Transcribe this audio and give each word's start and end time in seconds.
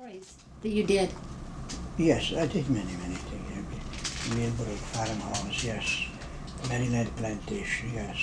stories 0.00 0.34
that 0.62 0.70
you 0.70 0.84
did. 0.84 1.10
Yes, 1.98 2.32
I 2.32 2.46
did 2.46 2.68
many, 2.70 2.92
many 3.02 3.14
things. 3.28 4.34
Millbrook 4.34 4.78
Farmhouse, 4.94 5.64
yes. 5.64 6.06
Maryland 6.68 7.14
Plantation, 7.16 7.92
yes. 7.94 8.18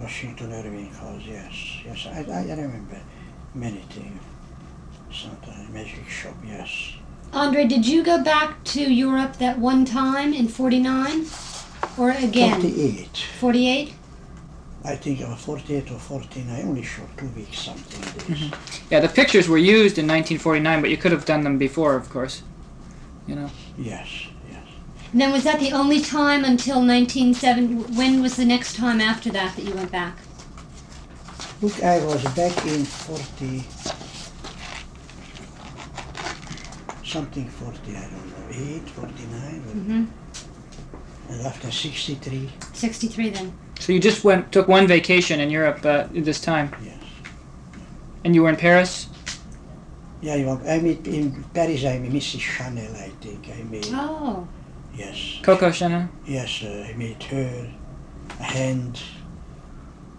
Washington 0.00 0.52
Irving 0.52 0.92
House, 0.92 1.22
yes. 1.26 1.52
Yes, 1.84 2.06
I, 2.06 2.20
I 2.30 2.54
remember 2.54 3.00
many 3.54 3.80
things. 3.90 4.20
Sometimes 5.12 5.68
magic 5.70 6.08
shop, 6.08 6.36
yes. 6.46 6.92
Andre, 7.32 7.66
did 7.66 7.86
you 7.86 8.04
go 8.04 8.22
back 8.22 8.62
to 8.64 8.82
Europe 8.82 9.36
that 9.38 9.58
one 9.58 9.84
time 9.84 10.32
in 10.32 10.46
49? 10.46 11.26
Or 11.98 12.10
again? 12.10 12.60
48. 12.60 13.16
48? 13.40 13.94
I 14.84 14.96
think 14.96 15.20
uh, 15.20 15.36
48 15.36 15.90
or 15.90 15.98
49, 15.98 16.48
I 16.54 16.62
only 16.62 16.82
shot 16.82 17.06
two 17.18 17.28
weeks 17.28 17.58
something 17.58 18.00
days. 18.36 18.50
Yeah, 18.90 19.00
the 19.00 19.08
pictures 19.08 19.48
were 19.48 19.58
used 19.58 19.98
in 19.98 20.06
1949, 20.06 20.80
but 20.80 20.90
you 20.90 20.96
could 20.96 21.12
have 21.12 21.24
done 21.26 21.44
them 21.44 21.58
before, 21.58 21.96
of 21.96 22.08
course. 22.08 22.42
You 23.26 23.36
know. 23.36 23.50
Yes, 23.78 24.08
yes. 24.50 24.64
And 25.12 25.20
then 25.20 25.32
was 25.32 25.44
that 25.44 25.60
the 25.60 25.72
only 25.72 26.00
time 26.00 26.44
until 26.44 26.76
1970? 26.76 27.94
When 27.94 28.22
was 28.22 28.36
the 28.36 28.44
next 28.46 28.74
time 28.74 29.00
after 29.00 29.30
that 29.30 29.54
that 29.56 29.62
you 29.64 29.74
went 29.74 29.92
back? 29.92 30.16
Look, 31.60 31.82
I 31.82 32.02
was 32.04 32.24
back 32.34 32.56
in 32.66 32.84
40, 32.84 33.64
something 37.04 37.48
40, 37.48 37.96
I 37.96 38.00
don't 38.00 38.50
know, 38.50 38.78
8, 38.80 38.88
49, 38.88 39.42
or- 39.42 39.72
hmm 39.72 40.04
and 41.30 41.46
after 41.46 41.70
63, 41.70 42.50
63 42.72 43.30
then. 43.30 43.52
So 43.80 43.92
you 43.92 43.98
just 43.98 44.24
went 44.24 44.52
took 44.52 44.68
one 44.68 44.86
vacation 44.86 45.40
in 45.40 45.50
Europe 45.50 45.84
uh, 45.84 46.06
this 46.12 46.40
time, 46.40 46.70
yes. 46.84 46.98
and 48.24 48.34
you 48.34 48.42
were 48.42 48.50
in 48.50 48.56
Paris. 48.56 49.08
Yeah, 50.20 50.34
you 50.34 50.46
want, 50.46 50.68
I 50.68 50.78
meet 50.80 51.06
in 51.06 51.42
Paris, 51.54 51.82
I 51.86 51.98
met 51.98 52.12
Mrs. 52.12 52.40
Chanel, 52.40 52.94
I 52.94 53.08
think, 53.22 53.48
I 53.48 53.62
met, 53.62 53.88
Oh. 53.94 54.46
yes. 54.94 55.38
Coco 55.42 55.70
Chanel. 55.70 56.10
Yes, 56.26 56.62
uh, 56.62 56.86
I 56.90 56.92
met 56.92 57.22
her, 57.24 57.70
hand, 58.38 59.00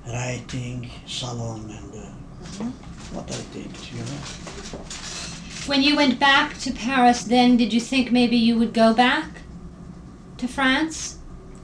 writing, 0.07 0.89
salon, 1.05 1.69
and 1.69 1.93
uh, 2.03 2.65
what 3.13 3.29
I 3.31 3.41
did, 3.53 3.71
you 3.93 3.99
know. 3.99 4.81
When 5.67 5.83
you 5.83 5.95
went 5.95 6.19
back 6.19 6.57
to 6.59 6.71
Paris, 6.71 7.23
then 7.23 7.57
did 7.57 7.71
you 7.71 7.79
think 7.79 8.11
maybe 8.11 8.37
you 8.37 8.57
would 8.57 8.73
go 8.73 8.95
back 8.95 9.29
to 10.37 10.47
France 10.47 11.19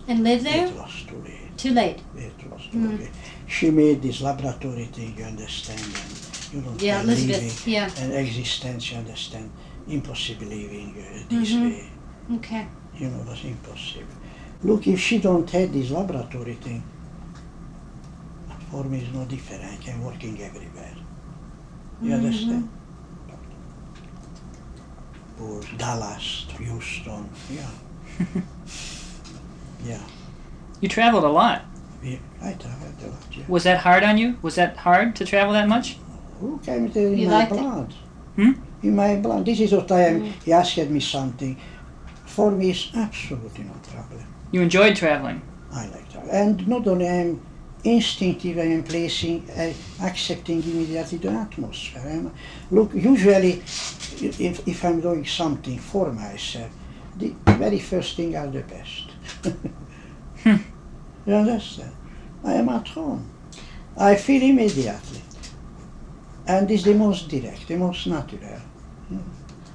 and 0.07 0.23
live 0.23 0.43
there? 0.43 0.67
It 0.67 0.75
was 0.75 1.03
too 1.07 1.17
late. 1.25 1.36
Too 1.57 1.73
late. 1.73 1.99
It 2.15 2.33
was 2.51 2.61
too 2.71 2.77
Mm. 2.77 2.99
late. 2.99 3.09
She 3.47 3.71
made 3.71 4.01
this 4.01 4.21
laboratory 4.21 4.85
thing, 4.85 5.15
you 5.17 5.25
understand, 5.25 5.81
and 5.81 6.53
you 6.53 6.61
don't 6.61 6.81
Yeah, 6.81 7.01
believe 7.01 7.29
Elizabeth. 7.29 7.67
Yeah. 7.67 7.89
an 8.03 8.11
existence, 8.11 8.91
you 8.91 8.97
understand. 8.97 9.49
Impossible 9.87 10.45
living 10.47 10.93
uh, 10.99 11.23
this 11.29 11.51
Mhm. 11.53 11.61
way, 11.71 11.89
Okay. 12.35 12.67
you 12.99 13.07
know, 13.09 13.21
it 13.21 13.27
was 13.27 13.43
impossible. 13.43 14.17
Look, 14.63 14.85
if 14.87 14.99
she 14.99 15.17
don't 15.19 15.49
have 15.49 15.71
this 15.73 15.89
laboratory 15.91 16.55
thing, 16.55 16.83
for 18.69 18.83
me 18.83 18.99
it's 18.99 19.13
no 19.13 19.23
different. 19.25 19.63
I 19.63 19.77
can 19.83 20.03
working 20.03 20.39
everywhere. 20.41 20.95
You 22.03 22.11
Mhm. 22.11 22.17
understand? 22.17 22.69
Or 25.41 25.61
Dallas, 25.77 26.45
Houston, 26.59 27.29
yeah. 27.49 27.71
yeah, 29.85 30.01
You 30.81 30.87
traveled 30.89 31.23
a 31.23 31.29
lot. 31.29 31.63
we, 32.03 32.19
I 32.41 32.53
traveled 32.53 32.93
a 33.03 33.07
lot, 33.07 33.23
yeah. 33.31 33.43
Was 33.47 33.63
that 33.63 33.79
hard 33.79 34.03
on 34.03 34.17
you? 34.17 34.37
Was 34.41 34.55
that 34.55 34.77
hard 34.77 35.15
to 35.15 35.25
travel 35.25 35.53
that 35.53 35.67
much? 35.67 35.97
Who 36.39 36.59
came 36.59 36.91
to 36.91 36.99
in 36.99 37.17
You 37.17 37.27
my 37.27 37.33
liked 37.33 37.51
blood? 37.51 37.93
Hmm? 38.35 38.51
In 38.83 38.95
my 38.95 39.15
blood. 39.15 39.45
This 39.45 39.59
is 39.59 39.71
what 39.71 39.91
I 39.91 40.01
am. 40.01 40.21
Mm. 40.21 40.43
He 40.43 40.53
asked 40.53 40.77
me 40.77 40.99
something. 40.99 41.57
For 42.25 42.51
me, 42.51 42.69
it's 42.69 42.91
absolutely 42.95 43.63
no 43.63 43.73
problem. 43.91 44.23
You 44.51 44.61
enjoyed 44.61 44.95
traveling. 44.95 45.41
I 45.71 45.87
like 45.87 46.13
that. 46.13 46.25
And 46.29 46.67
not 46.67 46.87
only 46.87 47.07
I 47.07 47.13
am 47.13 47.41
instinctive, 47.83 48.57
I 48.59 48.67
am 48.77 48.83
placing, 48.83 49.49
uh, 49.49 49.73
accepting 50.03 50.61
immediately 50.61 51.17
the 51.17 51.29
atmosphere. 51.29 52.03
I'm, 52.05 52.31
look, 52.69 52.93
usually, 52.93 53.53
if, 53.53 54.67
if 54.67 54.85
I'm 54.85 55.01
doing 55.01 55.25
something 55.25 55.79
for 55.79 56.11
myself, 56.13 56.71
the 57.17 57.33
very 57.47 57.79
first 57.79 58.15
thing 58.15 58.35
are 58.35 58.47
the 58.47 58.61
best. 58.61 59.09
Hmm. 61.27 61.31
You 61.31 61.35
understand? 61.35 61.91
I 62.43 62.53
am 62.53 62.69
at 62.69 62.87
home. 62.87 63.29
I 63.97 64.15
feel 64.15 64.41
immediately. 64.41 65.21
And 66.47 66.71
it's 66.71 66.83
the 66.83 66.93
most 66.93 67.27
direct, 67.27 67.67
the 67.67 67.75
most 67.75 68.07
natural. 68.07 68.61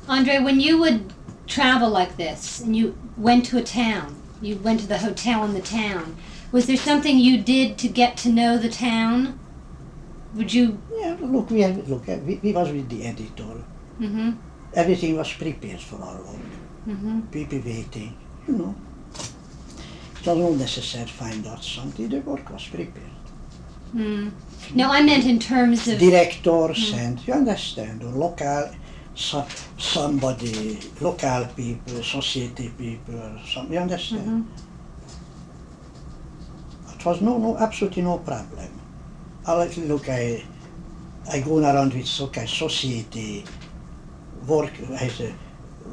Andre, 0.09 0.39
when 0.39 0.59
you 0.61 0.79
would 0.79 1.13
travel 1.47 1.91
like 1.91 2.17
this 2.17 2.61
and 2.61 2.75
you 2.75 2.97
went 3.17 3.45
to 3.47 3.59
a 3.59 3.63
town, 3.63 4.17
you 4.41 4.57
went 4.57 4.81
to 4.81 4.87
the 4.87 4.99
hotel 4.99 5.45
in 5.45 5.53
the 5.53 5.61
town, 5.61 6.17
was 6.51 6.67
there 6.67 6.77
something 6.79 7.19
you 7.19 7.39
did 7.39 7.77
to 7.79 7.89
get 7.89 8.17
to 8.19 8.31
know 8.31 8.57
the 8.57 8.69
town? 8.71 9.39
Would 10.35 10.53
you? 10.53 10.81
Yeah, 10.95 11.17
look, 11.21 11.51
we 11.51 11.61
have, 11.61 11.89
look, 11.89 12.07
we, 12.07 12.41
we 12.43 12.53
was 12.53 12.73
with 12.73 12.89
the 12.89 13.05
editor. 13.05 13.63
Mm-hmm. 14.01 14.31
Everything 14.75 15.17
was 15.17 15.33
prepared 15.33 15.81
for 15.81 15.97
our 16.03 16.17
work. 16.17 16.53
Mm-hmm. 16.89 17.21
people 17.31 17.61
waiting, 17.65 18.17
you 18.49 18.55
know. 18.55 18.75
It 20.23 20.29
was 20.29 20.39
not 20.39 20.53
necessary 20.53 21.07
to 21.07 21.13
find 21.13 21.45
out 21.49 21.65
something, 21.65 22.09
the 22.09 22.21
work 22.21 22.49
was 22.49 22.65
prepared. 22.69 23.11
Mm. 23.93 24.31
No, 24.73 24.89
I 24.93 25.03
meant 25.03 25.27
in 25.27 25.41
terms 25.41 25.89
of. 25.89 25.99
Directors 25.99 26.93
and, 26.95 27.27
you 27.27 27.35
understand, 27.35 28.05
or 28.05 28.11
local, 28.11 28.71
so, 29.17 29.45
somebody, 29.79 30.79
local 31.01 31.47
people, 31.57 32.05
society 32.05 32.73
people, 32.79 33.37
some, 33.53 33.73
you 33.73 33.81
understand? 33.81 34.47
Mhm. 34.47 34.47
It 36.95 37.05
was 37.05 37.21
no, 37.21 37.37
no, 37.39 37.57
absolutely 37.59 38.03
no 38.03 38.19
problem. 38.19 38.71
I 39.45 39.53
like, 39.55 39.77
look, 39.77 40.09
I, 40.09 40.45
I 41.33 41.41
go 41.41 41.59
around 41.59 41.95
with 41.95 42.21
okay, 42.21 42.47
society, 42.47 43.45
work, 44.47 44.71
as 45.01 45.21
a, 45.21 45.35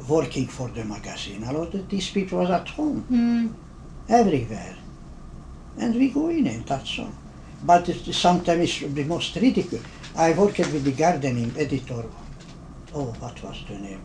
working 0.08 0.48
for 0.48 0.70
the 0.70 0.86
magazine. 0.86 1.44
A 1.46 1.52
lot 1.52 1.74
of 1.74 1.90
these 1.90 2.12
people 2.12 2.38
was 2.38 2.52
at 2.52 2.68
home. 2.70 3.04
Mm. 3.12 3.69
Everywhere. 4.10 4.76
And 5.80 5.96
we 5.96 6.10
go 6.10 6.30
in 6.30 6.48
and 6.48 6.66
that's 6.66 7.00
all. 7.00 7.12
But 7.64 7.88
it, 7.90 8.14
sometimes 8.14 8.82
it's 8.84 8.94
the 8.94 9.04
most 9.04 9.36
ridiculous. 9.36 9.86
I 10.16 10.32
worked 10.34 10.58
with 10.60 10.84
the 10.84 10.92
gardening 10.92 11.54
editor. 11.58 12.04
Oh, 12.94 13.06
what 13.20 13.42
was 13.44 13.64
the 13.68 13.78
name? 13.78 14.02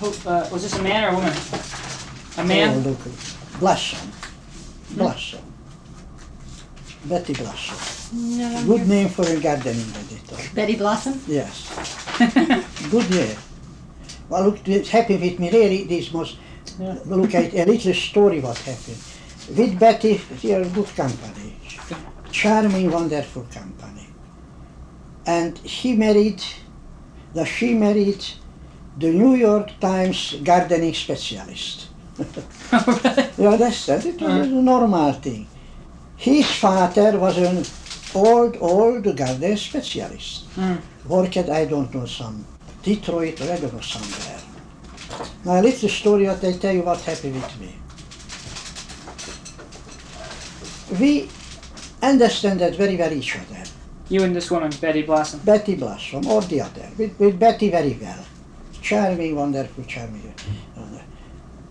Who, 0.00 0.06
uh, 0.28 0.48
was 0.52 0.62
this 0.62 0.74
a 0.78 0.82
man 0.82 1.04
or 1.04 1.08
a 1.08 1.14
woman? 1.14 1.32
A 1.32 2.40
Oh, 2.40 2.44
man? 2.44 2.84
look, 2.84 2.98
Blossom. 3.58 4.12
Blossom. 4.92 5.40
Betty 7.06 7.32
Blossom. 7.34 8.38
No, 8.38 8.64
Good 8.66 8.80
here. 8.80 8.86
name 8.86 9.08
for 9.08 9.22
a 9.26 9.40
gardening 9.40 9.86
editor. 9.96 10.54
Betty 10.54 10.76
Blossom. 10.76 11.20
Yes. 11.26 11.68
Good 12.90 13.10
name. 13.10 13.36
Well, 14.28 14.44
look, 14.44 14.68
it 14.68 14.86
happened 14.88 15.20
with 15.22 15.38
me 15.40 15.50
really. 15.50 15.84
This 15.84 16.12
Yeah. 16.12 16.36
Look 16.78 17.34
at 17.34 17.54
a 17.54 17.64
little 17.64 17.94
story 17.94 18.40
what 18.40 18.58
happened. 18.58 18.98
With 19.56 19.78
Betty, 19.78 20.20
they 20.42 20.54
are 20.54 20.64
good 20.64 20.88
company. 20.94 21.56
Charming, 22.30 22.90
wonderful 22.90 23.46
company. 23.50 24.08
And 25.26 25.58
he 25.58 25.94
married, 25.94 26.42
the 27.34 27.44
she 27.44 27.74
married 27.74 28.24
the 28.98 29.10
New 29.12 29.34
York 29.34 29.70
Times 29.80 30.36
gardening 30.42 30.94
specialist. 30.94 31.88
You 33.38 33.48
understand? 33.48 34.04
It 34.06 34.20
was 34.20 34.46
a 34.46 34.62
normal 34.72 35.12
thing. 35.12 35.46
His 36.16 36.50
father 36.50 37.18
was 37.18 37.38
an 37.38 37.64
old, 38.14 38.56
old 38.60 39.16
garden 39.16 39.56
specialist. 39.56 40.50
Mm. 40.56 40.80
Worked, 41.06 41.48
I 41.48 41.64
don't 41.64 41.94
know, 41.94 42.06
some 42.06 42.44
Detroit 42.82 43.40
or 43.40 43.52
I 43.52 43.56
don't 43.58 43.72
know, 43.72 43.80
somewhere. 43.80 44.40
Now, 45.44 45.60
a 45.60 45.62
little 45.62 45.88
story 45.88 46.26
what 46.26 46.44
I 46.44 46.52
tell 46.52 46.74
you 46.74 46.82
what 46.82 47.00
happened 47.00 47.34
with 47.34 47.60
me. 47.60 47.74
We 50.98 51.28
understand 52.02 52.60
that 52.60 52.76
very 52.76 52.96
well 52.96 53.12
each 53.12 53.36
other. 53.36 53.62
You 54.08 54.22
and 54.22 54.34
this 54.34 54.50
woman, 54.50 54.70
Betty 54.80 55.02
Blossom. 55.02 55.40
Betty 55.40 55.74
Blossom 55.74 56.26
or 56.26 56.40
the 56.42 56.62
other, 56.62 56.88
with, 56.96 57.18
with 57.18 57.38
Betty 57.38 57.70
very 57.70 57.98
well. 58.00 58.24
Charming, 58.80 59.36
wonderful, 59.36 59.84
charming. 59.84 60.32
uh, 60.76 60.98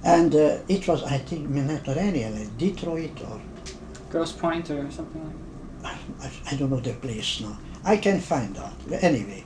And 0.03 0.35
uh, 0.35 0.59
it 0.67 0.87
was, 0.87 1.03
I 1.03 1.17
think, 1.17 1.49
not 1.49 1.87
really, 1.87 2.47
Detroit 2.57 3.19
or 3.29 3.41
Grosse 4.11 4.33
Pointe 4.33 4.69
or 4.71 4.89
something 4.91 5.21
like 5.81 5.95
I, 6.21 6.31
I 6.51 6.55
don't 6.55 6.69
know 6.69 6.79
the 6.79 6.93
place 6.93 7.41
now. 7.41 7.57
I 7.83 7.97
can 7.97 8.19
find 8.19 8.57
out. 8.57 8.73
Anyway, 9.01 9.43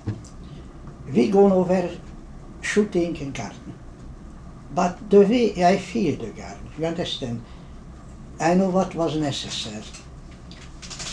we 1.13 1.29
go 1.29 1.51
over 1.51 1.89
shooting 2.61 3.15
a 3.21 3.25
garden. 3.25 3.73
But 4.73 5.09
the 5.09 5.21
way 5.21 5.65
I 5.65 5.77
feel 5.77 6.15
the 6.17 6.31
garden, 6.31 6.69
you 6.77 6.85
understand, 6.85 7.41
I 8.39 8.53
know 8.53 8.69
what 8.69 8.95
was 8.95 9.15
necessary. 9.17 9.83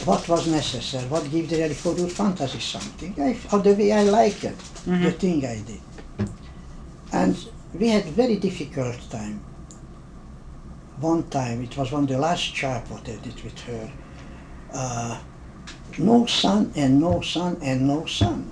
what 0.05 0.27
was 0.29 0.47
necessary, 0.47 1.05
what 1.09 1.29
gives 1.31 1.51
the 1.51 1.59
your 1.99 2.09
fantasy 2.09 2.61
something. 2.61 3.15
I, 3.21 3.33
how 3.51 3.59
the 3.59 3.75
way 3.75 3.93
I 3.93 4.05
like 4.05 4.45
it, 4.45 4.57
the 4.85 4.91
Mhm. 4.93 5.19
thing 5.19 5.45
I 5.45 5.59
did. 5.71 5.81
And 7.13 7.37
we 7.75 7.89
had 7.89 8.05
very 8.05 8.37
difficult 8.37 8.99
time. 9.11 9.41
One 11.01 11.25
time, 11.25 11.63
it 11.63 11.77
was 11.77 11.91
one 11.93 12.05
of 12.05 12.09
the 12.09 12.19
last 12.19 12.55
what 12.91 13.09
I 13.09 13.17
did 13.17 13.43
with 13.43 13.59
her. 13.69 13.91
Uh, 14.73 15.19
no 15.99 16.27
sun 16.27 16.73
and 16.77 17.01
no 17.01 17.21
sun 17.21 17.57
and 17.61 17.87
no 17.87 18.07
sun. 18.07 18.51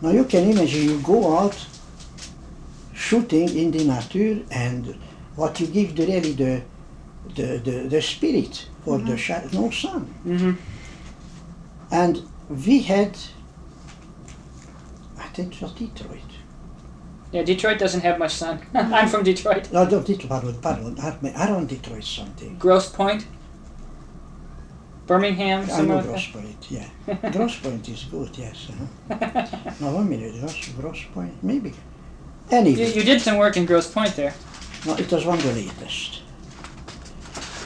Now 0.00 0.10
you 0.10 0.24
can 0.24 0.44
imagine 0.50 0.84
you 0.90 1.00
go 1.00 1.36
out 1.38 1.56
shooting 2.98 3.48
in 3.56 3.70
the 3.70 3.84
nature 3.84 4.44
and 4.50 4.98
what 5.36 5.60
you 5.60 5.66
give 5.68 5.94
the 5.94 6.04
really 6.06 6.32
the 6.32 6.62
the, 7.34 7.58
the, 7.58 7.88
the 7.88 8.02
spirit 8.02 8.68
for 8.84 8.98
the 8.98 9.16
shot, 9.16 9.52
no 9.52 9.70
sun. 9.70 10.12
Mm-hmm. 10.26 10.52
And 11.90 12.22
we 12.48 12.82
had, 12.82 13.16
I 15.18 15.24
think 15.34 15.54
it 15.54 15.62
was 15.62 15.72
Detroit. 15.72 16.20
Yeah, 17.30 17.42
Detroit 17.42 17.78
doesn't 17.78 18.00
have 18.00 18.18
much 18.18 18.32
sun. 18.32 18.62
I'm 18.74 19.08
from 19.08 19.22
Detroit. 19.24 19.70
No, 19.72 19.84
no, 19.84 20.00
Detroit, 20.00 20.28
pardon, 20.28 20.54
pardon, 20.60 20.98
I- 20.98 21.46
around 21.46 21.68
Detroit 21.68 22.04
something. 22.04 22.56
Grosse 22.58 22.90
Pointe. 22.90 23.26
Birmingham, 25.06 25.66
I 25.70 25.82
know 25.82 26.02
Grosse 26.02 26.28
Pointe, 26.28 26.70
yeah. 26.70 26.88
Grosse 27.30 27.58
Pointe 27.60 27.88
is 27.90 28.04
good, 28.04 28.36
yes. 28.36 28.68
Uh-huh. 29.10 29.72
No, 29.80 29.92
one 29.92 30.08
minute, 30.08 30.38
Gross, 30.40 30.68
Grosse 30.78 31.04
Pointe, 31.14 31.42
maybe. 31.42 31.72
You, 32.50 32.56
Anyway, 32.56 32.92
you 32.92 33.02
did 33.02 33.20
some 33.20 33.36
work 33.36 33.56
in 33.56 33.66
Grosse 33.66 33.90
Pointe 33.90 34.16
there. 34.16 34.34
no, 34.86 34.94
it 34.94 35.10
was 35.12 35.24
one 35.26 35.38
of 35.38 35.44
the 35.44 35.52
latest. 35.52 36.22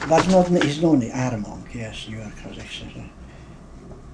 But 0.09 0.27
not, 0.29 0.51
it's 0.51 0.81
known 0.81 0.99
the 0.99 1.09
Armonk, 1.09 1.73
yes, 1.73 2.07
New 2.09 2.17
York 2.17 2.33
was 2.45 2.59
excellent. 2.59 3.09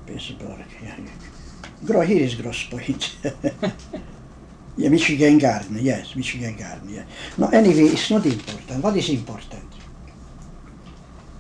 Pittsburgh, 0.06 0.66
yeah. 0.83 2.06
here 2.06 2.24
is 2.24 2.36
Grosse 2.36 2.68
Pointe. 2.69 3.18
yeah, 4.77 4.89
Michigan 4.89 5.39
Garden, 5.39 5.77
yes, 5.80 6.16
Michigan 6.16 6.56
Garden, 6.56 6.89
yeah. 6.89 7.04
No, 7.38 7.48
anyway, 7.48 7.92
it's 7.92 8.12
not 8.12 8.25
important. 8.25 8.83
What 8.83 8.95
is 8.95 9.10
important? 9.10 9.66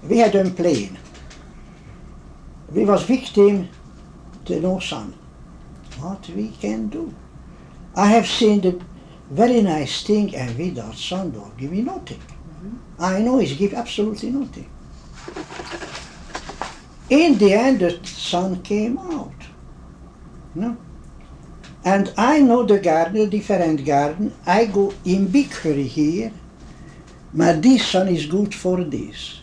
We 0.03 0.17
had 0.17 0.33
a 0.35 0.49
plane. 0.49 0.97
We 2.71 2.85
was 2.85 3.03
victim 3.03 3.69
to 4.45 4.59
no 4.59 4.79
sun. 4.79 5.13
What 5.99 6.27
we 6.29 6.49
can 6.49 6.87
do? 6.87 7.13
I 7.95 8.07
have 8.07 8.27
seen 8.27 8.61
the 8.61 8.79
very 9.29 9.61
nice 9.61 10.03
thing 10.03 10.35
and 10.35 10.57
without 10.57 10.95
sun 10.95 11.31
don't 11.31 11.55
give 11.57 11.71
me 11.71 11.81
nothing. 11.81 12.19
Mm-hmm. 12.19 12.75
I 12.99 13.19
know 13.19 13.39
it's 13.39 13.53
give 13.53 13.73
absolutely 13.73 14.31
nothing. 14.31 14.69
In 17.09 17.37
the 17.37 17.53
end 17.53 17.79
the 17.79 18.05
sun 18.05 18.61
came 18.61 18.97
out. 18.97 19.33
No? 20.55 20.77
And 21.85 22.13
I 22.17 22.39
know 22.39 22.63
the 22.63 22.79
garden, 22.79 23.29
different 23.29 23.85
garden. 23.85 24.35
I 24.45 24.65
go 24.65 24.93
in 25.05 25.27
big 25.27 25.51
hurry 25.51 25.83
here. 25.83 26.31
But 27.33 27.61
this 27.61 27.85
sun 27.85 28.07
is 28.07 28.25
good 28.25 28.53
for 28.53 28.83
this. 28.83 29.41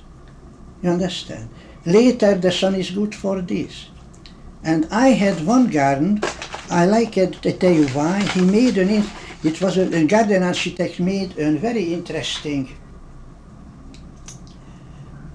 You 0.83 0.91
understand? 0.91 1.49
Later 1.85 2.35
the 2.35 2.51
sun 2.51 2.75
is 2.75 2.91
good 2.91 3.15
for 3.15 3.41
this. 3.41 3.87
And 4.65 4.89
I 4.91 5.11
had 5.11 5.47
one 5.47 5.69
garden, 5.69 6.21
I 6.71 6.87
like 6.87 7.17
it, 7.17 7.37
I 7.47 7.53
tell 7.53 7.73
you 7.73 7.87
why. 7.89 8.21
He 8.21 8.41
made 8.41 8.77
an, 8.79 9.05
it 9.47 9.61
was 9.61 9.79
a, 9.79 9.83
a 9.95 10.05
garden 10.05 10.43
architect 10.43 10.99
made 10.99 11.39
a 11.39 11.53
very 11.53 11.95
interesting 11.95 12.69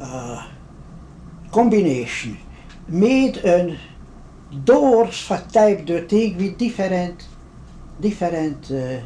uh, 0.02 0.48
combination. 1.52 2.38
Made 2.90 3.38
a 3.38 3.78
doors 4.66 5.22
for 5.22 5.38
type 5.38 5.86
the 5.86 6.02
thing 6.02 6.38
with 6.38 6.58
different, 6.58 7.26
different 8.02 8.70
uh, 8.72 9.00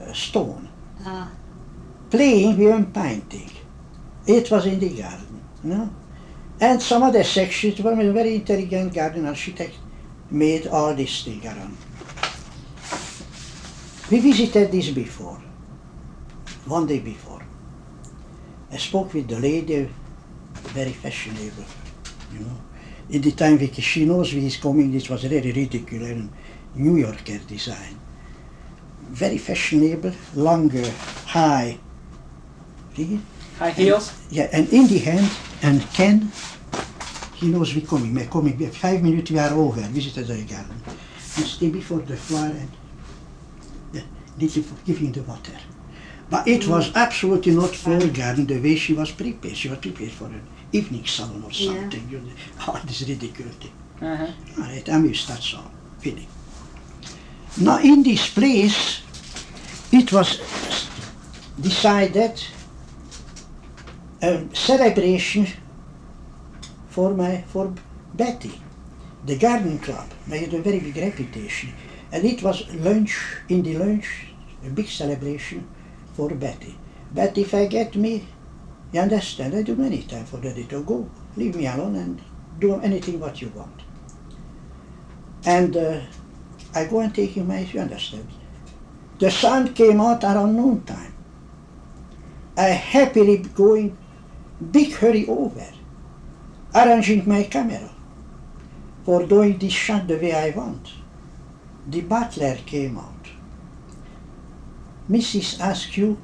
uh, 0.00 0.12
stone. 0.12 0.68
Ah, 1.04 1.28
Playing 2.10 2.58
with 2.58 2.80
a 2.80 2.84
painting. 2.92 3.50
It 4.26 4.50
was 4.50 4.66
in 4.66 4.78
the 4.78 4.90
garden, 4.90 5.42
no? 5.64 5.90
And 6.60 6.80
some 6.80 7.02
other 7.02 7.24
sections, 7.24 7.80
a 7.80 8.12
very 8.12 8.36
intelligent 8.36 8.94
garden 8.94 9.26
architect 9.26 9.74
made 10.30 10.68
all 10.68 10.94
this 10.94 11.24
thing 11.24 11.44
around. 11.44 11.76
We 14.10 14.20
visited 14.20 14.70
this 14.70 14.90
before, 14.90 15.40
one 16.66 16.86
day 16.86 16.98
before. 17.00 17.40
I 18.70 18.76
spoke 18.76 19.14
with 19.14 19.28
the 19.28 19.38
lady, 19.38 19.88
very 20.74 20.92
fashionable, 20.92 21.64
you 22.32 22.40
know. 22.40 22.56
In 23.10 23.20
the 23.22 23.32
time 23.32 23.58
because 23.58 23.84
she 23.84 24.04
knows 24.04 24.32
we 24.34 24.46
is 24.46 24.56
coming, 24.56 24.90
this 24.92 25.08
was 25.08 25.24
really 25.24 25.52
ridiculous 25.52 26.28
New 26.74 26.96
Yorker 26.96 27.38
design. 27.46 27.98
Very 29.10 29.38
fashionable, 29.38 30.12
longer, 30.34 30.82
uh, 30.82 30.90
high. 31.26 31.78
See? 32.96 33.20
High 33.58 33.70
heels. 33.70 34.12
Yeah, 34.30 34.48
and 34.52 34.68
in 34.72 34.86
the 34.88 34.98
hand, 34.98 35.30
and 35.62 35.80
Ken, 35.92 36.30
he 37.34 37.48
knows 37.48 37.74
we're 37.74 37.86
coming, 37.86 38.14
we're 38.14 38.26
coming, 38.26 38.58
five 38.70 39.02
minutes, 39.02 39.30
we 39.30 39.38
are 39.38 39.52
over, 39.52 39.80
visited 39.82 40.26
the 40.26 40.42
garden. 40.44 40.80
And 41.36 41.46
stay 41.46 41.70
before 41.70 42.00
the 42.00 42.16
flower 42.16 42.46
and 42.46 42.70
little 44.38 44.62
for 44.62 44.76
giving 44.84 45.12
the 45.12 45.22
water. 45.22 45.52
But 46.30 46.48
it 46.48 46.66
was 46.66 46.90
absolutely 46.94 47.54
not 47.54 47.74
for 47.76 47.98
garden 48.08 48.46
the 48.46 48.58
way 48.58 48.74
she 48.76 48.94
was 48.94 49.10
prepared. 49.10 49.56
She 49.56 49.68
was 49.68 49.78
prepared 49.78 50.12
for 50.12 50.26
an 50.26 50.42
evening 50.72 51.04
salon 51.06 51.42
or 51.44 51.50
Yeah. 51.50 51.66
something. 51.74 52.08
You 52.10 52.18
know, 52.20 52.32
all 52.66 52.80
this 52.86 53.02
ridiculous 53.02 53.54
thing. 53.56 53.72
Uh-huh. 54.00 54.26
All 54.58 54.64
right, 54.64 54.88
amused, 54.88 55.28
that's 55.28 55.54
all. 55.54 55.70
Feeling. 56.00 56.26
Now, 57.60 57.78
in 57.80 58.02
this 58.02 58.30
place, 58.30 59.02
it 59.92 60.10
was 60.12 60.40
decided 61.60 62.42
a 64.22 64.42
celebration 64.54 65.46
for 66.88 67.12
my 67.14 67.42
for 67.48 67.72
Betty, 68.14 68.60
the 69.26 69.36
garden 69.36 69.78
club. 69.78 70.08
They 70.26 70.38
had 70.38 70.54
a 70.54 70.62
very 70.62 70.80
big 70.80 70.96
reputation, 70.96 71.74
and 72.12 72.24
it 72.26 72.42
was 72.42 72.72
lunch 72.74 73.18
in 73.48 73.62
the 73.62 73.78
lunch, 73.78 74.26
a 74.64 74.68
big 74.68 74.86
celebration 74.86 75.66
for 76.12 76.28
Betty. 76.28 76.76
Betty 77.12 77.42
forget 77.42 77.96
me. 77.96 78.28
You 78.92 79.00
understand? 79.00 79.54
I 79.54 79.62
do 79.62 79.74
many 79.74 80.02
time 80.02 80.26
for 80.26 80.38
Daddy 80.38 80.64
to 80.64 80.82
go. 80.84 81.08
Leave 81.36 81.56
me 81.56 81.66
alone 81.66 81.96
and 81.96 82.22
do 82.58 82.74
anything 82.80 83.18
what 83.18 83.40
you 83.40 83.48
want. 83.56 83.80
And 85.46 85.74
uh, 85.74 86.00
I 86.74 86.84
go 86.84 87.00
and 87.00 87.14
take 87.14 87.30
him 87.30 87.48
my, 87.48 87.60
you 87.60 87.80
understand? 87.80 88.28
The 89.18 89.30
sun 89.30 89.72
came 89.72 90.00
out 90.00 90.22
around 90.22 90.54
noon 90.54 90.82
time. 90.82 91.14
I 92.56 92.64
happily 92.64 93.38
going 93.38 93.96
big 94.70 94.92
hurry 94.92 95.26
over, 95.26 95.66
arranging 96.74 97.26
my 97.26 97.44
camera 97.44 97.90
for 99.04 99.26
doing 99.26 99.56
this 99.56 99.72
shot 99.72 100.06
the 100.06 100.16
way 100.18 100.34
I 100.34 100.50
want. 100.50 100.92
The 101.86 102.00
butler 102.02 102.56
came 102.66 102.98
out. 102.98 103.26
Mrs. 105.10 105.60
asked 105.60 105.96
you, 105.96 106.16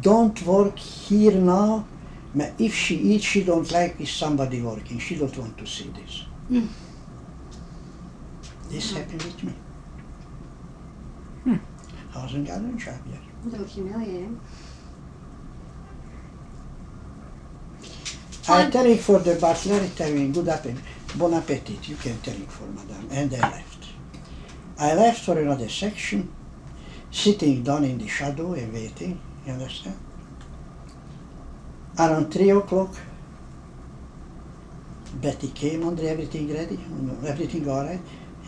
don't 0.00 0.40
work 0.42 0.78
here 0.78 1.32
now. 1.32 1.86
but 2.34 2.52
If 2.58 2.74
she 2.74 2.96
eats, 2.96 3.24
she 3.24 3.44
don't 3.44 3.70
like 3.70 3.98
with 3.98 4.08
somebody 4.08 4.60
working. 4.62 4.98
She 4.98 5.16
don't 5.16 5.36
want 5.36 5.56
to 5.58 5.66
see 5.66 5.90
this. 5.90 6.24
Mm. 6.50 6.68
This 8.68 8.92
happened 8.92 9.22
with 9.22 9.44
me. 9.44 9.52
Hmm. 11.44 11.56
Hasn't 12.12 12.46
got 12.46 12.60
a 12.60 12.72
job 12.72 13.00
yet. 13.10 13.20
a 13.44 13.48
little 13.48 13.66
humiliating. 13.66 14.40
I 18.48 18.64
On- 18.64 18.70
telling 18.70 18.98
for 18.98 19.18
the 19.20 19.36
butler, 19.36 19.88
telling 19.96 20.32
good 20.32 20.48
appetit, 20.48 20.82
bon 21.16 21.34
appetit, 21.34 21.88
you 21.88 21.96
can 21.96 22.18
tell 22.20 22.34
it 22.34 22.50
for 22.50 22.64
madame, 22.66 23.08
and 23.12 23.34
I 23.34 23.40
left. 23.50 23.69
I 24.80 24.94
left 24.94 25.26
for 25.26 25.38
another 25.38 25.68
section, 25.68 26.32
sitting 27.10 27.62
down 27.62 27.84
in 27.84 27.98
the 27.98 28.08
shadow 28.08 28.54
and 28.54 28.72
waiting, 28.72 29.20
you 29.44 29.52
understand? 29.52 29.98
Around 31.98 32.32
three 32.32 32.48
o'clock, 32.48 32.94
Betty 35.16 35.48
came 35.48 35.86
under 35.86 36.08
everything 36.08 36.50
ready, 36.54 36.78
everything 37.26 37.68
all 37.68 37.84
right, 37.84 38.00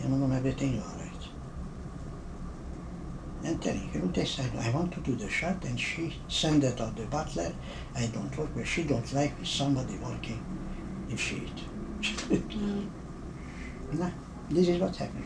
and 0.03 0.33
everything 0.33 0.81
all 0.81 0.97
right. 0.99 1.23
And 3.45 3.61
telling 3.61 3.89
her, 3.89 4.01
they 4.01 4.25
said, 4.25 4.51
I 4.59 4.71
want 4.71 4.95
to 4.95 5.01
do 5.01 5.15
the 5.15 5.29
shot, 5.29 5.63
and 5.65 5.79
she 5.79 6.17
sent 6.29 6.65
it 6.65 6.79
to 6.79 6.91
the 6.97 7.05
butler, 7.07 7.53
I 7.95 8.07
don't 8.07 8.35
work, 8.39 8.49
but 8.57 8.67
she 8.67 8.85
don't 8.85 9.13
like 9.13 9.39
with 9.39 9.49
somebody 9.49 9.99
working 9.99 10.41
if 11.11 11.21
she 11.21 11.37
eat. 11.47 12.41
Mm. 12.63 12.89
no, 13.93 14.11
this 14.49 14.69
is 14.69 14.81
what 14.81 14.97
happened. 14.97 15.25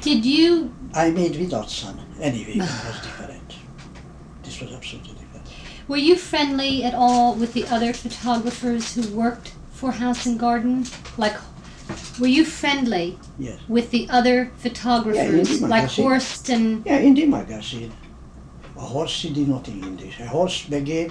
Did 0.00 0.24
you 0.24 0.72
I 0.94 1.10
made 1.10 1.36
without 1.36 1.70
sun. 1.70 1.98
Anyway, 2.20 2.52
it 2.52 2.58
was 2.60 3.00
different. 3.02 3.56
This 4.42 4.60
was 4.60 4.72
absolutely 4.72 5.14
different. 5.14 5.46
were 5.88 5.96
you 6.08 6.16
friendly 6.16 6.84
at 6.84 6.94
all 6.94 7.34
with 7.34 7.52
the 7.52 7.66
other 7.68 7.92
photographers 7.92 8.94
who 8.94 9.02
worked 9.16 9.52
for 9.72 9.92
House 9.92 10.26
and 10.26 10.38
Garden? 10.38 10.84
Like, 11.16 11.36
were 12.20 12.26
you 12.38 12.44
friendly 12.44 13.18
Yes. 13.38 13.58
with 13.68 13.90
the 13.90 14.08
other 14.10 14.50
photographers, 14.56 15.60
the 15.60 15.66
like. 15.66 15.90
Horst 15.90 16.48
and? 16.48 16.84
Yeah, 16.86 16.98
in 16.98 17.14
the 17.14 17.26
magazine. 17.26 17.92
A 18.76 18.80
horse 18.80 19.22
he 19.22 19.30
did 19.32 19.48
nothing 19.48 19.82
in 19.82 19.96
this. 19.96 20.18
A 20.20 20.26
horse 20.26 20.64
began 20.64 21.10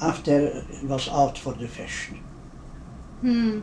after 0.00 0.64
he 0.80 0.86
was 0.86 1.08
out 1.08 1.36
for 1.38 1.52
the 1.54 1.66
fashion. 1.68 2.18
Hmm. 3.20 3.60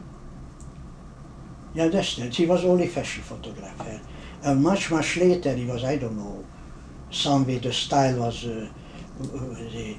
Yeah, 1.74 1.88
that's 1.88 1.96
understand? 2.20 2.34
He 2.36 2.46
was 2.46 2.64
only 2.66 2.88
fashion 2.88 3.24
photographer. 3.24 4.00
Much, 4.54 4.92
much 4.92 5.18
later 5.18 5.54
he 5.56 5.66
was, 5.66 5.84
I 5.84 5.98
don't 5.98 6.18
know, 6.18 6.44
some 7.12 7.46
way 7.48 7.58
the 7.58 7.74
style 7.74 8.20
was 8.20 8.46
uh, 8.46 8.68
uh, 9.22 9.26
the 9.74 9.98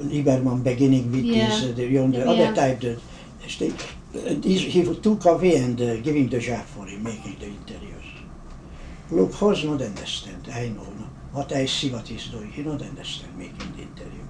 Liberman 0.00 0.62
beginning 0.62 1.10
with 1.10 1.24
Yeah. 1.24 1.46
this, 1.48 1.62
uh, 1.64 1.72
the, 1.74 1.84
you 1.86 2.06
know, 2.06 2.10
the 2.10 2.18
Yeah. 2.18 2.30
other 2.30 2.54
type, 2.54 2.80
the, 2.80 2.98
the, 3.58 3.68
uh, 3.68 4.34
this, 4.40 4.62
he 4.62 4.82
took 4.96 5.24
away 5.24 5.56
and 5.56 5.80
uh, 5.80 5.96
give 5.96 6.14
him 6.16 6.28
the 6.28 6.38
job 6.40 6.64
for 6.66 6.84
him, 6.86 7.02
making 7.02 7.36
the 7.38 7.46
interiors. 7.46 8.04
Look, 9.10 9.32
Horst 9.32 9.64
not 9.64 9.80
understand, 9.80 10.48
I 10.52 10.68
know, 10.68 10.82
no? 10.82 11.06
what 11.32 11.52
I 11.52 11.64
see 11.66 11.90
what 11.90 12.06
he's 12.08 12.26
doing, 12.26 12.50
he 12.50 12.62
not 12.62 12.82
understand 12.82 13.36
making 13.38 13.72
the 13.76 13.82
interior. 13.82 14.26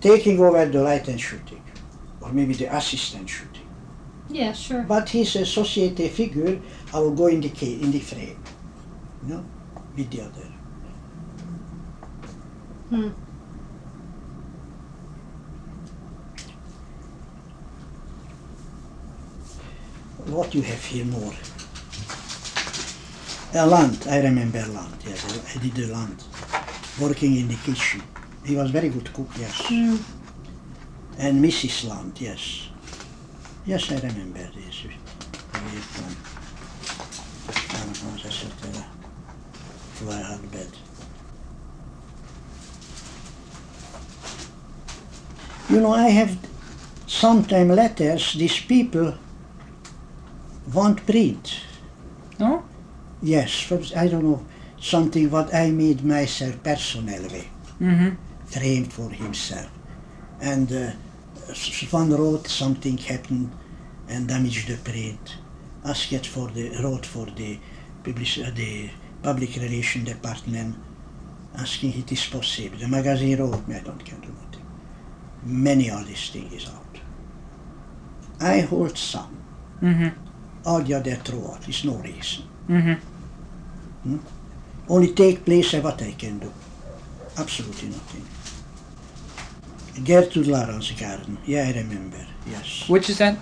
Taking 0.00 0.38
over 0.40 0.64
the 0.66 0.82
light 0.82 1.08
and 1.08 1.20
shooting, 1.20 1.62
or 2.20 2.30
maybe 2.32 2.54
the 2.54 2.74
assistant 2.74 3.28
shooting. 3.28 3.62
Yeah, 4.28 4.52
sure. 4.52 4.82
But 4.88 5.08
his 5.10 5.36
a 5.36 5.44
society 5.46 6.08
figure, 6.08 6.58
I 6.94 6.98
will 6.98 7.14
go 7.14 7.26
in 7.26 7.40
the 7.40 7.50
ca- 7.50 7.78
in 7.82 7.90
the 7.90 8.00
frame, 8.00 8.38
the 9.26 10.20
other. 10.20 10.48
Hmm. 12.90 13.08
What 20.30 20.54
you 20.54 20.62
have 20.62 20.84
here 20.84 21.04
more? 21.04 21.32
A 23.54 23.66
land, 23.66 24.06
I 24.10 24.20
remember 24.20 24.58
land, 24.66 24.94
yes, 25.06 25.56
I 25.56 25.60
did 25.62 25.74
the 25.74 25.86
land, 25.86 26.22
working 27.00 27.36
in 27.36 27.48
the 27.48 27.56
kitchen. 27.56 28.02
He 28.44 28.56
was 28.56 28.70
very 28.70 28.88
good 28.88 29.12
cook, 29.12 29.28
yes. 29.38 29.54
Hmm. 29.66 29.96
And 31.18 31.42
Mrs. 31.44 31.88
Land, 31.88 32.20
yes. 32.20 32.68
Yes, 33.64 33.90
I 33.92 33.96
remember 33.96 34.50
this. 34.54 34.84
Sig 39.98 40.06
till 40.06 40.08
Flyhard 40.08 40.40
You 45.70 45.80
know, 45.80 45.94
I 45.94 46.10
have 46.10 46.36
sometime 47.06 47.68
letters, 47.74 48.34
these 48.34 48.60
people 48.60 49.14
want 50.72 51.06
print. 51.06 51.60
No? 52.38 52.62
Yes, 53.22 53.60
for, 53.62 53.80
I 53.96 54.08
don't 54.08 54.22
know, 54.24 54.40
something 54.80 55.30
what 55.30 55.54
I 55.54 55.70
made 55.70 56.04
myself 56.04 56.62
personally, 56.62 57.48
Mm-hmm. 57.80 58.10
framed 58.46 58.92
for 58.92 59.10
himself. 59.10 59.68
And 60.40 60.70
uh, 60.72 60.90
one 61.90 62.10
wrote 62.12 62.46
something 62.46 62.98
happened 62.98 63.50
and 64.08 64.28
damaged 64.28 64.68
the 64.68 64.76
print. 64.76 65.36
Asked 65.84 66.26
for 66.26 66.48
the, 66.48 66.70
wrote 66.82 67.06
for 67.06 67.26
the 67.26 67.58
public, 68.04 68.28
uh, 68.38 68.50
the 68.54 68.90
public 69.24 69.56
relation 69.56 70.04
department, 70.04 70.76
asking 71.56 71.90
if 71.90 71.98
it 72.00 72.12
is 72.12 72.26
possible. 72.26 72.76
The 72.78 72.88
magazine 72.88 73.38
wrote 73.38 73.66
me, 73.66 73.76
I 73.76 73.80
don't 73.80 74.04
can 74.04 74.20
do 74.20 74.28
nothing. 74.28 74.66
Many 75.44 75.90
of 75.90 76.06
these 76.06 76.28
things 76.30 76.52
is 76.52 76.66
out. 76.68 76.94
I 78.40 78.60
hold 78.60 78.96
some. 78.98 79.34
Mm-hmm. 79.82 80.08
All 80.66 80.80
the 80.82 80.94
other 80.94 81.14
throw 81.16 81.52
out. 81.52 81.66
It's 81.68 81.84
no 81.84 81.94
reason. 81.96 82.44
Mm-hmm. 82.68 84.16
Only 84.88 85.12
take 85.14 85.44
place 85.44 85.72
of 85.74 85.84
what 85.84 86.02
I 86.02 86.12
can 86.12 86.38
do. 86.38 86.52
Absolutely 87.38 87.88
nothing. 87.88 88.26
Gertrude 90.04 90.46
Lawrence 90.48 90.90
garden. 90.92 91.38
Yeah, 91.46 91.64
I 91.68 91.72
remember. 91.72 92.26
Yes. 92.46 92.88
Which 92.88 93.08
is 93.10 93.18
that? 93.18 93.38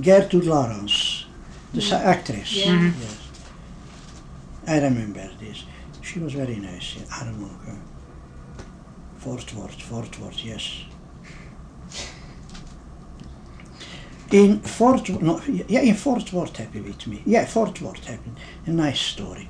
Gertrude 0.00 0.44
Lawrence, 0.46 1.26
the 1.74 1.80
sa- 1.82 1.96
actress. 2.14 2.52
Yeah. 2.56 2.72
Mhm. 2.76 2.92
Yes. 3.00 3.16
I 4.66 4.80
remember 4.80 5.30
this. 5.38 5.64
She 6.02 6.18
was 6.18 6.32
very 6.34 6.56
nice. 6.56 6.96
I 7.12 7.24
don't 7.24 7.40
know 7.40 7.56
her. 7.66 7.78
Fort 9.18 9.54
Worth, 9.54 9.80
Fort 9.82 10.20
Worth, 10.20 10.44
yes. 10.44 10.84
In 14.32 14.60
Fort, 14.60 15.08
no, 15.22 15.40
yeah, 15.68 15.80
in 15.80 15.94
Fort 15.94 16.32
Worth 16.32 16.56
happy 16.56 16.80
with 16.80 17.06
me. 17.06 17.22
Yeah, 17.24 17.44
Fort 17.44 17.80
Worth 17.80 18.04
happy. 18.04 18.30
A 18.66 18.70
nice 18.70 19.00
story. 19.00 19.48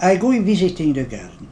I 0.00 0.16
go 0.16 0.30
visiting 0.42 0.92
the 0.92 1.04
garden 1.04 1.48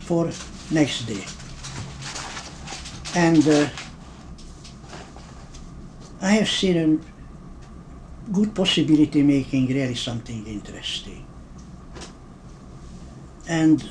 for 0.00 0.30
next 0.70 1.06
day. 1.06 1.24
And 3.14 3.46
uh, 3.48 3.68
I 6.20 6.30
have 6.32 6.48
seen 6.48 6.76
a 6.76 7.13
good 8.32 8.54
possibility 8.54 9.22
making 9.22 9.66
really 9.68 9.94
something 9.94 10.46
interesting. 10.46 11.26
And 13.48 13.84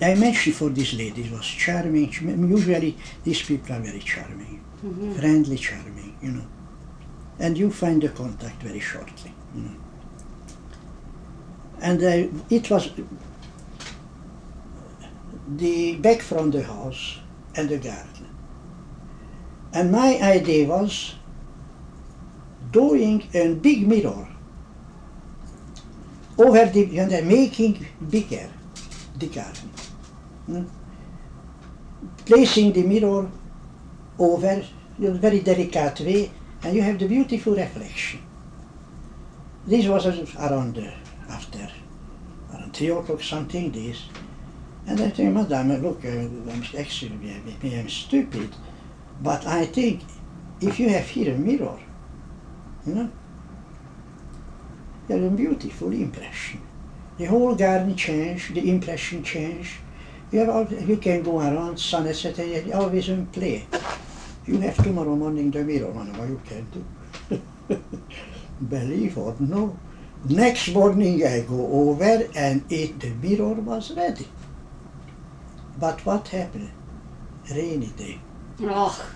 I 0.00 0.14
mentioned 0.14 0.54
for 0.56 0.68
this 0.68 0.92
lady, 0.94 1.22
it 1.24 1.32
was 1.32 1.44
charming. 1.46 2.12
Usually 2.48 2.96
these 3.24 3.42
people 3.42 3.74
are 3.74 3.80
very 3.80 3.98
charming, 3.98 4.60
Mhm. 4.84 5.16
friendly, 5.18 5.56
charming, 5.56 6.14
you 6.22 6.30
know. 6.32 6.46
And 7.38 7.58
you 7.58 7.70
find 7.70 8.00
the 8.02 8.08
contact 8.10 8.62
very 8.62 8.80
shortly. 8.80 9.32
You 9.54 9.62
know. 9.62 9.76
And 11.80 12.02
I, 12.02 12.28
it 12.48 12.70
was 12.70 12.90
the 15.56 15.96
back 15.96 16.22
from 16.22 16.50
the 16.50 16.62
house 16.62 17.18
and 17.54 17.68
the 17.68 17.78
garden. 17.78 18.26
And 19.72 19.92
my 19.92 20.18
idea 20.20 20.66
was 20.66 21.14
doing 22.76 23.26
a 23.32 23.54
big 23.54 23.88
mirror 23.88 24.28
over 26.36 26.66
the, 26.66 26.98
and 26.98 27.26
making 27.26 27.86
bigger 28.10 28.50
the 29.18 29.28
garden. 29.28 29.70
Hmm? 30.46 30.64
Placing 32.26 32.72
the 32.72 32.82
mirror 32.82 33.30
over 34.18 34.62
in 34.98 35.04
a 35.06 35.10
very 35.12 35.40
delicate 35.40 36.00
way 36.00 36.30
and 36.62 36.76
you 36.76 36.82
have 36.82 36.98
the 36.98 37.08
beautiful 37.08 37.54
reflection. 37.54 38.20
This 39.66 39.86
was 39.86 40.04
around 40.36 40.76
uh, 40.78 41.32
after 41.32 41.66
around 42.52 42.74
three 42.74 42.90
o'clock 42.90 43.22
something 43.22 43.72
this. 43.72 43.98
And 44.86 45.00
I 45.00 45.08
think, 45.10 45.34
Madame, 45.34 45.82
look, 45.82 46.04
uh, 46.04 46.08
I'm 46.52 46.62
actually 46.78 47.18
I'm 47.62 47.88
stupid, 47.88 48.50
but 49.22 49.46
I 49.46 49.64
think 49.64 50.02
if 50.60 50.78
you 50.78 50.88
have 50.90 51.08
here 51.08 51.34
a 51.34 51.38
mirror, 51.38 51.78
you 52.86 52.94
know, 52.94 53.10
you 55.08 55.14
have 55.16 55.24
a 55.24 55.30
beautiful 55.30 55.92
impression. 55.92 56.60
The 57.18 57.24
whole 57.24 57.54
garden 57.54 57.96
changed, 57.96 58.54
the 58.54 58.70
impression 58.70 59.24
changed. 59.24 59.74
You 60.30 60.40
have 60.40 60.88
you 60.88 60.96
can 60.96 61.22
go 61.22 61.40
around 61.40 61.78
sunset 61.78 62.38
and 62.38 62.66
you 62.66 62.72
always 62.72 63.08
in 63.08 63.26
play. 63.26 63.66
You 64.46 64.58
have 64.60 64.76
tomorrow 64.82 65.16
morning 65.16 65.50
the 65.50 65.64
mirror, 65.64 65.92
man, 65.92 66.12
what 66.16 66.28
you 66.28 66.40
can 66.46 66.66
do. 66.70 67.82
Believe 68.68 69.18
or 69.18 69.34
no. 69.40 69.76
Next 70.28 70.68
morning 70.72 71.24
I 71.26 71.40
go 71.40 71.90
over 71.90 72.28
and 72.34 72.64
it 72.70 73.00
the 73.00 73.10
mirror 73.10 73.54
was 73.54 73.90
ready. 73.92 74.26
But 75.78 76.04
what 76.06 76.28
happened? 76.28 76.70
Rainy 77.50 77.86
day. 77.86 78.20
Oh, 78.62 79.15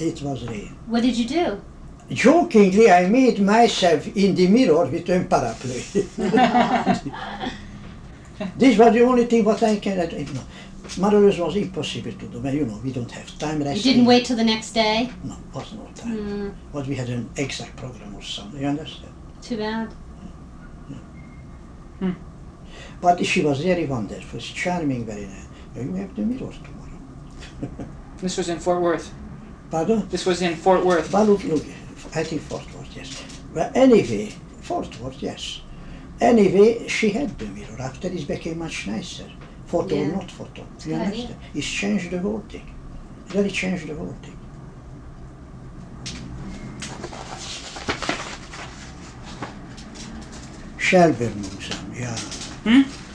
It 0.00 0.22
was 0.22 0.46
rain. 0.48 0.76
what 0.86 1.02
did 1.02 1.16
you 1.16 1.26
do? 1.26 1.60
Jokingly, 2.10 2.90
I 2.90 3.08
made 3.08 3.40
myself 3.40 4.06
in 4.16 4.34
the 4.34 4.46
mirror 4.46 4.86
with 4.86 5.08
a 5.08 5.20
parapluie. 5.24 6.06
this 8.58 8.78
was 8.78 8.92
the 8.94 9.00
only 9.02 9.24
thing 9.24 9.44
what 9.44 9.62
I 9.62 9.76
can. 9.76 10.00
I, 10.00 10.26
no, 10.32 10.40
marvelous 10.98 11.38
was 11.38 11.56
impossible 11.56 12.12
to 12.12 12.26
do. 12.26 12.40
But 12.40 12.54
you 12.54 12.66
know, 12.66 12.78
we 12.84 12.92
don't 12.92 13.10
have 13.10 13.38
time. 13.38 13.60
You 13.60 13.66
resting. 13.66 13.92
didn't 13.92 14.06
wait 14.06 14.26
till 14.26 14.36
the 14.36 14.44
next 14.44 14.72
day? 14.72 15.10
No, 15.24 15.36
was 15.52 15.72
no 15.72 15.88
time. 15.94 16.16
Hmm, 16.16 16.48
But 16.72 16.86
we 16.86 16.94
had 16.94 17.08
an 17.08 17.28
exact 17.36 17.76
program 17.76 18.14
or 18.14 18.22
something. 18.22 18.60
You 18.60 18.68
understand? 18.68 19.12
too 19.42 19.56
bad. 19.56 19.92
But 23.00 23.24
she 23.24 23.42
was 23.42 23.60
very 23.60 23.86
wonderful, 23.86 24.40
charming, 24.40 25.04
very 25.06 25.26
nice. 25.26 25.46
You 25.76 25.94
have 25.94 26.14
the 26.16 26.22
mirror 26.22 26.52
tomorrow. 26.52 27.00
This 28.18 28.38
was 28.38 28.48
in 28.48 28.58
Fort 28.58 28.80
Worth. 28.80 29.12
Pardon? 29.70 30.08
This 30.08 30.24
was 30.26 30.42
in 30.42 30.54
Fort 30.56 30.84
Worth. 30.84 31.10
But 31.10 31.28
look, 31.28 31.42
look, 31.44 31.64
I 32.14 32.22
think 32.22 32.42
Fort 32.42 32.64
Worth, 32.74 32.96
yes. 32.96 33.22
But 33.52 33.76
anyway, 33.76 34.32
Fort 34.62 34.98
Worth, 35.00 35.22
yes. 35.22 35.60
Anyway, 36.20 36.88
she 36.88 37.10
had 37.10 37.38
the 37.38 37.46
mirror. 37.46 37.76
After 37.80 38.08
it 38.08 38.26
became 38.26 38.58
much 38.58 38.86
nicer. 38.86 39.30
photo 39.66 39.96
or 39.96 39.98
Yeah. 39.98 40.10
not 40.12 40.30
photo. 40.30 40.62
It's 40.76 40.86
You 40.86 40.94
a 40.94 40.98
good 40.98 41.06
idea. 41.06 41.22
understand? 41.22 41.40
It's 41.54 41.66
changed 41.66 42.10
the 42.12 42.18
whole 42.20 42.44
thing. 42.48 42.66
It 43.28 43.34
Really 43.34 43.50
changed 43.50 43.88
the 43.88 43.96
whole 43.96 44.14
thing. 44.22 44.38
Shelburne 50.78 51.34
Museum, 51.40 51.92
yeah. 51.94 52.16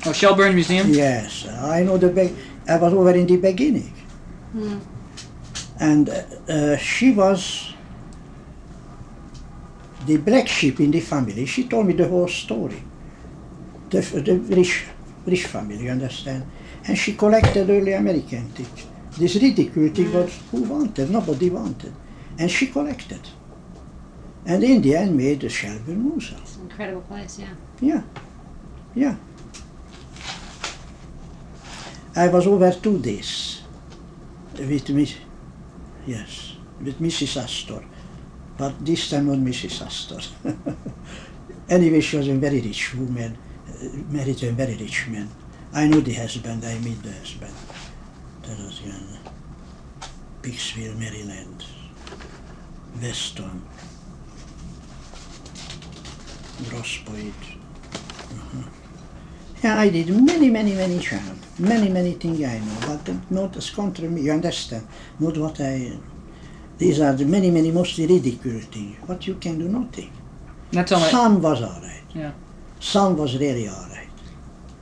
Oh, 0.05 0.11
Shelburne 0.13 0.55
Museum. 0.55 0.89
Yes, 0.89 1.47
I 1.47 1.83
know 1.83 1.97
the. 1.97 2.09
Be- 2.09 2.35
I 2.67 2.77
was 2.77 2.93
over 2.93 3.11
in 3.11 3.25
the 3.27 3.37
beginning, 3.37 3.93
Hmm. 4.51 4.79
And 5.81 6.09
uh, 6.09 6.21
uh, 6.47 6.77
she 6.77 7.11
was 7.11 7.73
the 10.05 10.17
black 10.17 10.47
sheep 10.47 10.79
in 10.79 10.91
the 10.91 10.99
family. 10.99 11.45
She 11.45 11.67
told 11.67 11.87
me 11.87 11.93
the 11.93 12.07
whole 12.07 12.27
story. 12.27 12.81
The, 13.89 13.99
the 13.99 14.37
rich, 14.55 14.85
rich 15.25 15.47
family, 15.47 15.83
you 15.83 15.89
understand? 15.89 16.45
And 16.87 16.97
she 16.97 17.13
collected 17.15 17.69
early 17.69 17.93
American 17.93 18.47
things. 18.49 18.85
This 19.17 19.35
ridicule 19.35 19.89
thing 19.89 20.13
was 20.13 20.39
who 20.51 20.63
wanted? 20.63 21.09
Nobody 21.09 21.49
wanted, 21.49 21.93
and 22.37 22.49
she 22.49 22.67
collected. 22.67 23.19
And 24.45 24.63
in 24.63 24.81
the 24.81 24.95
end, 24.95 25.17
made 25.17 25.41
the 25.41 25.49
Shelburne 25.49 26.09
Museum. 26.09 26.41
It's 26.41 26.55
an 26.55 26.63
incredible 26.63 27.01
place, 27.01 27.39
yeah. 27.39 27.53
Yeah, 27.81 28.01
yeah. 28.95 29.15
I 32.15 32.27
was 32.27 32.47
over 32.47 32.71
two 32.71 32.99
days 32.99 33.61
with 34.57 34.89
me, 34.89 35.07
yes, 36.05 36.55
with 36.81 36.99
Mrs. 36.99 37.41
Astor, 37.41 37.83
but 38.57 38.85
this 38.85 39.09
time 39.09 39.27
not 39.27 39.37
Mrs. 39.37 39.85
Astor. 39.85 40.19
anyway, 41.69 42.01
she 42.01 42.17
was 42.17 42.27
a 42.27 42.33
very 42.33 42.61
rich 42.61 42.95
woman, 42.95 43.37
uh, 43.67 43.73
married 44.09 44.37
to 44.37 44.49
a 44.49 44.51
very 44.51 44.75
rich 44.75 45.07
man. 45.07 45.29
I 45.73 45.87
knew 45.87 46.01
the 46.01 46.13
husband, 46.13 46.63
I 46.65 46.77
met 46.79 47.01
the 47.03 47.13
husband. 47.13 47.53
That 48.43 48.57
was 48.59 48.81
in 48.83 49.17
Pikesville, 50.41 50.97
Maryland, 50.97 51.63
Weston, 53.01 53.61
Grosse 56.69 56.99
Pointe. 57.05 58.80
Yeah, 59.63 59.79
I 59.79 59.89
did 59.89 60.09
many, 60.09 60.49
many, 60.49 60.73
many 60.73 60.97
jobs. 60.99 61.59
Many, 61.59 61.89
many 61.89 62.13
things 62.13 62.41
I 62.43 62.59
know, 62.59 62.97
but 63.05 63.31
not 63.31 63.55
as 63.57 63.69
country 63.69 64.07
me, 64.07 64.21
you 64.21 64.31
understand? 64.31 64.87
Not 65.19 65.37
what 65.37 65.61
I. 65.61 65.91
These 66.77 66.99
are 66.99 67.13
the 67.13 67.25
many, 67.25 67.51
many 67.51 67.71
mostly 67.71 68.07
ridiculous 68.07 68.65
things. 68.65 68.97
but 69.05 69.27
you 69.27 69.35
can 69.35 69.59
do, 69.59 69.67
nothing. 69.67 70.11
That's 70.71 70.91
only. 70.91 71.09
Some 71.09 71.41
was 71.41 71.61
alright. 71.61 72.03
Yeah. 72.15 72.31
Some 72.79 73.15
was 73.17 73.37
really 73.37 73.69
alright. 73.69 74.09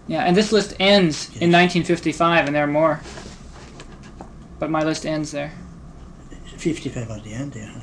Yeah, 0.07 0.23
and 0.23 0.35
this 0.35 0.51
list 0.51 0.75
ends 0.79 1.27
in 1.41 1.51
1955, 1.51 2.47
and 2.47 2.55
there 2.55 2.63
are 2.63 2.67
more. 2.67 3.01
But 4.59 4.71
my 4.71 4.83
list 4.83 5.05
ends 5.05 5.31
there. 5.31 5.51
55 6.57 7.09
was 7.09 7.21
the 7.23 7.33
end, 7.33 7.55
yeah. 7.55 7.81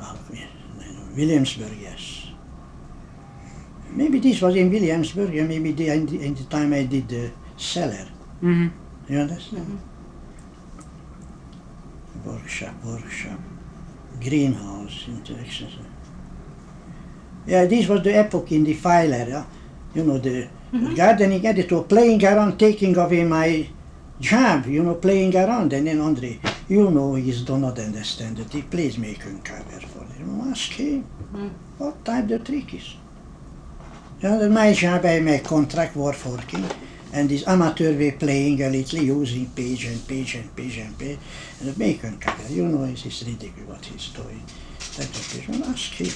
Oh, 0.00 0.18
yeah, 0.32 0.46
Williamsburg, 1.16 1.76
yes. 1.80 2.09
Maybe 3.92 4.18
this 4.20 4.40
was 4.40 4.54
in 4.56 4.70
Williamsburg, 4.70 5.34
yeah, 5.34 5.44
maybe 5.44 5.72
the, 5.72 5.88
in, 5.88 6.06
the, 6.06 6.20
in 6.24 6.34
the 6.34 6.44
time 6.44 6.72
I 6.72 6.84
did 6.84 7.08
the 7.08 7.30
cellar. 7.56 8.06
Mm-hmm. 8.42 8.68
You 9.12 9.18
understand? 9.18 9.80
Workshop, 12.24 12.74
workshop, 12.84 13.38
greenhouse 14.20 15.04
in 15.08 15.22
Texas. 15.22 15.72
Yeah, 17.46 17.64
this 17.64 17.88
was 17.88 18.02
the 18.02 18.14
epoch 18.14 18.52
in 18.52 18.64
the 18.64 18.74
filer, 18.74 19.26
yeah? 19.28 19.44
you 19.94 20.04
know, 20.04 20.18
the 20.18 20.48
gardening 20.94 21.44
editor 21.44 21.82
playing 21.82 22.24
around, 22.24 22.58
taking 22.58 22.96
away 22.96 23.24
my 23.24 23.66
job, 24.20 24.66
you 24.66 24.82
know, 24.82 24.94
playing 24.94 25.34
around. 25.34 25.72
And 25.72 25.86
then 25.86 26.00
Andre, 26.00 26.38
you 26.68 26.90
know, 26.90 27.14
he 27.14 27.32
do 27.44 27.58
not 27.58 27.78
understand 27.78 28.36
that 28.36 28.52
he 28.52 28.62
plays 28.62 28.98
making 28.98 29.40
cover 29.42 29.80
for 29.80 30.04
him. 30.14 30.40
Ask 30.50 30.72
him 30.72 31.04
Mhm. 31.34 31.50
what 31.78 32.04
type 32.04 32.28
the 32.28 32.38
trick 32.38 32.74
is. 32.74 32.94
Yeah, 34.22 34.36
that 34.36 34.50
my 34.50 34.72
job, 34.72 35.04
I 35.04 35.20
make 35.20 35.44
contract 35.44 35.96
work 35.96 36.16
working, 36.26 36.64
and 37.12 37.28
this 37.28 37.46
amateur 37.48 37.96
way 37.96 38.10
playing 38.12 38.60
a 38.62 38.68
little, 38.68 38.98
using 39.00 39.46
page 39.50 39.86
and 39.86 40.06
page 40.06 40.34
and 40.34 40.54
page 40.54 40.76
and 40.78 40.96
page, 40.98 41.18
and 41.60 41.68
the 41.70 41.78
bacon 41.78 42.18
cover. 42.18 42.52
You 42.52 42.66
know, 42.66 42.84
it's, 42.84 43.06
it's 43.06 43.22
ridiculous 43.22 43.68
what 43.68 43.84
he's 43.84 44.08
doing. 44.10 44.42
That 44.96 45.10
is, 45.10 45.48
well, 45.48 45.64
ask 45.70 45.92
him. 45.92 46.12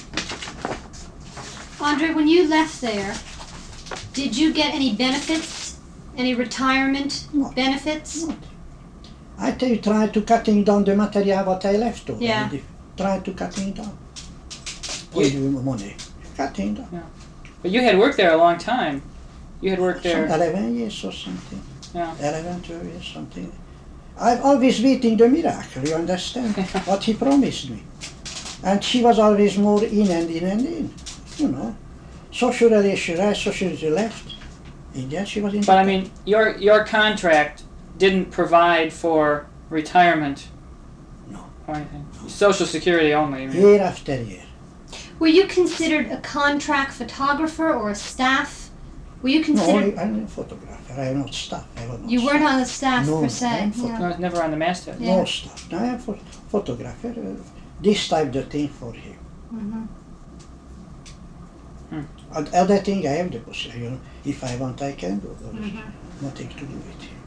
Andre, 1.80 2.12
when 2.14 2.28
you 2.28 2.46
left 2.48 2.80
there, 2.82 3.14
did 4.12 4.36
you 4.36 4.52
get 4.52 4.74
any 4.74 4.94
benefits? 4.94 5.78
Any 6.16 6.34
retirement 6.34 7.26
No. 7.32 7.50
benefits? 7.52 8.24
What? 8.24 8.36
I 9.38 9.50
tell 9.52 9.68
you, 9.68 9.78
try 9.78 10.06
to 10.08 10.20
cutting 10.22 10.62
down 10.62 10.84
the 10.84 10.94
material 10.94 11.44
what 11.44 11.64
I 11.64 11.72
left 11.76 12.08
over. 12.10 12.22
Yeah. 12.22 12.48
The- 12.48 12.60
Try 12.96 13.18
to 13.18 13.32
cutting 13.32 13.72
down. 13.72 13.98
You- 15.14 15.22
Give 15.24 15.34
you 15.34 15.50
money. 15.50 15.96
Cutting 16.36 16.74
down. 16.74 17.10
But 17.64 17.70
you 17.70 17.80
had 17.80 17.98
worked 17.98 18.18
there 18.18 18.30
a 18.30 18.36
long 18.36 18.58
time. 18.58 19.00
You 19.62 19.70
had 19.70 19.80
worked 19.80 20.02
there. 20.02 20.28
Some 20.28 20.38
there. 20.38 20.52
11 20.52 20.76
years 20.76 21.02
or 21.02 21.10
something. 21.10 21.62
Yeah. 21.94 22.14
11, 22.18 22.60
12 22.60 22.84
years, 22.84 23.06
something. 23.06 23.50
I've 24.20 24.42
always 24.42 24.82
waiting 24.82 25.16
the 25.16 25.30
miracle, 25.30 25.82
you 25.82 25.94
understand? 25.94 26.54
what 26.84 27.02
he 27.02 27.14
promised 27.14 27.70
me. 27.70 27.82
And 28.62 28.84
she 28.84 29.02
was 29.02 29.18
always 29.18 29.56
more 29.56 29.82
in 29.82 30.10
and 30.10 30.28
in 30.28 30.44
and 30.44 30.66
in, 30.66 30.94
you 31.38 31.48
know. 31.48 31.74
Social 32.30 32.68
relation 32.68 33.18
right, 33.18 33.34
social 33.34 33.68
relation 33.68 33.94
left. 33.94 34.34
In 34.94 35.08
the 35.08 35.16
end, 35.16 35.28
she 35.28 35.40
was 35.40 35.54
in 35.54 35.62
But 35.62 35.78
I 35.78 35.84
mean, 35.84 36.10
your 36.26 36.58
your 36.58 36.84
contract 36.84 37.62
didn't 37.96 38.26
provide 38.30 38.92
for 38.92 39.46
retirement. 39.70 40.48
No. 41.30 41.46
Or 41.66 41.76
anything. 41.76 42.06
Social 42.28 42.66
Security 42.66 43.14
only. 43.14 43.44
I 43.44 43.46
mean. 43.46 43.56
year 43.56 43.80
after 43.80 44.22
year. 44.22 44.43
Were 45.18 45.28
you 45.28 45.46
considered 45.46 46.10
a 46.10 46.20
contract 46.20 46.92
photographer 46.92 47.72
or 47.72 47.90
a 47.90 47.94
staff? 47.94 48.70
Were 49.22 49.28
you 49.30 49.40
No, 49.40 49.46
considered? 49.46 49.98
I, 49.98 50.02
I'm 50.02 50.24
a 50.24 50.26
photographer, 50.26 50.92
I 51.00 51.06
am 51.06 51.18
not 51.20 51.32
staff. 51.34 51.66
I 51.76 51.86
was 51.86 52.00
not 52.00 52.10
you 52.10 52.24
weren't 52.24 52.40
staff. 52.40 52.52
on 52.52 52.60
the 52.60 52.66
staff 52.66 53.06
No, 53.06 53.20
per 53.22 53.28
se. 53.28 53.46
I'm 53.46 53.72
yeah. 53.72 53.98
No, 53.98 54.08
it's 54.08 54.18
never 54.18 54.42
on 54.42 54.50
the 54.50 54.56
masthead. 54.56 55.00
Yeah. 55.00 55.16
No 55.16 55.24
staff. 55.24 55.70
No, 55.72 55.78
I 55.78 55.84
am 55.86 55.98
pho- 55.98 56.18
photographer. 56.48 57.08
Uh, 57.08 57.42
this 57.80 58.08
type 58.08 58.32
the 58.32 58.42
thing 58.42 58.68
for 58.68 58.92
him. 58.92 59.18
Mhm. 59.54 59.88
And 62.36 62.48
other 62.54 62.78
thing 62.78 63.06
I 63.06 63.12
have 63.12 63.30
the 63.30 63.38
possibility, 63.38 63.84
you 63.84 63.90
know, 63.90 64.00
if 64.24 64.42
I 64.42 64.56
want 64.56 64.82
I 64.82 64.92
can 64.92 65.18
do. 65.20 65.36
There 65.40 65.62
is 65.62 65.70
Mhm. 65.70 65.82
nothing 66.22 66.48
to 66.48 66.54
do 66.60 66.66
with 66.66 67.02
him. 67.02 67.18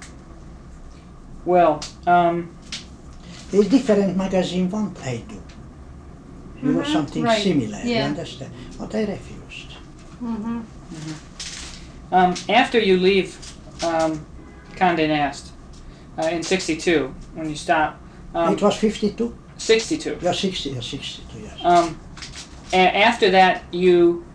Well, 1.46 1.80
um, 2.06 2.50
A 3.54 3.64
different 3.64 4.18
magazine 4.18 4.70
want 4.70 5.00
I 5.06 5.24
do. 5.30 5.42
You 6.64 6.72
know, 6.74 6.84
something 6.84 7.24
right, 7.24 7.42
similar, 7.42 7.78
you 7.84 7.96
understand? 7.98 8.52
But 8.80 8.96
I 8.96 9.02
refused. 9.06 9.72
Mhm. 10.24 10.64
um, 12.12 12.34
after 12.50 12.80
you 12.80 12.98
leave 12.98 13.36
um, 13.84 14.26
Condé 14.76 15.08
Nast 15.08 15.52
uh, 16.18 16.28
in 16.28 16.42
'62, 16.44 17.14
when 17.36 17.50
you 17.50 17.56
stop, 17.56 18.00
um, 18.34 18.54
it 18.54 18.62
was 18.62 18.76
52? 18.76 19.36
'62. 19.58 20.18
Yeah, 20.22 20.32
60, 20.32 20.70
yeah, 20.72 20.80
62, 20.82 21.40
yes. 21.40 21.60
Um, 21.64 22.00
a- 22.74 22.98
after 23.06 23.30
that, 23.32 23.62
you 23.72 24.26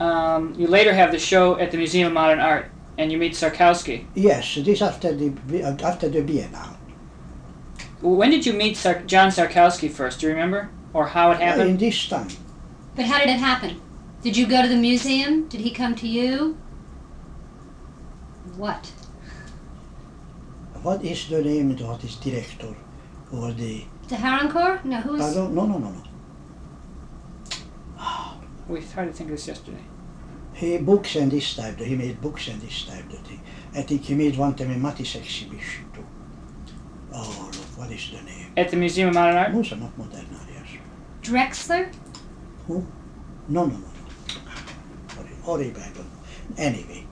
um, 0.00 0.54
you 0.56 0.66
later 0.68 0.94
have 0.94 1.10
the 1.12 1.18
show 1.18 1.58
at 1.58 1.70
the 1.70 1.76
Museum 1.76 2.06
of 2.06 2.12
Modern 2.14 2.38
Art, 2.40 2.70
and 2.96 3.10
you 3.12 3.18
meet 3.18 3.32
Szarkowski. 3.34 4.04
Yes, 4.14 4.54
this 4.64 4.80
after 4.80 5.12
the, 5.14 5.32
after 5.84 6.08
the 6.08 6.22
Biennale. 6.22 6.76
When 8.00 8.30
did 8.30 8.46
you 8.46 8.52
meet 8.52 8.76
Sar- 8.76 9.02
John 9.06 9.30
Szarkowski 9.30 9.90
first? 9.90 10.20
Do 10.20 10.26
you 10.28 10.32
remember, 10.32 10.68
or 10.92 11.06
how 11.06 11.30
it 11.32 11.40
Yeah, 11.40 11.50
happened? 11.50 11.70
in 11.70 11.76
this 11.76 12.08
time. 12.08 12.28
But 12.96 13.04
how 13.06 13.18
did 13.18 13.28
it 13.28 13.38
happen? 13.38 13.80
Did 14.22 14.36
you 14.36 14.46
go 14.46 14.62
to 14.62 14.68
the 14.68 14.76
museum? 14.76 15.48
Did 15.48 15.60
he 15.60 15.70
come 15.70 15.94
to 15.96 16.08
you? 16.08 16.56
What? 18.56 18.92
What 20.82 21.04
is 21.04 21.28
the 21.28 21.42
name 21.42 21.70
of 21.72 21.80
what 21.80 22.02
is 22.04 22.16
director 22.16 22.74
or 23.32 23.52
the... 23.52 23.84
The 24.08 24.16
Harnoncourt? 24.16 24.84
No, 24.84 25.00
who 25.00 25.12
was? 25.12 25.20
Pardon? 25.20 25.54
No, 25.54 25.66
no, 25.66 25.78
no, 25.78 25.90
no. 25.90 26.02
We 28.68 28.80
tried 28.80 29.06
to 29.06 29.12
think 29.12 29.30
of 29.30 29.36
this 29.36 29.46
yesterday. 29.48 29.84
He 30.54 30.76
books 30.78 31.14
and 31.14 31.30
this 31.30 31.54
type, 31.54 31.78
he 31.78 31.94
made 31.94 32.20
books 32.20 32.48
and 32.48 32.60
this 32.60 32.84
type 32.84 33.08
of 33.12 33.18
thing. 33.20 33.40
I 33.74 33.82
think 33.82 34.02
he 34.02 34.14
made 34.14 34.36
one 34.36 34.54
time 34.54 34.72
a 34.72 34.76
Matisse 34.78 35.14
exhibition 35.16 35.84
too. 35.94 36.04
Oh, 37.12 37.50
look, 37.52 37.78
what 37.78 37.90
is 37.92 38.10
the 38.10 38.20
name? 38.22 38.52
At 38.56 38.70
the 38.70 38.76
Museum 38.76 39.08
of 39.10 39.14
Modern 39.14 39.36
Art. 39.36 39.52
Musa, 39.52 39.76
not 39.76 39.96
modern 39.96 40.18
art, 40.34 40.47
yes. 40.47 40.47
Drexler? 41.28 41.92
No, 42.68 42.86
no, 43.48 43.66
no, 43.66 43.76
no. 43.76 43.88
Sorry, 45.14 45.30
horrible, 45.42 45.80
I. 45.80 46.04
Anyway, 46.56 47.06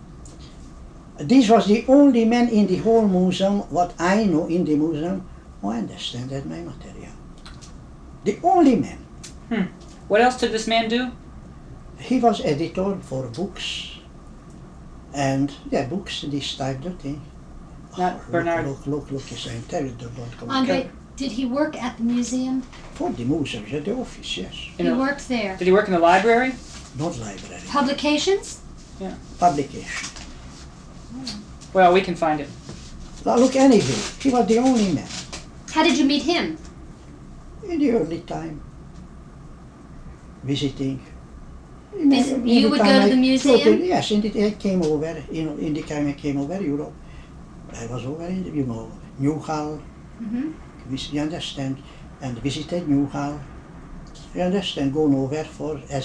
this 1.19 1.49
was 1.49 1.67
the 1.67 1.85
only 1.89 2.25
man 2.25 2.49
in 2.49 2.67
the 2.67 2.77
whole 2.77 3.07
museum, 3.07 3.61
what 3.71 3.95
I 3.99 4.25
know 4.25 4.47
in 4.47 4.65
the 4.65 4.77
museum, 4.77 5.27
who 5.61 5.71
understood 5.71 6.31
my 6.47 6.61
material. 6.61 7.13
The 8.25 8.39
only 8.43 8.77
man. 8.77 8.99
Hmm. 9.49 9.63
What 10.09 10.21
else 10.21 10.39
did 10.39 10.53
this 10.53 10.67
man 10.67 10.89
do? 10.89 11.13
He 11.99 12.19
was 12.21 12.41
editor 12.45 12.99
for 13.03 13.29
books 13.29 13.97
And 15.15 15.53
yeah, 15.71 15.87
books, 15.87 16.23
this 16.29 16.57
type 16.57 16.85
of 16.85 16.99
thing. 17.01 17.23
Not 17.97 18.17
look, 18.17 18.31
Bernard. 18.31 18.67
Look, 18.67 18.87
look, 18.87 19.11
look, 19.11 19.31
yes, 19.31 19.49
I'm 19.51 19.63
telling 19.63 19.99
you, 19.99 20.09
don't 20.17 20.39
come. 20.39 20.51
Andre, 20.51 20.91
did 21.17 21.33
he 21.33 21.45
work 21.45 21.77
at 21.83 21.97
the 21.99 22.05
museum? 22.05 22.63
For 22.95 23.11
the 23.11 23.25
museum, 23.25 23.65
at 23.73 23.85
the 23.85 23.95
office, 23.95 24.37
yes. 24.37 24.55
In 24.79 24.87
he 24.87 24.93
a- 24.93 24.97
worked 24.97 25.29
there. 25.29 25.57
Did 25.57 25.67
he 25.67 25.73
work 25.73 25.87
in 25.89 25.93
the 25.95 25.99
library? 25.99 26.53
Not 26.99 27.19
library, 27.19 27.63
Publications? 27.69 28.61
Yeah. 29.01 29.15
Publication. 29.39 30.09
Well, 31.75 31.93
we 31.93 32.01
can 32.01 32.15
find 32.17 32.41
it. 32.41 32.49
Now, 33.25 33.37
look, 33.37 33.55
anyway, 33.57 33.85
he 34.23 34.31
was 34.31 34.47
the 34.47 34.59
only 34.59 34.93
man 34.93 35.09
How 35.75 35.83
did 35.83 35.99
you 35.99 36.05
meet 36.07 36.23
him? 36.23 36.57
in 37.69 37.79
the 37.81 37.91
early 37.93 38.21
time 38.21 38.61
visiting. 40.45 41.01
Vis- 41.93 42.29
In 42.31 42.47
you 42.47 42.71
would 42.71 42.79
time 42.81 42.87
go 42.89 42.99
to 43.01 43.05
I- 43.07 43.09
the 43.09 43.15
no, 43.17 43.21
museum? 43.21 43.83
yes, 43.85 44.11
in 44.11 44.21
the, 44.21 44.45
I 44.47 44.51
came 44.53 44.83
over, 44.83 45.23
you 45.33 45.45
know, 45.45 45.57
in 45.57 45.73
the 45.75 45.83
time 45.83 46.07
I 46.09 46.13
came 46.13 46.39
over 46.39 46.61
Europe, 46.63 46.93
I 47.75 47.87
was 47.87 48.05
over 48.07 48.25
in, 48.27 48.55
you 48.55 48.65
know, 48.65 48.91
Newhall, 49.19 49.81
hmm 50.19 50.51
vis- 50.51 50.55
you 50.91 51.21
understand, 51.21 51.83
and 52.21 52.39
visited 52.39 52.89
Newhall. 52.89 53.41
You 54.35 54.43
understand, 54.43 54.93
going 54.93 55.15
over 55.15 55.45
for 55.45 55.77
uh, 55.77 56.01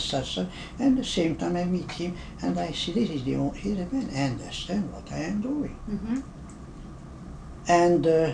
and 0.80 0.98
the 0.98 1.04
same 1.04 1.36
time 1.36 1.56
I 1.58 1.66
meet 1.66 1.92
him, 1.92 2.16
and 2.42 2.60
I 2.60 2.72
see 2.72 2.94
this 2.94 3.10
is 3.10 3.24
the 3.24 3.36
only, 3.36 3.60
he's 3.60 3.80
a 3.80 3.88
man, 3.94 4.10
I 4.16 4.24
understand 4.32 4.92
what 4.92 5.12
I 5.12 5.20
am 5.20 5.42
doing. 5.42 5.76
hmm 5.86 6.20
And 7.68 8.08
uh, 8.08 8.32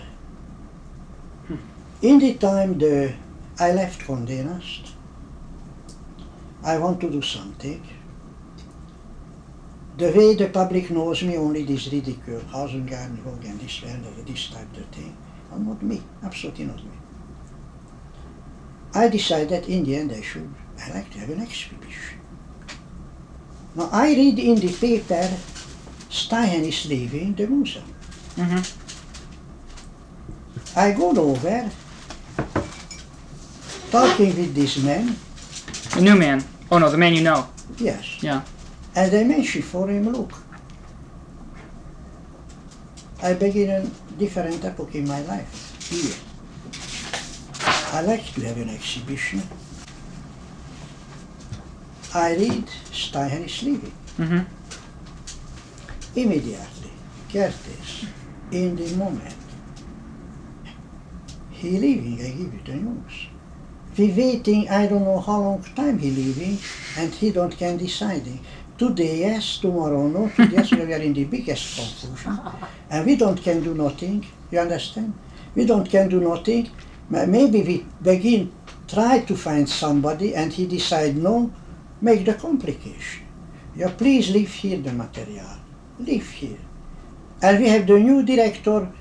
in 2.01 2.19
the 2.19 2.33
time 2.35 2.77
the 2.77 3.13
I 3.59 3.71
left 3.71 4.01
Condé 4.01 4.45
Nast, 4.45 4.93
I 6.63 6.77
want 6.77 7.01
to 7.01 7.09
do 7.09 7.21
something. 7.21 7.81
The 9.97 10.11
way 10.11 10.35
the 10.35 10.49
public 10.49 10.91
knows 10.91 11.23
me, 11.23 11.37
only 11.37 11.63
this 11.63 11.91
ridicule, 11.91 12.41
Hasengarten, 12.41 13.23
Hogan, 13.23 13.57
this 13.57 13.81
and 13.83 14.05
this 14.27 14.49
type 14.49 14.77
of 14.77 14.85
thing, 14.87 15.15
and 15.15 15.26
not 15.55 15.81
me, 15.81 16.01
absolutely 16.23 16.65
not 16.65 16.77
me. 16.83 16.91
I 18.93 19.07
decided 19.09 19.67
in 19.67 19.83
the 19.83 19.95
end 19.95 20.11
I 20.11 20.21
should, 20.21 20.49
I 20.83 20.91
like 20.93 21.11
to 21.11 21.19
have 21.19 21.29
an 21.29 21.41
exhibition. 21.41 22.19
Now 23.75 23.89
I 23.91 24.09
read 24.13 24.39
in 24.39 24.55
the 24.55 24.71
paper, 24.73 25.29
Steichen 26.09 26.63
is 26.67 26.85
leaving 26.89 27.33
the 27.35 27.47
museum. 27.47 27.85
Mm-hmm. 28.35 28.63
I 30.79 30.91
go 30.93 31.09
over, 31.11 31.69
talking 33.91 34.35
with 34.35 34.53
this 34.55 34.77
man, 34.83 35.15
The 35.95 36.01
new 36.01 36.15
man. 36.15 36.43
Oh 36.71 36.77
no, 36.77 36.89
the 36.89 36.97
man 36.97 37.13
you 37.13 37.21
know. 37.23 37.47
yes. 37.77 38.21
Yeah. 38.21 38.41
And 38.95 39.15
I 39.15 39.23
mention 39.23 39.61
for 39.61 39.87
him, 39.87 40.09
look, 40.11 40.31
I 43.23 43.33
begin 43.33 43.91
different 44.17 44.63
epoch 44.65 44.95
in 44.95 45.07
my 45.07 45.21
life 45.21 45.77
here. 45.89 46.15
I 47.93 48.01
like 48.01 48.33
to 48.33 48.41
have 48.41 48.57
an 48.57 48.69
exhibition. 48.69 49.41
I 52.13 52.35
read 52.35 52.67
Steichen 52.91 53.45
is 53.45 53.63
leaving. 53.63 53.93
Mm-hmm. 54.17 54.43
Immediately, 56.19 56.91
Curtis, 57.31 58.05
in 58.51 58.75
the 58.75 58.95
moment, 58.95 59.35
he 61.51 61.77
leaving, 61.77 62.19
I 62.25 62.29
give 62.29 62.53
you 62.53 62.61
the 62.65 62.73
news. 62.73 63.27
We 63.97 64.11
waiting, 64.11 64.69
I 64.69 64.87
don't 64.87 65.03
know 65.03 65.19
how 65.19 65.39
long 65.41 65.63
time 65.75 65.97
he 65.99 66.11
leaving, 66.11 66.59
and 66.97 67.13
he 67.13 67.31
don't 67.31 67.55
can 67.57 67.77
deciding. 67.77 68.39
Today 68.77 69.21
yes, 69.21 69.57
tomorrow 69.57 70.07
no, 70.07 70.29
today 70.29 70.57
yes, 70.57 70.71
we 70.71 70.93
are 70.93 71.01
in 71.01 71.13
the 71.13 71.23
biggest 71.23 71.77
confusion. 72.01 72.39
And 72.91 73.07
we 73.07 73.15
don't 73.15 73.41
can 73.41 73.63
do 73.63 73.73
nothing, 73.73 74.23
you 74.51 74.59
understand? 74.59 75.13
We 75.55 75.65
don't 75.65 75.89
can 75.89 76.09
do 76.09 76.19
nothing. 76.19 76.69
Maybe 77.09 77.63
we 77.63 77.85
begin, 78.01 78.51
try 78.87 79.21
to 79.21 79.35
find 79.35 79.67
somebody, 79.67 80.35
and 80.35 80.53
he 80.53 80.67
decide 80.67 81.17
no, 81.17 81.51
make 82.01 82.23
the 82.23 82.35
complication. 82.35 83.25
Yeah, 83.75 83.91
please 83.97 84.29
leave 84.29 84.53
here 84.53 84.77
the 84.77 84.93
material. 84.93 85.57
Leave 85.97 86.29
here. 86.29 86.59
And 87.41 87.59
we 87.59 87.69
have 87.69 87.87
the 87.87 87.97
new 87.97 88.21
director. 88.21 88.91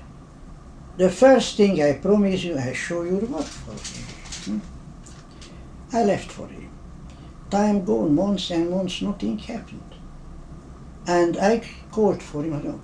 The 0.97 1.11
first 1.11 1.55
thing 1.57 1.83
I 1.83 1.93
promise 1.93 2.43
you, 2.43 2.57
I 2.57 2.73
show 2.73 3.03
you 3.03 3.17
work 3.17 3.45
for 3.45 3.71
him. 3.73 4.59
Hmm? 4.59 5.95
I 5.95 6.03
left 6.03 6.31
for 6.31 6.47
him. 6.47 6.66
Time 7.49 7.85
gone, 7.85 8.13
months 8.15 8.51
and 8.51 8.69
months, 8.69 9.01
nothing 9.01 9.37
happened. 9.37 9.95
And 11.07 11.37
I 11.37 11.63
called 11.91 12.21
for 12.21 12.43
him. 12.43 12.81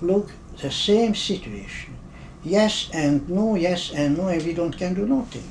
Look, 0.00 0.30
the 0.56 0.70
same 0.70 1.14
situation. 1.14 1.96
Yes 2.42 2.90
and 2.94 3.28
no, 3.28 3.54
yes 3.54 3.90
and 3.92 4.16
no, 4.16 4.28
and 4.28 4.42
we 4.42 4.54
don't 4.54 4.76
can 4.76 4.94
do 4.94 5.06
nothing. 5.06 5.44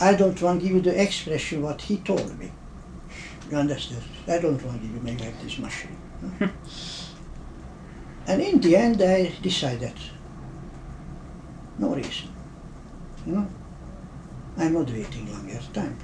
I 0.00 0.14
don't 0.14 0.40
want 0.42 0.60
to 0.60 0.66
give 0.66 0.76
you 0.76 0.82
the 0.82 1.02
expression 1.02 1.62
what 1.62 1.80
he 1.80 1.96
told 1.98 2.38
me. 2.38 2.52
You 3.50 3.56
understand? 3.56 4.02
I 4.26 4.38
don't 4.38 4.62
want 4.62 4.80
to 4.80 4.86
give 4.86 4.94
you 4.94 5.00
make 5.00 5.40
this 5.40 5.58
machine. 5.58 5.96
and 8.26 8.42
in 8.42 8.60
the 8.60 8.76
end, 8.76 9.00
I 9.00 9.32
decided 9.42 9.94
no 11.78 11.94
reason. 11.94 12.28
You 13.26 13.32
know, 13.32 13.48
I'm 14.58 14.74
not 14.74 14.90
waiting 14.90 15.32
longer 15.32 15.60
time. 15.72 15.96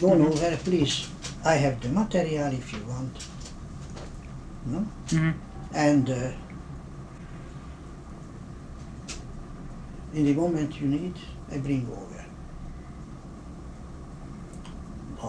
Go 0.00 0.12
over, 0.12 0.56
please. 0.64 1.08
I 1.44 1.54
have 1.54 1.80
the 1.80 1.88
material 1.88 2.52
if 2.52 2.72
you 2.72 2.80
want. 2.84 3.16
Know, 4.66 4.86
Mhm. 5.08 5.34
and 5.74 6.10
uh, 6.10 6.32
in 10.14 10.24
the 10.24 10.34
moment 10.34 10.80
you 10.80 10.88
need, 10.88 11.14
I 11.50 11.58
bring 11.58 11.86
over. 11.90 12.24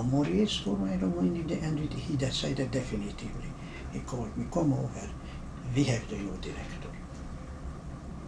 More 0.03 0.25
years 0.25 0.57
for 0.57 0.77
I 0.87 0.95
don't 0.97 1.15
know, 1.15 1.21
in 1.21 1.45
the 1.47 1.55
end 1.61 1.79
he 1.93 2.15
decided 2.15 2.71
definitively. 2.71 3.51
He 3.93 3.99
called 3.99 4.35
me, 4.37 4.45
come 4.51 4.73
over, 4.73 5.07
we 5.75 5.83
have 5.83 6.07
the 6.09 6.15
new 6.17 6.37
director. 6.41 6.89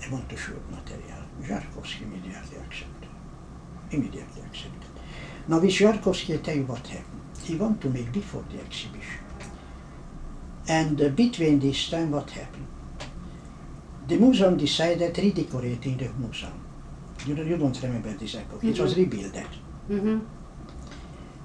I 0.04 0.10
want 0.12 0.30
to 0.30 0.38
shoot 0.38 0.62
material. 0.70 1.24
Szarkowski 1.48 2.04
immediately 2.04 2.58
accepted. 2.58 3.10
Immediately 3.92 4.42
accepted. 4.50 4.83
Now 5.48 5.60
with 5.60 5.72
Szarkowski, 5.72 6.36
I 6.36 6.38
tell 6.38 6.56
you 6.56 6.64
what 6.64 6.86
happened. 6.88 7.22
He 7.44 7.56
want 7.56 7.82
to 7.82 7.90
make 7.90 8.12
before 8.12 8.44
the 8.52 8.60
exhibition. 8.60 9.20
And 10.68 11.02
uh, 11.02 11.10
between 11.10 11.60
this 11.60 11.90
time, 11.90 12.12
what 12.12 12.30
happened? 12.32 12.68
The 14.08 14.16
museum 14.18 14.58
decided 14.58 15.18
redecorating 15.18 15.98
the 15.98 16.10
museum. 16.18 16.54
You, 17.26 17.36
don't- 17.36 17.48
you 17.48 17.58
don't 17.58 17.82
remember 17.84 18.12
this 18.14 18.36
epoch. 18.36 18.64
It 18.64 18.80
was 18.80 18.96
rebuilt. 18.98 19.36
hmm 19.88 20.20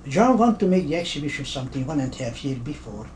John 0.07 0.39
want 0.39 0.59
to 0.61 0.67
make 0.67 0.87
the 0.87 0.97
exhibition 0.97 1.45
something 1.45 1.85
one 1.87 2.01
and 2.01 2.15
a 2.21 2.25
half 2.25 2.45
year 2.45 2.57
before. 2.57 3.07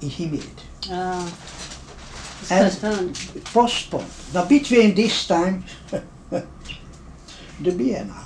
He 0.00 0.26
made. 0.26 0.60
It's 0.80 2.50
And- 2.50 2.70
postponed. 2.70 3.44
Postponed. 3.52 4.10
Now 4.34 4.44
between 4.46 4.94
this 4.94 5.26
time, 5.26 5.64
the 6.30 6.42
Biennale, 7.60 8.21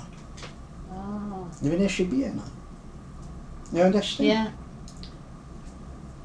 The 1.61 1.69
Venetian 1.69 2.07
Biennale. 2.11 2.51
You 3.73 3.81
understand? 3.81 4.29
Yeah. 4.29 4.51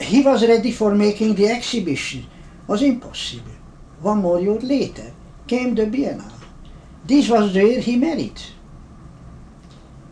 He 0.01 0.23
was 0.23 0.47
ready 0.47 0.73
for 0.73 0.95
making 0.95 1.35
the 1.35 1.47
exhibition. 1.49 2.27
Was 2.67 2.83
impossible. 2.83 3.51
One 4.01 4.19
more 4.19 4.41
year 4.41 4.59
later 4.61 5.13
came 5.47 5.75
the 5.75 5.87
Biennale. 5.87 6.33
This 7.05 7.29
was 7.29 7.53
the 7.55 7.65
year 7.65 7.81
he 7.81 7.97
married. 7.97 8.41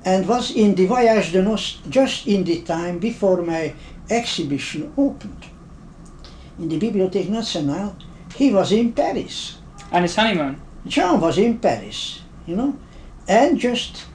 And 0.04 0.26
was 0.26 0.50
in 0.52 0.74
the 0.74 0.86
Voyage 0.86 1.32
de 1.32 1.42
Noces 1.42 1.78
just 1.88 2.26
in 2.26 2.44
the 2.44 2.62
time 2.62 2.98
before 2.98 3.42
my 3.42 3.74
exhibition 4.08 4.92
opened. 4.96 5.44
In 6.58 6.68
the 6.68 6.78
Bibliothèque 6.78 7.28
Nationale, 7.28 7.94
he 8.34 8.52
was 8.52 8.72
in 8.72 8.92
Paris. 8.92 9.58
On 9.92 10.02
his 10.02 10.16
honeymoon. 10.16 10.60
John 10.86 11.20
was 11.20 11.36
in 11.38 11.58
Paris, 11.58 12.22
you 12.46 12.56
know, 12.56 12.76
and 13.28 13.58
just 13.58 13.92
of- 13.94 14.04
of- 14.04 14.09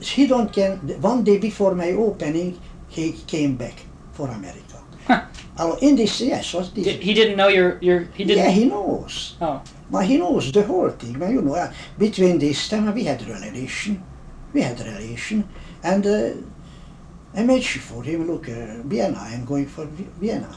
he 0.00 0.26
don't 0.26 0.52
can 0.52 0.78
one 1.00 1.24
day 1.24 1.38
before 1.38 1.74
my 1.74 1.90
opening 1.92 2.60
he 2.88 3.12
came 3.12 3.56
back 3.56 3.74
for 4.12 4.28
America. 4.28 4.78
Huh. 5.06 5.22
Oh, 5.58 5.76
in 5.80 5.96
this 5.96 6.20
yes 6.20 6.54
was 6.54 6.72
this. 6.72 6.84
Di- 6.86 7.00
he 7.00 7.14
didn't 7.14 7.36
know 7.36 7.48
your 7.48 7.78
your 7.80 8.00
he 8.14 8.24
didn't. 8.24 8.44
yeah, 8.44 8.50
he 8.50 8.64
knows. 8.64 9.36
Oh. 9.40 9.62
But 9.90 10.06
he 10.06 10.16
knows 10.16 10.50
the 10.52 10.62
whole 10.62 10.90
thing. 10.90 11.18
But 11.18 11.30
you 11.30 11.42
know, 11.42 11.54
uh, 11.54 11.72
between 11.98 12.38
this 12.38 12.68
time 12.68 12.92
we 12.94 13.04
had 13.04 13.22
relation, 13.26 14.02
we 14.52 14.62
had 14.62 14.78
relation, 14.80 15.48
and 15.82 16.06
uh, 16.06 16.30
I 17.34 17.42
made 17.44 17.62
sure 17.62 17.82
for 17.82 18.02
him. 18.02 18.26
Look, 18.26 18.48
uh, 18.48 18.82
Vienna. 18.84 19.18
I'm 19.20 19.44
going 19.44 19.66
for 19.66 19.86
Vienna, 19.86 20.50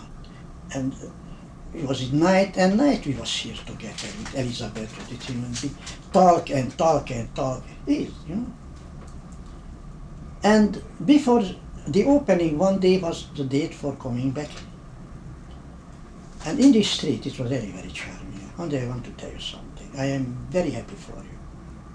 and 0.74 0.94
uh, 0.94 1.78
it 1.78 1.86
was 1.88 2.12
night 2.14 2.58
and 2.58 2.78
night 2.78 3.06
we 3.06 3.14
was 3.14 3.32
here 3.36 3.56
together 3.66 4.08
with 4.18 4.36
Elizabeth 4.36 4.92
with 5.10 5.24
him 5.30 5.44
and 5.44 5.56
talk 6.14 6.50
and 6.50 6.76
talk 6.78 7.12
and 7.12 7.34
talk. 7.36 7.64
It, 7.86 8.10
you 8.28 8.36
know. 8.36 8.54
And 10.48 10.82
before 11.06 11.44
the 11.88 12.06
opening, 12.06 12.58
one 12.58 12.80
day 12.80 12.98
was 13.00 13.28
the 13.36 13.44
date 13.44 13.74
for 13.74 13.94
coming 13.98 14.32
back. 14.32 14.50
And 16.46 16.58
in 16.60 16.72
this 16.72 16.90
street, 16.90 17.26
it 17.26 17.38
was 17.38 17.50
very, 17.50 17.72
very 17.78 17.92
charming. 17.92 18.48
One 18.56 18.70
day 18.70 18.84
I 18.86 18.88
want 18.88 19.04
to 19.06 19.12
tell 19.22 19.30
you 19.30 19.40
something. 19.40 19.90
I 19.98 20.06
am 20.18 20.26
very 20.50 20.70
happy 20.70 20.96
for 20.96 21.18
you. 21.18 21.38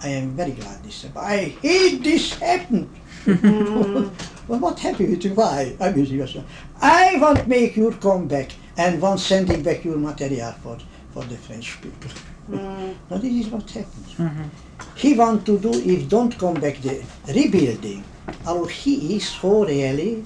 I 0.02 0.08
am 0.08 0.36
very 0.36 0.50
glad 0.50 0.82
this 0.84 1.02
happened. 1.02 1.24
I 1.24 1.38
hate 1.66 2.02
this 2.04 2.34
happened. 2.34 2.90
well, 4.48 4.60
what 4.64 4.78
happy 4.78 5.06
with 5.06 5.24
you? 5.24 5.32
Why? 5.34 5.74
I 5.80 5.90
mean, 5.92 6.04
yourself. 6.04 6.44
I 6.80 7.16
want 7.22 7.48
make 7.48 7.76
you 7.76 7.90
come 7.92 8.28
back 8.28 8.50
and 8.76 9.00
want 9.00 9.20
sending 9.20 9.62
back 9.62 9.82
your 9.84 9.96
material 9.96 10.52
for, 10.62 10.76
for 11.14 11.24
the 11.24 11.36
French 11.36 11.80
people. 11.80 12.10
Mm. 12.50 12.94
Now 13.10 13.16
this 13.16 13.32
is 13.32 13.46
what 13.52 13.70
happens. 13.70 14.14
Mhm. 14.18 14.50
He 14.94 15.14
want 15.14 15.44
to 15.46 15.58
do, 15.58 15.72
if 15.72 16.08
don't 16.08 16.36
come 16.38 16.54
back 16.54 16.76
the 16.80 17.02
rebuilding, 17.28 18.04
or 18.46 18.68
he 18.68 19.16
is 19.16 19.28
so 19.28 19.64
really 19.64 20.24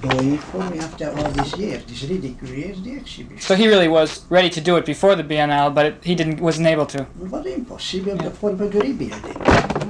doing 0.00 0.38
for 0.38 0.62
me 0.70 0.78
after 0.78 1.10
all 1.10 1.30
these 1.30 1.56
years, 1.56 1.84
this 1.84 2.02
ridiculous 2.08 2.78
the 2.80 2.92
exhibition. 2.96 3.40
So 3.40 3.54
he 3.54 3.66
really 3.66 3.88
was 3.88 4.24
ready 4.30 4.50
to 4.50 4.60
do 4.60 4.76
it 4.76 4.84
before 4.86 5.14
the 5.16 5.24
Biennale, 5.24 5.74
but 5.74 5.86
it, 5.86 5.94
he 6.04 6.14
didn't 6.14 6.40
wasn't 6.40 6.66
able 6.68 6.86
to. 6.86 6.98
It 7.00 7.08
was 7.30 7.46
impossible 7.46 8.16
Yeah. 8.16 8.30
for 8.30 8.52
the 8.52 8.66
rebuilding. 8.80 9.40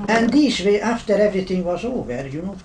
And 0.08 0.32
this 0.32 0.60
way, 0.64 0.80
after 0.80 1.14
everything 1.14 1.64
was 1.64 1.84
over, 1.84 2.26
you 2.28 2.42
know, 2.42 2.56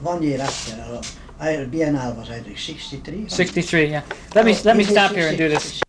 one 0.00 0.22
year 0.22 0.40
after, 0.40 0.72
uh, 0.80 1.02
I, 1.38 1.48
Biennale 1.72 2.16
was 2.16 2.30
I 2.30 2.40
think 2.40 2.58
63. 2.58 3.28
63, 3.28 3.86
yeah. 3.86 4.02
Let 4.34 4.44
me 4.46 4.54
let 4.64 4.76
me 4.76 4.84
Oh, 4.84 4.90
stop 4.90 5.12
here 5.12 5.28
and 5.28 5.36
do 5.38 5.48
this. 5.48 5.82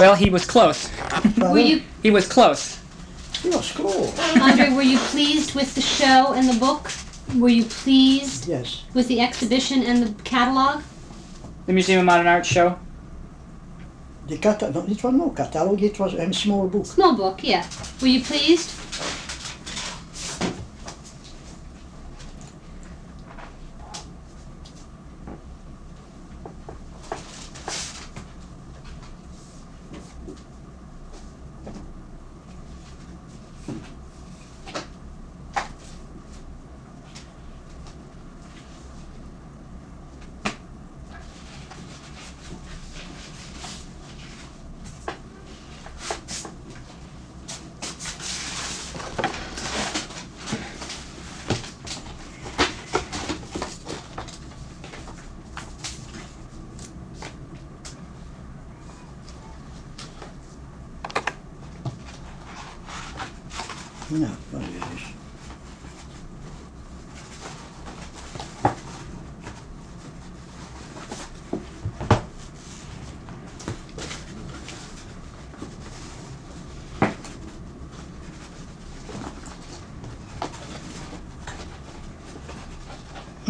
Well, 0.00 0.14
he 0.14 0.30
was 0.30 0.46
close. 0.46 0.88
Were 1.36 1.58
you, 1.58 1.82
He 2.02 2.10
was 2.10 2.26
close. 2.26 2.80
He 3.42 3.50
was 3.50 3.70
close. 3.70 4.18
Andre, 4.40 4.70
were 4.70 4.80
you 4.80 4.96
pleased 5.12 5.54
with 5.54 5.74
the 5.74 5.82
show 5.82 6.32
and 6.32 6.48
the 6.48 6.58
book? 6.58 6.90
Were 7.36 7.50
you 7.50 7.64
pleased 7.64 8.48
Yes. 8.48 8.84
with 8.94 9.08
the 9.08 9.20
exhibition 9.20 9.82
and 9.82 10.02
the 10.02 10.22
catalog? 10.22 10.80
The 11.66 11.74
Museum 11.74 12.00
of 12.00 12.06
Modern 12.06 12.28
Art 12.28 12.46
show. 12.46 12.78
The 14.26 14.38
cata- 14.38 14.70
no, 14.70 14.80
it 14.88 15.04
was 15.04 15.12
no 15.12 15.28
catalog, 15.36 15.82
it 15.82 16.00
was 16.00 16.14
a 16.14 16.32
small 16.32 16.66
book. 16.66 16.86
Small 16.86 17.14
book, 17.14 17.44
yeah. 17.44 17.66
Were 18.00 18.08
you 18.08 18.22
pleased? 18.22 18.70
No, 64.10 64.26
what 64.50 64.62
is 64.62 64.74
this? 64.74 64.82
Mm-hmm. 64.90 65.16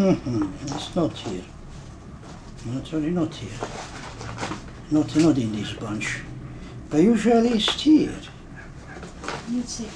Mm-hmm. 0.01 0.75
It's 0.75 0.97
not 0.97 1.13
here. 1.13 1.45
Not 2.65 2.91
really 2.91 3.11
not 3.11 3.35
here. 3.35 3.69
Not 4.91 5.15
not 5.17 5.37
in 5.37 5.53
this 5.53 5.75
bunch. 5.75 6.23
But 6.89 7.03
usually 7.03 7.51
it's 7.51 7.79
here. 7.79 8.15
Let's 9.53 9.73
see. 9.75 9.91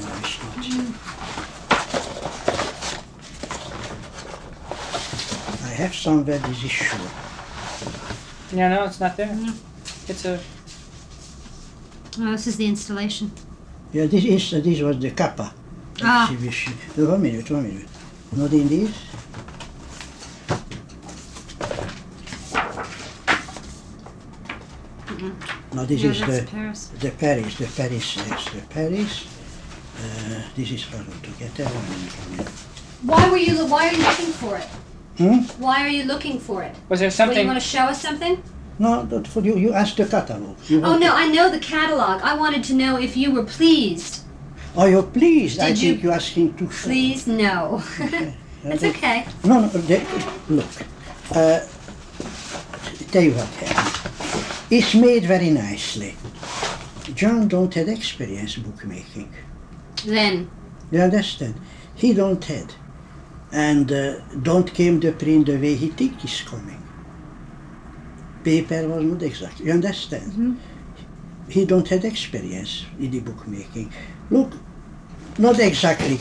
No, 0.00 0.08
it's 0.18 0.42
not 0.42 0.56
mm. 0.56 0.64
here. 0.64 0.94
I 5.62 5.74
have 5.74 5.94
somewhere 5.94 6.38
this 6.38 6.64
issue. 6.64 6.96
Yeah, 8.52 8.68
no, 8.74 8.84
it's 8.86 8.98
not 8.98 9.16
there. 9.16 9.32
No. 9.32 9.52
It's 10.08 10.24
a. 10.24 10.40
Oh, 12.18 12.32
this 12.32 12.48
is 12.48 12.56
the 12.56 12.66
installation. 12.66 13.30
Yeah, 13.92 14.06
this 14.06 14.24
is 14.24 14.62
this 14.62 14.80
was 14.80 14.98
the 14.98 15.10
Kappa 15.10 15.52
Ah. 16.02 16.30
exhibition. 16.30 16.72
Uh, 16.98 17.06
one 17.10 17.22
minute, 17.22 17.50
one 17.50 17.62
minute. 17.64 17.88
Not 18.36 18.52
in 18.52 18.68
this. 18.68 18.92
No, 25.72 25.84
this 25.84 26.02
no, 26.02 26.10
is 26.10 26.20
the 26.20 26.48
Paris. 26.50 26.86
the 27.00 27.10
Paris, 27.10 27.54
the 27.58 27.66
Paris, 27.66 28.16
yes, 28.16 28.44
the 28.50 28.60
Paris. 28.68 29.26
Uh, 29.98 30.42
this 30.56 30.70
is 30.72 30.84
hard 30.84 31.06
to 31.22 31.30
get 31.38 31.54
there. 31.54 31.66
One 31.66 31.88
minute, 31.90 32.12
one 32.12 32.30
minute. 32.36 32.48
Why 33.02 33.30
were 33.30 33.36
you? 33.36 33.66
Why 33.66 33.88
are 33.88 33.92
you 33.92 34.02
looking 34.02 34.32
for 34.32 34.56
it? 34.56 34.64
Hmm? 35.18 35.62
Why 35.62 35.84
are 35.84 35.88
you 35.88 36.04
looking 36.04 36.38
for 36.40 36.62
it? 36.62 36.74
Was 36.88 37.00
there 37.00 37.10
Well, 37.18 37.36
you 37.36 37.46
want 37.46 37.60
to 37.60 37.64
show 37.66 37.84
us 37.84 38.00
something? 38.00 38.42
No, 38.80 39.02
not 39.02 39.26
for 39.28 39.40
you. 39.42 39.56
You 39.58 39.72
asked 39.74 39.98
the 39.98 40.06
catalog. 40.06 40.56
You 40.68 40.82
Oh 40.82 40.96
no, 40.96 41.10
I 41.14 41.28
know 41.28 41.50
the 41.50 41.58
catalog. 41.58 42.22
I 42.22 42.34
wanted 42.42 42.64
to 42.64 42.74
know 42.74 42.96
if 42.96 43.14
you 43.14 43.30
were 43.30 43.44
pleased. 43.44 44.22
Oh, 44.74 44.86
you're 44.86 45.02
pleased. 45.18 45.60
I 45.60 45.68
Did 45.68 45.82
you- 45.82 45.90
think 45.92 46.02
you're 46.04 46.14
asking 46.14 46.54
too 46.56 46.70
short. 46.70 46.84
Please, 46.90 47.26
no. 47.26 47.82
Okay. 48.00 48.34
It's 48.64 48.82
Uh, 48.84 48.88
okay. 48.88 49.18
No, 49.44 49.60
no, 49.60 49.68
the, 49.68 49.98
look. 50.50 50.72
Uh, 51.34 51.60
tell 53.12 53.22
you 53.22 53.32
what 53.32 53.48
happened. 53.60 53.96
It's 54.70 54.94
made 54.94 55.24
very 55.24 55.50
nicely. 55.50 56.14
John 57.14 57.48
don't 57.48 57.72
had 57.74 57.88
experience 57.88 58.56
bookmaking. 58.56 59.30
Then, 60.06 60.50
You 60.92 61.00
understand? 61.00 61.54
He 61.94 62.12
don't 62.12 62.44
had. 62.44 62.68
And 63.52 63.90
uh, 63.92 64.20
don't 64.42 64.70
came 64.74 65.00
the 65.00 65.12
print 65.12 65.46
the 65.46 65.56
way 65.56 65.74
he 65.74 65.88
think 65.88 66.22
is 66.24 66.42
coming. 66.42 66.79
Paper 68.44 68.88
was 68.88 69.04
not 69.04 69.22
exact. 69.22 69.60
You 69.60 69.72
understand? 69.72 70.32
Mhm. 70.32 70.56
He 71.48 71.64
don't 71.64 71.88
had 71.88 72.04
experience 72.04 72.84
in 72.98 73.10
the 73.10 73.20
bookmaking. 73.20 73.92
Look, 74.30 74.52
not 75.38 75.58
exactly. 75.58 76.18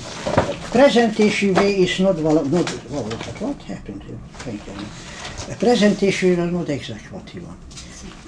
Presentation 0.71 1.53
way 1.53 1.81
is 1.83 1.99
not 1.99 2.17
well, 2.17 2.43
not 2.45 2.67
well, 2.89 3.03
what 3.39 3.61
happened 3.63 4.03
here? 4.03 4.19
Thank 4.39 4.61
you. 4.67 4.73
A 5.53 5.55
presentation 5.55 6.37
was 6.37 6.51
not 6.51 6.69
exact 6.69 7.11
what 7.11 7.29
he 7.29 7.39
want. 7.39 7.59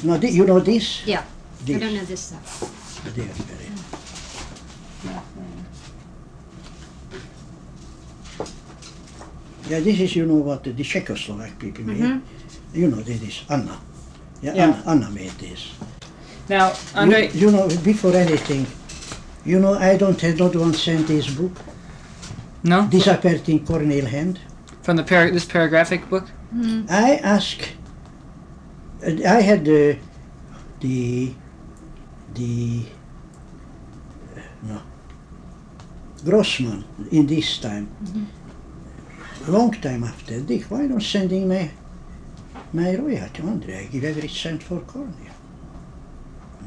No, 0.04 0.16
you 0.16 0.46
know 0.46 0.60
this? 0.60 1.06
yeah. 1.06 1.24
This. 1.66 1.76
I 1.76 1.80
don't 1.80 1.94
know 1.94 2.06
this 2.06 2.22
stuff. 2.22 3.04
There, 3.16 3.26
very. 3.26 3.70
Yeah, 9.70 9.80
this 9.80 10.00
is, 10.00 10.16
you 10.16 10.26
know 10.26 10.36
what, 10.36 10.64
the 10.64 10.74
Czechoslovak 10.74 11.58
people 11.60 11.84
made. 11.86 12.22
You 12.74 12.88
know, 12.88 12.98
this 13.02 13.22
is 13.22 13.44
Anna. 13.50 13.78
Yeah, 14.42 14.54
Yeah. 14.54 14.64
Anna, 14.66 14.84
Anna 14.88 15.10
made 15.12 15.32
this. 15.32 15.72
Now, 16.50 16.74
Andre. 16.96 17.30
You, 17.34 17.40
you 17.48 17.52
know, 17.52 17.68
before 17.84 18.14
anything, 18.16 18.66
you 19.46 19.60
know, 19.60 19.74
I 19.74 19.98
don't 19.98 20.20
have 20.22 20.38
not 20.40 20.56
one 20.56 20.74
cent 20.74 21.08
this 21.08 21.30
book. 21.30 21.52
No. 22.64 22.88
Disappeared 22.88 23.48
in 23.50 23.66
Cornell 23.66 24.06
hand. 24.06 24.40
From 24.84 24.98
the 24.98 25.04
par- 25.04 25.32
this 25.32 25.46
paragraphic 25.46 26.10
book. 26.10 26.26
I 26.90 27.20
ask, 27.24 27.58
uh, 29.06 29.12
I 29.38 29.42
had 29.42 29.64
the, 29.66 29.98
the, 30.82 31.34
the, 32.34 32.84
no, 34.64 34.82
Grossman 36.26 36.84
in 37.12 37.26
this 37.28 37.58
time, 37.60 37.90
long 39.48 39.72
time 39.72 40.04
after, 40.04 40.40
Dick, 40.42 40.64
why 40.70 40.88
not 40.88 41.02
sending 41.04 41.48
my, 41.48 41.72
my 42.74 42.96
royalty, 42.96 43.42
Andre, 43.44 43.76
I 43.78 43.86
give 43.86 44.04
every 44.04 44.28
cent 44.30 44.64
for 44.64 44.80
Cornell. 44.82 45.36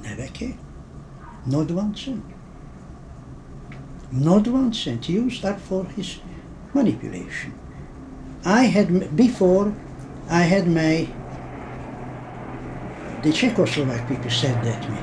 Never 0.02 0.26
came. 0.28 0.58
Not 1.46 1.70
one 1.70 1.94
cent. 1.96 2.24
Not 4.12 4.46
one 4.48 4.72
cent. 4.72 5.04
He 5.06 5.14
used 5.14 5.42
that 5.42 5.60
for 5.60 5.84
his 5.86 6.18
manipulation. 6.74 7.52
I 8.44 8.64
had, 8.64 9.16
before, 9.16 9.74
I 10.30 10.42
had 10.42 10.66
my, 10.68 11.08
the 13.22 13.32
Czechoslovak 13.32 14.06
people 14.06 14.30
said 14.30 14.62
that 14.62 14.82
to 14.82 14.90
me. 14.92 14.98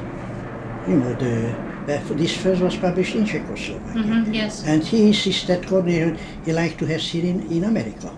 You 0.87 0.97
know, 0.97 1.13
the, 1.13 1.55
uh, 1.87 1.99
this 2.15 2.35
first 2.35 2.61
was 2.61 2.75
published 2.77 3.15
in 3.15 3.25
Czechoslovakia. 3.25 4.01
hmm 4.03 4.33
yes. 4.33 4.63
And 4.67 4.83
he 4.83 5.07
insisted, 5.07 5.65
Cornelius, 5.67 6.19
he 6.45 6.53
liked 6.53 6.77
to 6.79 6.85
have 6.85 7.01
here 7.01 7.25
in, 7.25 7.41
in 7.51 7.63
America. 7.63 8.11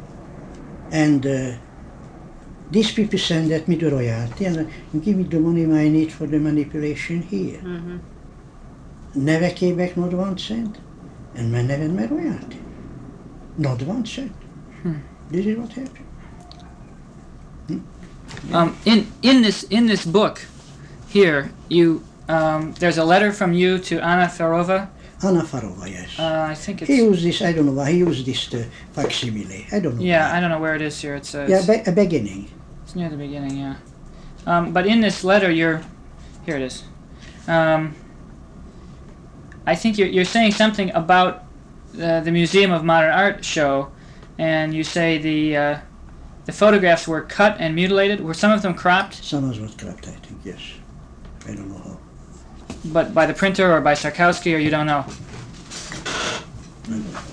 And 0.91 1.26
uh, 1.26 1.52
these 2.73 2.91
people 2.97 3.19
send 3.19 3.51
that 3.51 3.67
me 3.67 3.75
the 3.75 3.89
royalty 3.97 4.45
and 4.45 4.57
uh, 4.59 4.99
give 5.05 5.15
me 5.17 5.23
the 5.23 5.39
money 5.39 5.63
I 5.86 5.88
need 5.97 6.12
for 6.12 6.25
the 6.27 6.39
manipulation 6.39 7.21
here. 7.21 7.59
hmm 7.59 7.97
Never 9.15 9.49
came 9.51 9.75
back 9.77 9.95
not 9.95 10.12
one 10.13 10.38
cent. 10.38 10.73
And 11.36 11.51
man 11.51 11.67
never 11.67 11.83
had 11.83 11.93
my 11.93 12.05
royalty. 12.15 12.59
Not 13.57 13.79
one 13.83 14.05
cent. 14.05 14.31
Hmm. 14.81 14.99
This 15.31 15.45
is 15.45 15.57
what 15.57 15.71
happened. 15.81 16.07
Um, 18.51 18.75
in 18.86 18.99
in 19.21 19.41
this 19.41 19.63
in 19.69 19.86
this 19.88 20.05
book, 20.05 20.36
here 21.07 21.51
you 21.69 22.01
um, 22.27 22.73
there's 22.79 22.97
a 22.97 23.05
letter 23.05 23.31
from 23.31 23.53
you 23.53 23.77
to 23.89 23.99
Anna 24.01 24.27
Farova. 24.38 24.89
Anna 25.23 25.43
Farova, 25.43 25.86
yes. 25.89 26.19
Uh, 26.19 26.47
I 26.51 26.55
think 26.55 26.81
it's 26.81 26.89
he 26.89 26.97
used 26.97 27.23
this, 27.23 27.41
I 27.41 27.53
don't 27.53 27.65
know 27.65 27.71
why, 27.73 27.91
he 27.91 27.97
used 27.99 28.25
this 28.25 28.53
uh, 28.53 28.65
facsimile. 28.91 29.65
I 29.71 29.79
don't 29.79 29.95
know. 29.97 30.03
yeah. 30.03 30.29
why. 30.29 30.38
I 30.38 30.39
don't 30.41 30.49
know 30.49 30.59
where 30.59 30.75
it 30.75 30.81
is 30.81 30.99
here. 31.01 31.15
It's, 31.15 31.33
uh, 31.33 31.45
Yeah, 31.49 31.59
it's, 31.59 31.67
be- 31.67 31.83
a 31.91 31.93
beginning. 31.93 32.49
It's 32.93 32.99
near 32.99 33.10
the 33.10 33.17
beginning. 33.17 33.58
Yeah. 33.58 33.75
Um, 34.45 34.71
but 34.71 34.86
in 34.86 35.01
this 35.01 35.23
letter, 35.23 35.49
you're 35.49 35.82
here. 36.45 36.58
It 36.58 36.62
is. 36.62 36.84
Um, 37.47 37.95
I 39.65 39.73
think 39.73 39.97
you're 39.97 40.10
you're 40.10 40.25
saying 40.25 40.51
something 40.51 40.91
about 40.91 41.43
the, 41.93 42.21
the 42.23 42.29
Museum 42.29 42.71
of 42.71 42.84
Modern 42.84 43.12
Art 43.12 43.43
show, 43.43 43.91
and 44.38 44.75
you 44.75 44.84
say 44.84 45.17
the 45.17 45.58
uh, 45.58 45.79
the 46.45 46.51
photographs 46.51 47.08
were 47.08 47.23
cut 47.23 47.58
and 47.60 47.73
mutilated. 47.73 48.21
Were 48.21 48.36
some 48.36 48.51
of 48.51 48.62
them 48.62 48.75
cropped, 48.75 49.15
Some 49.23 49.43
of 49.43 49.56
them 49.56 49.63
was 49.63 49.73
cropped, 49.73 50.08
I 50.08 50.12
think, 50.12 50.41
yes. 50.43 50.62
I 51.47 51.56
don't 51.56 51.69
know 51.69 51.79
how. 51.79 51.99
but 52.93 53.12
by 53.12 53.25
the 53.25 53.34
printer 53.34 53.73
or 53.73 53.82
by 53.82 53.95
Szarkowski, 53.95 54.53
or 54.53 54.60
you 54.60 54.69
don't 54.69 54.86
know? 54.86 55.03
I 55.03 56.89
don't 56.89 57.12
know. 57.12 57.33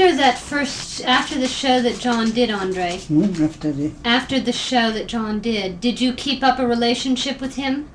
After 0.00 0.16
that 0.16 0.38
first, 0.38 1.04
after 1.06 1.36
the 1.40 1.48
show 1.48 1.82
that 1.82 1.98
John 1.98 2.30
did, 2.30 2.52
Andre, 2.52 2.98
Hmm, 3.08 3.42
after 3.42 3.72
the, 3.72 3.90
after 4.04 4.38
the 4.38 4.52
show 4.52 4.92
that 4.92 5.08
John 5.08 5.40
did, 5.40 5.80
did 5.80 6.00
you 6.00 6.12
keep 6.12 6.44
up 6.44 6.60
a 6.60 6.66
relationship 6.68 7.40
with 7.40 7.56
him? 7.56 7.88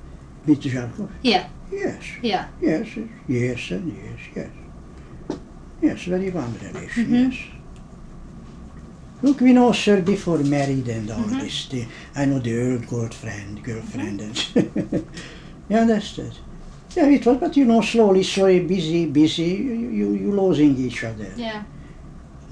with 0.46 0.62
Zharkov? 0.64 1.08
Yeah. 1.22 1.48
Yes. 1.72 2.04
Yeah. 2.22 2.48
Yes, 2.60 2.88
yes, 3.30 3.72
and 3.72 3.96
yes, 3.96 4.20
yes. 4.36 4.50
Yes, 5.82 6.04
very 6.04 6.30
warm 6.30 6.54
relation, 6.62 7.06
Mhm. 7.06 7.32
yes. 7.32 7.40
Look, 9.22 9.40
we 9.40 9.54
know 9.54 9.72
Sir 9.72 10.02
before 10.02 10.40
married 10.40 10.90
and 10.90 11.10
all 11.10 11.24
Mhm. 11.24 11.40
this. 11.40 11.68
The, 11.68 11.86
I 12.18 12.26
know 12.26 12.40
the 12.40 12.54
old 12.74 12.86
girlfriend, 12.86 13.64
girlfriend, 13.64 14.20
and 14.20 14.36
you 15.70 15.78
understand? 15.78 16.34
Yeah, 16.98 17.08
it 17.08 17.26
was, 17.26 17.38
but 17.38 17.56
you 17.56 17.64
know, 17.64 17.80
slowly, 17.80 18.24
slowly, 18.24 18.60
busy, 18.60 19.06
busy, 19.06 19.52
you, 19.70 19.74
you, 20.00 20.08
you 20.24 20.32
losing 20.42 20.76
each 20.78 21.06
other. 21.06 21.32
Yeah. 21.38 21.64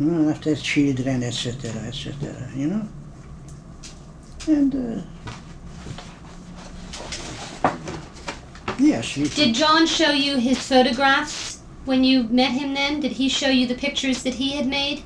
Mm, 0.01 0.31
after 0.31 0.55
children, 0.55 1.21
etc., 1.21 1.69
etc., 1.81 2.33
you 2.55 2.67
know? 2.67 2.87
And, 4.47 4.73
uh, 4.73 5.01
yes, 8.79 9.13
Did 9.35 9.53
John 9.53 9.85
show 9.85 10.09
you 10.09 10.37
his 10.37 10.57
photographs 10.57 11.59
when 11.85 12.03
you 12.03 12.23
met 12.23 12.51
him 12.51 12.73
then? 12.73 12.99
Did 12.99 13.11
he 13.11 13.29
show 13.29 13.49
you 13.49 13.67
the 13.67 13.75
pictures 13.75 14.23
that 14.23 14.33
he 14.35 14.53
had 14.53 14.65
made 14.65 15.03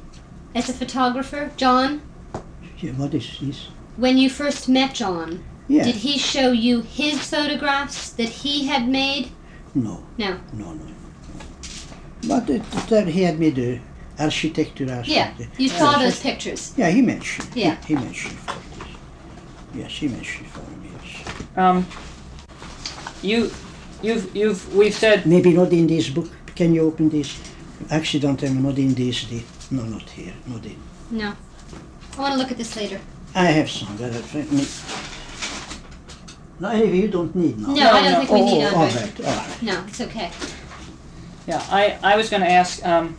as 0.55 0.69
a 0.69 0.73
photographer? 0.73 1.51
John? 1.57 2.01
yeah, 2.79 2.91
what 2.93 3.13
is 3.13 3.37
this? 3.41 3.67
When 3.97 4.17
you 4.17 4.29
first 4.29 4.69
met 4.69 4.93
John, 4.95 5.43
Yeah, 5.67 5.83
did 5.83 5.95
he 5.95 6.17
show 6.17 6.51
you 6.51 6.81
his 6.83 7.19
photographs 7.29 8.11
that 8.11 8.29
he 8.29 8.67
had 8.67 8.87
made? 8.87 9.31
no. 9.73 10.05
No. 10.17 10.39
No, 10.53 10.73
no. 10.73 10.85
But 12.29 12.49
it, 12.49 12.63
that 12.89 13.07
he 13.09 13.23
had 13.23 13.37
made 13.39 13.81
the 14.17 14.23
architecture. 14.23 15.03
Yeah. 15.05 15.33
You 15.57 15.69
saw 15.69 15.97
those 15.97 16.19
pictures. 16.19 16.73
Yeah, 16.77 16.89
he 16.89 17.01
mentioned. 17.01 17.49
Yeah. 17.55 17.77
He, 17.85 17.95
mentioned 17.95 18.37
for 18.39 18.59
this. 18.79 18.87
Yes, 19.73 19.91
he 19.91 20.07
mentioned 20.07 20.47
for 20.47 20.59
me. 20.71 20.89
Yes. 21.03 21.57
Um, 21.57 21.85
you, 23.21 23.51
you've, 24.01 24.35
you've, 24.35 24.75
we've 24.75 24.93
said 24.93 25.25
Maybe 25.25 25.53
not 25.53 25.71
in 25.73 25.87
this 25.87 26.09
book. 26.09 26.29
Can 26.55 26.73
you 26.73 26.87
open 26.87 27.09
this? 27.09 27.39
Accidentally, 27.91 28.53
not 28.53 28.77
in 28.77 28.93
this. 28.93 29.25
The, 29.25 29.43
no, 29.71 29.83
not 29.83 30.09
here. 30.09 30.33
Not 30.47 30.65
in. 30.65 30.77
No. 31.11 31.33
I 32.17 32.21
want 32.21 32.33
to 32.33 32.39
look 32.39 32.51
at 32.51 32.57
this 32.57 32.75
later. 32.75 32.99
I 33.33 33.45
have 33.45 33.69
some. 33.69 33.97
That 33.97 34.15
are, 34.15 34.53
me. 34.53 34.65
No, 36.57 36.69
anyway, 36.69 36.97
you 37.01 37.07
don't 37.09 37.35
need 37.35 37.59
now. 37.59 37.67
No, 37.67 37.73
No, 37.73 37.89
I 37.91 38.01
don't 38.01 38.11
no. 38.13 38.19
think 38.19 38.31
we 38.31 38.41
oh, 38.41 38.45
need 38.45 38.63
oh, 38.63 38.75
all 38.75 38.83
Andre. 38.83 39.01
right, 39.01 39.19
all 39.19 39.35
right. 39.35 39.61
No, 39.61 39.83
it's 39.87 40.01
okay. 40.01 40.31
Yeah, 41.47 41.61
I, 41.69 41.99
I 42.01 42.15
was 42.15 42.29
going 42.29 42.41
to 42.41 42.49
ask. 42.49 42.83
Um, 42.85 43.17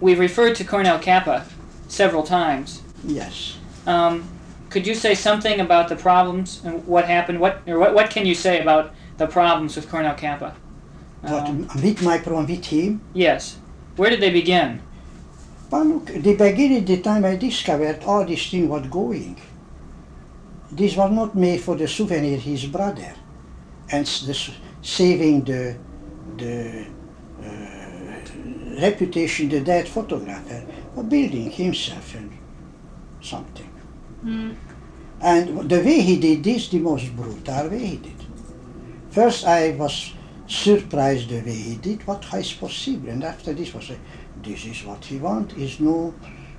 we've 0.00 0.18
referred 0.18 0.54
to 0.56 0.64
Cornell 0.64 0.98
Capa 0.98 1.46
several 1.88 2.22
times. 2.22 2.82
Yes. 3.04 3.56
Um, 3.86 4.24
could 4.70 4.86
you 4.86 4.94
say 4.94 5.14
something 5.14 5.60
about 5.60 5.88
the 5.88 5.96
problems 5.96 6.62
and 6.64 6.84
what 6.86 7.04
happened? 7.04 7.38
What 7.40 7.62
or 7.66 7.78
what, 7.78 7.94
what 7.94 8.10
can 8.10 8.26
you 8.26 8.34
say 8.34 8.60
about 8.60 8.92
the 9.18 9.26
problems 9.26 9.76
with 9.76 9.88
Cornell 9.90 10.14
Capa? 10.16 10.54
What, 11.22 11.48
Um, 11.48 11.68
with 11.82 12.02
my 12.02 12.18
problem 12.18 12.46
with 12.46 12.64
him? 12.66 13.00
yes. 13.14 13.56
Where 13.96 14.10
did 14.10 14.20
they 14.20 14.30
begin? 14.30 14.80
Well, 15.70 15.84
look, 15.84 16.06
the 16.06 16.34
beginning, 16.34 16.84
the 16.84 17.00
time 17.00 17.24
I 17.24 17.36
discovered 17.36 18.02
all 18.04 18.24
this 18.26 18.50
thing 18.50 18.68
was 18.68 18.86
going. 18.88 19.36
This 20.72 20.96
was 20.96 21.10
not 21.12 21.36
made 21.36 21.60
for 21.60 21.76
the 21.76 21.86
souvenir 21.86 22.36
his 22.38 22.66
brother, 22.66 23.12
and 23.90 24.04
the, 24.04 24.34
saving 24.82 25.44
the 25.44 25.76
the 26.36 26.86
reputation 28.80 29.48
the 29.48 29.60
dead 29.60 29.88
photographer, 29.88 30.64
but 30.94 31.08
building 31.08 31.50
himself 31.50 32.14
and 32.14 32.30
something. 33.20 33.70
Mm. 34.24 34.56
And 35.20 35.68
the 35.70 35.78
way 35.78 36.00
he 36.00 36.18
did 36.18 36.44
this, 36.44 36.68
the 36.68 36.78
most 36.78 37.14
brutal 37.16 37.68
way 37.68 37.86
he 37.86 37.96
did. 37.96 38.16
First, 39.10 39.44
I 39.46 39.70
was 39.70 40.12
surprised 40.46 41.28
the 41.30 41.40
way 41.40 41.52
he 41.54 41.76
did 41.76 42.06
what 42.06 42.24
is 42.34 42.52
possible, 42.52 43.08
and 43.08 43.24
after 43.24 43.52
this 43.54 43.72
was 43.72 43.90
a, 43.90 43.96
this 44.42 44.66
is 44.66 44.84
what 44.84 45.04
he 45.04 45.18
want. 45.18 45.56
Is 45.56 45.80
no, 45.80 46.14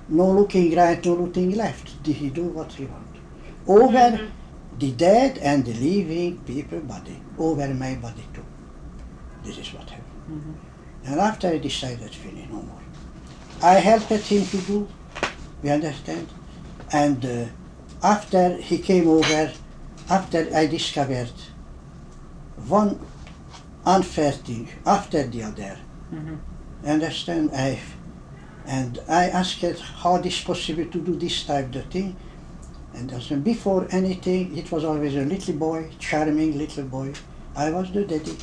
no 0.08 0.30
looking 0.30 0.74
right, 0.74 1.04
no 1.04 1.14
looking 1.14 1.54
left. 1.54 2.02
Did 2.02 2.16
he 2.16 2.30
do 2.30 2.44
what 2.44 2.72
he 2.72 2.86
want? 2.86 3.06
Over 3.68 4.18
Mhm. 4.18 4.30
the 4.78 4.92
dead 4.92 5.38
and 5.38 5.64
the 5.64 5.74
living 5.74 6.38
people 6.38 6.80
body, 6.80 7.18
over 7.38 7.68
my 7.74 7.94
body 7.96 8.24
too. 8.34 8.44
This 9.44 9.58
is 9.58 9.72
what 9.74 9.88
happened. 9.90 10.56
And 11.06 11.20
after 11.20 11.48
I 11.48 11.58
decided, 11.58 12.10
finish 12.10 12.48
no 12.50 12.62
more. 12.62 12.82
I 13.62 13.74
helped 13.74 14.10
him 14.10 14.44
to 14.46 14.58
do. 14.58 14.88
We 15.62 15.70
understand, 15.70 16.26
and. 16.92 17.24
Uh, 17.24 17.44
after 18.02 18.56
he 18.58 18.78
came 18.78 19.08
over, 19.08 19.50
after 20.10 20.46
I 20.54 20.66
discovered 20.66 21.32
one 22.68 23.00
unfair 23.84 24.32
thing 24.32 24.68
after 24.84 25.26
the 25.26 25.42
other, 25.42 25.78
Mhm. 26.12 26.38
understand? 26.84 27.50
I 27.54 27.78
and 28.66 28.98
I 29.08 29.28
asked 29.28 29.64
how 30.02 30.18
this 30.18 30.40
possible 30.42 30.84
to 30.86 30.98
do 30.98 31.14
this 31.16 31.44
type 31.44 31.74
of 31.74 31.86
thing, 31.86 32.16
and 32.94 33.12
I 33.12 33.20
said, 33.20 33.44
before 33.44 33.86
anything, 33.90 34.56
it 34.56 34.70
was 34.72 34.82
always 34.84 35.14
a 35.14 35.24
little 35.24 35.54
boy, 35.54 35.90
charming 36.00 36.58
little 36.58 36.84
boy. 36.84 37.12
I 37.54 37.70
was 37.70 37.92
the 37.92 38.04
daddy, 38.04 38.36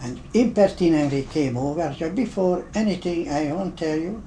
and 0.00 0.20
impertinently 0.34 1.22
came 1.24 1.56
over. 1.56 1.94
So 1.98 2.10
before 2.10 2.64
anything, 2.74 3.28
I 3.28 3.52
want 3.52 3.76
to 3.76 3.84
tell 3.84 3.98
you, 3.98 4.22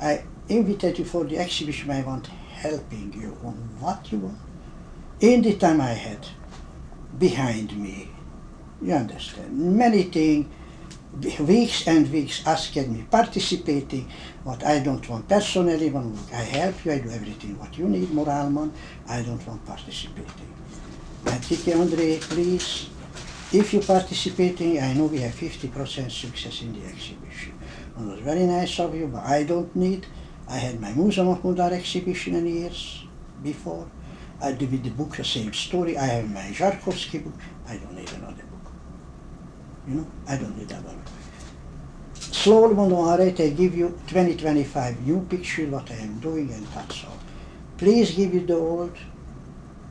I 0.00 0.22
invited 0.48 0.98
you 0.98 1.04
for 1.04 1.24
the 1.24 1.38
exhibition. 1.38 1.90
I 1.90 2.02
want 2.02 2.26
helping 2.26 3.12
you 3.12 3.36
on 3.44 3.54
what 3.80 4.10
you 4.10 4.18
want. 4.18 4.38
In 5.20 5.42
the 5.42 5.54
time 5.54 5.80
I 5.80 5.92
had 5.92 6.26
behind 7.18 7.76
me, 7.76 8.10
you 8.80 8.92
understand, 8.92 9.76
many 9.76 10.04
things, 10.04 10.46
weeks 11.40 11.88
and 11.88 12.10
weeks 12.12 12.46
asking 12.46 12.92
me, 12.92 13.04
participating, 13.10 14.08
what 14.44 14.64
I 14.64 14.78
don't 14.78 15.08
want 15.08 15.28
personally, 15.28 15.90
look, 15.90 16.32
I 16.32 16.42
help 16.42 16.84
you, 16.84 16.92
I 16.92 16.98
do 16.98 17.10
everything 17.10 17.58
what 17.58 17.76
you 17.76 17.88
need, 17.88 18.08
Moralman, 18.08 18.72
I 19.08 19.22
don't 19.22 19.44
want 19.46 19.64
participating. 19.66 20.54
And 21.26 21.42
Kiki 21.42 21.72
Andre, 21.72 22.18
please, 22.18 22.88
if 23.52 23.72
you 23.72 23.80
participating, 23.80 24.80
I 24.80 24.92
know 24.92 25.06
we 25.06 25.20
have 25.20 25.34
50% 25.34 26.10
success 26.10 26.62
in 26.62 26.72
the 26.72 26.86
exhibition. 26.86 27.58
It 27.98 28.04
was 28.04 28.20
very 28.20 28.44
nice 28.44 28.78
of 28.78 28.94
you, 28.94 29.06
but 29.08 29.24
I 29.24 29.42
don't 29.44 29.74
need. 29.74 30.06
I 30.48 30.58
had 30.58 30.80
my 30.80 30.92
Museum 30.92 31.28
of 31.28 31.58
exhibition 31.60 32.34
in 32.34 32.46
years 32.46 33.04
before, 33.42 33.88
I 34.40 34.52
did 34.52 34.70
with 34.70 34.84
the 34.84 34.90
book 34.90 35.16
the 35.16 35.24
same 35.24 35.52
story. 35.52 35.98
I 35.98 36.06
have 36.06 36.30
my 36.30 36.52
Szarkowski 36.52 37.24
book. 37.24 37.34
I 37.66 37.76
don't 37.76 37.94
need 37.94 38.10
another 38.12 38.44
book. 38.44 38.72
You 39.88 39.94
know, 39.96 40.06
I 40.28 40.36
don't 40.36 40.56
need 40.56 40.68
that 40.68 40.84
one. 40.84 41.02
Slowly, 42.14 42.76
all 42.76 43.18
right, 43.18 43.40
I 43.40 43.48
give 43.50 43.74
you 43.74 43.98
20, 44.06 44.36
25 44.36 45.06
new 45.06 45.20
picture 45.28 45.66
what 45.66 45.90
I 45.90 45.94
am 45.94 46.20
doing 46.20 46.52
and 46.52 46.66
that's 46.68 47.04
all. 47.04 47.18
Please 47.78 48.12
give 48.12 48.32
you 48.32 48.46
the 48.46 48.54
old. 48.54 48.96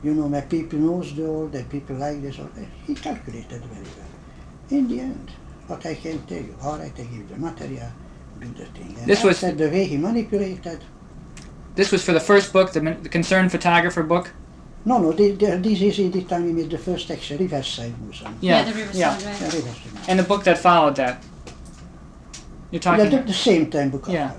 You 0.03 0.13
know, 0.13 0.29
my 0.29 0.41
people 0.41 0.79
knows 0.79 1.15
the 1.15 1.25
old 1.25 1.55
and 1.55 1.69
people 1.69 1.95
like 1.95 2.21
this. 2.21 2.37
Or 2.39 2.49
he 2.85 2.93
calculated 2.95 3.63
very 3.65 3.83
well. 3.97 4.11
In 4.69 4.87
the 4.87 4.99
end, 5.01 5.31
what 5.67 5.85
I 5.85 5.95
can 5.95 6.21
tell 6.25 6.37
you, 6.37 6.55
all 6.61 6.77
right, 6.77 6.91
I 6.97 7.03
give 7.03 7.29
the 7.29 7.37
material, 7.37 7.89
do 8.39 8.47
the 8.49 8.65
thing. 8.65 8.95
And 8.99 9.07
This 9.07 9.23
was- 9.23 9.43
after 9.43 9.55
the 9.55 9.69
way 9.69 9.85
he 9.85 9.97
manipulated, 9.97 10.83
This 11.75 11.91
was 11.91 12.03
for 12.03 12.11
the 12.11 12.19
first 12.19 12.53
book, 12.53 12.73
the, 12.73 12.79
the 12.79 13.09
Concerned 13.09 13.51
Photographer 13.51 14.01
book. 14.03 14.31
No, 14.85 14.97
no, 14.99 15.11
the, 15.11 15.31
the, 15.31 15.57
this 15.57 15.81
is 15.81 15.99
in 15.99 16.11
the 16.11 16.23
time 16.23 16.45
we 16.45 16.53
made 16.53 16.69
the 16.71 16.77
first 16.77 17.11
extra 17.11 17.37
Riverside 17.37 17.93
Museum. 18.01 18.35
Yeah, 18.41 18.63
the 18.63 18.73
Riverside, 18.73 18.95
yeah. 18.95 19.13
right. 19.13 19.41
Yeah, 19.41 19.45
Riverside. 19.45 20.09
And 20.09 20.17
the 20.19 20.23
book 20.23 20.43
that 20.45 20.57
followed 20.57 20.95
that. 20.95 21.21
You're 22.71 22.79
Yeah, 22.81 22.97
talking. 22.97 23.09
the, 23.11 23.17
the 23.17 23.33
same 23.33 23.69
time 23.69 23.89
book 23.91 24.05
Yeah. 24.07 24.31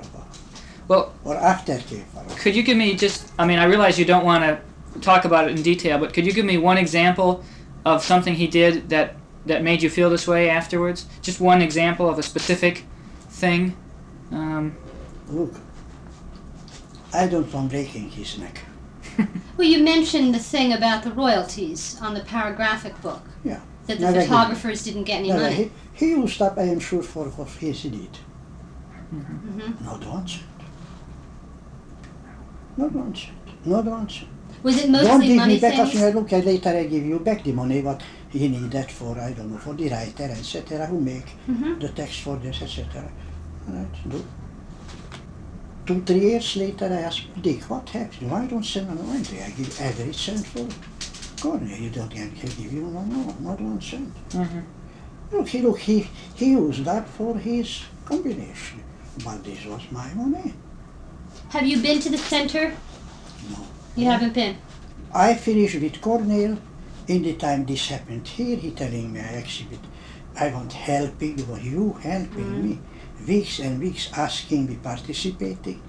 Well- 0.88 1.12
Or 1.24 1.36
after 1.36 1.76
came 1.78 2.04
Could 2.38 2.56
you 2.56 2.62
give 2.62 2.76
me 2.76 2.94
just? 2.96 3.30
I 3.38 3.44
mean, 3.46 3.58
I 3.58 3.64
realize 3.64 3.98
you 3.98 4.04
don't 4.04 4.24
want 4.24 4.42
to 4.44 4.58
talk 5.00 5.24
about 5.24 5.48
it 5.48 5.56
in 5.56 5.62
detail, 5.62 5.98
but 5.98 6.12
could 6.14 6.26
you 6.26 6.32
give 6.32 6.44
me 6.46 6.58
one 6.58 6.78
example 6.78 7.44
of 7.84 8.02
something 8.04 8.34
he 8.34 8.46
did 8.46 8.88
that 8.90 9.14
that 9.46 9.62
made 9.62 9.82
you 9.82 9.90
feel 9.90 10.10
this 10.10 10.26
way 10.26 10.48
afterwards? 10.50 11.06
Just 11.22 11.40
one 11.40 11.62
example 11.62 12.08
of 12.08 12.18
a 12.18 12.22
specific 12.22 12.84
thing. 13.30 13.76
Um, 14.32 14.76
Look, 15.28 15.54
I 17.12 17.26
don't 17.26 17.52
want 17.52 17.70
breaking 17.70 18.10
his 18.10 18.38
neck. 18.38 18.60
Well, 19.56 19.66
you 19.66 19.82
mentioned 19.82 20.32
the 20.32 20.38
thing 20.38 20.72
about 20.72 21.02
the 21.02 21.10
royalties 21.10 21.98
on 22.00 22.14
the 22.14 22.20
paragraphic 22.20 23.00
book. 23.02 23.22
Yeah. 23.42 23.58
That 23.88 23.98
the 23.98 24.04
Never 24.04 24.20
did. 24.20 24.28
photographers 24.28 24.84
didn't 24.84 25.02
get 25.02 25.18
any 25.18 25.30
No, 25.30 25.36
no, 25.36 25.42
money. 25.42 25.54
he, 25.56 26.06
he 26.06 26.10
used 26.12 26.40
up, 26.40 26.56
I 26.56 26.62
am 26.62 26.78
sure, 26.78 27.02
for 27.02 27.24
what 27.30 27.48
he 27.48 27.72
did. 27.72 28.18
Mhm. 29.12 29.80
Not 29.84 30.06
one 30.06 30.28
cent. 30.28 30.44
Not 32.76 32.92
one 32.92 33.14
cent. 33.16 33.66
Not 33.66 33.84
one 33.86 34.08
cent. 34.08 34.28
Was 34.62 34.78
it 34.82 34.90
mostly 34.90 35.08
don't 35.08 35.20
give 35.20 35.36
money 35.36 35.54
me 35.54 35.60
back 35.60 35.74
things? 35.74 36.02
as 36.02 36.14
look, 36.14 36.30
later 36.32 36.70
I 36.70 36.84
give 36.84 37.04
you 37.06 37.18
back 37.20 37.44
the 37.44 37.52
money 37.52 37.80
what 37.82 38.02
he 38.30 38.48
needed 38.48 38.90
for, 38.90 39.18
I 39.18 39.32
don't 39.32 39.50
know, 39.52 39.58
for 39.58 39.74
the 39.74 39.88
writer, 39.88 40.24
etc., 40.24 40.86
who 40.86 41.00
make 41.00 41.26
Mhm. 41.48 41.80
the 41.80 41.88
text 41.88 42.20
for 42.20 42.36
this, 42.36 42.60
etc. 42.62 43.10
Right, 43.68 43.86
do. 44.08 44.24
Two, 45.86 46.02
three 46.02 46.20
years 46.20 46.56
later, 46.56 46.86
I 46.86 47.02
asked 47.08 47.26
Dick, 47.40 47.62
what 47.70 47.88
happened? 47.88 48.30
Why 48.30 48.46
don't 48.46 48.64
send 48.64 48.90
an 48.90 48.98
Andre? 48.98 49.42
I 49.42 49.50
give 49.50 49.80
every 49.80 50.12
cent 50.12 50.44
for 50.46 50.66
Cornell. 51.40 51.78
You 51.78 51.90
don't 51.90 52.10
get, 52.12 52.30
he'll 52.32 52.50
give 52.62 52.72
you 52.72 52.82
no 52.82 53.00
more, 53.00 53.34
not 53.40 53.60
one 53.60 53.80
cent. 53.80 54.12
mhm. 54.30 54.62
Look, 55.32 55.48
he, 55.48 55.62
look, 55.62 55.78
he, 55.78 56.06
he 56.34 56.50
used 56.52 56.84
that 56.84 57.06
for 57.08 57.36
his 57.38 57.82
combination. 58.04 58.80
But 59.24 59.44
this 59.44 59.64
was 59.66 59.82
my 59.90 60.12
money. 60.14 60.52
Have 61.50 61.66
you 61.66 61.78
been 61.80 62.00
to 62.00 62.10
the 62.10 62.18
center? 62.18 62.72
No. 63.50 63.58
You 63.96 64.06
haven't 64.06 64.34
been. 64.34 64.56
I 65.14 65.34
finished 65.34 65.80
with 65.80 66.00
Cornell. 66.00 66.58
In 67.08 67.22
the 67.22 67.34
time 67.34 67.64
this 67.64 67.88
happened 67.88 68.28
here, 68.28 68.56
he 68.56 68.70
telling 68.72 69.12
me 69.12 69.20
I 69.20 69.38
exhibit. 69.42 69.80
I 70.38 70.50
want 70.50 70.72
helping, 70.72 71.38
you 71.62 71.94
helping 72.02 72.62
me. 72.62 72.74
Mm. 72.74 73.26
Weeks 73.26 73.58
and 73.58 73.80
weeks 73.80 74.10
asking 74.12 74.66
me 74.66 74.78
participating 74.82 75.82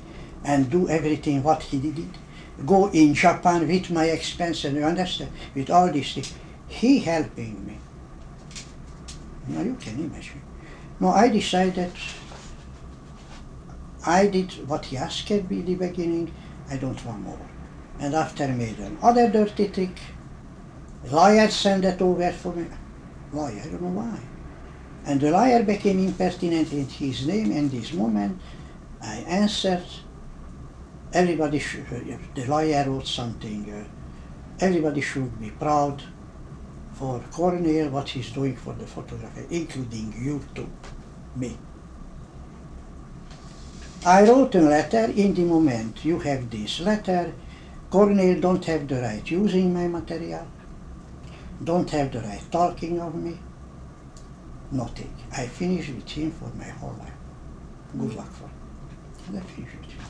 and 0.43 0.69
do 0.69 0.87
everything 0.87 1.43
what 1.43 1.61
he 1.63 1.77
did. 1.79 2.17
Go 2.65 2.89
in 2.89 3.13
Japan 3.13 3.67
with 3.67 3.91
my 3.91 4.05
expense 4.05 4.63
and 4.65 4.77
you 4.77 4.83
understand, 4.83 5.31
with 5.53 5.69
all 5.69 5.91
these 5.91 6.13
things. 6.13 6.33
He 6.67 6.99
helping 6.99 7.65
me. 7.65 7.77
Now 9.47 9.61
you 9.61 9.75
can 9.75 9.99
imagine. 9.99 10.41
No, 10.99 11.09
I 11.09 11.27
decided 11.29 11.91
I 14.05 14.27
did 14.27 14.51
what 14.67 14.85
he 14.85 14.97
asked 14.97 15.29
me 15.29 15.59
in 15.59 15.65
the 15.65 15.75
beginning. 15.75 16.31
I 16.69 16.77
don't 16.77 17.03
want 17.05 17.21
more. 17.21 17.48
And 17.99 18.15
after 18.15 18.47
made 18.47 18.79
another 18.79 19.29
dirty 19.29 19.67
trick. 19.69 19.99
Liar 21.11 21.49
sent 21.49 21.83
that 21.83 22.01
over 22.01 22.31
for 22.31 22.53
me. 22.53 22.65
Liar, 23.33 23.61
I 23.63 23.67
don't 23.67 23.81
know 23.81 23.89
why. 23.89 24.19
And 25.05 25.19
the 25.19 25.31
liar 25.31 25.63
became 25.63 25.99
impertinent 25.99 26.71
in 26.73 26.87
his 26.87 27.25
name 27.25 27.51
and 27.51 27.71
this 27.71 27.93
moment 27.93 28.39
I 29.01 29.15
answered. 29.27 29.85
Everybody 31.13 31.59
should, 31.59 31.85
the 32.35 32.45
liar 32.45 32.85
wrote 32.87 33.07
something. 33.07 33.71
Uh, 33.71 33.83
everybody 34.59 35.01
should 35.01 35.39
be 35.39 35.49
proud 35.51 36.03
for 36.93 37.21
Cornell, 37.31 37.89
what 37.89 38.09
he's 38.09 38.29
doing 38.31 38.55
for 38.55 38.73
the 38.73 38.85
photography, 38.85 39.45
including 39.49 40.13
you 40.21 40.41
too, 40.53 40.69
me. 41.35 41.57
I 44.05 44.23
wrote 44.27 44.55
a 44.55 44.61
letter 44.61 45.05
in 45.05 45.33
the 45.33 45.43
moment 45.43 46.05
you 46.05 46.19
have 46.19 46.49
this 46.49 46.79
letter. 46.81 47.33
Cornell 47.89 48.39
don't 48.39 48.63
have 48.65 48.87
the 48.87 49.01
right 49.01 49.31
using 49.31 49.73
my 49.73 49.87
material, 49.87 50.45
don't 51.63 51.89
have 51.89 52.11
the 52.11 52.19
right 52.21 52.43
talking 52.51 52.99
of 53.01 53.15
me, 53.15 53.37
nothing. 54.71 55.11
I 55.35 55.47
finished 55.47 55.89
with 55.89 56.07
him 56.07 56.31
for 56.31 56.51
my 56.55 56.65
whole 56.65 56.95
life. 56.99 57.13
Good 57.97 58.15
luck 58.15 58.31
for 58.31 58.43
him. 58.43 59.37
I 59.37 59.41
finished 59.41 59.75
with 59.75 59.91
him. 59.91 60.05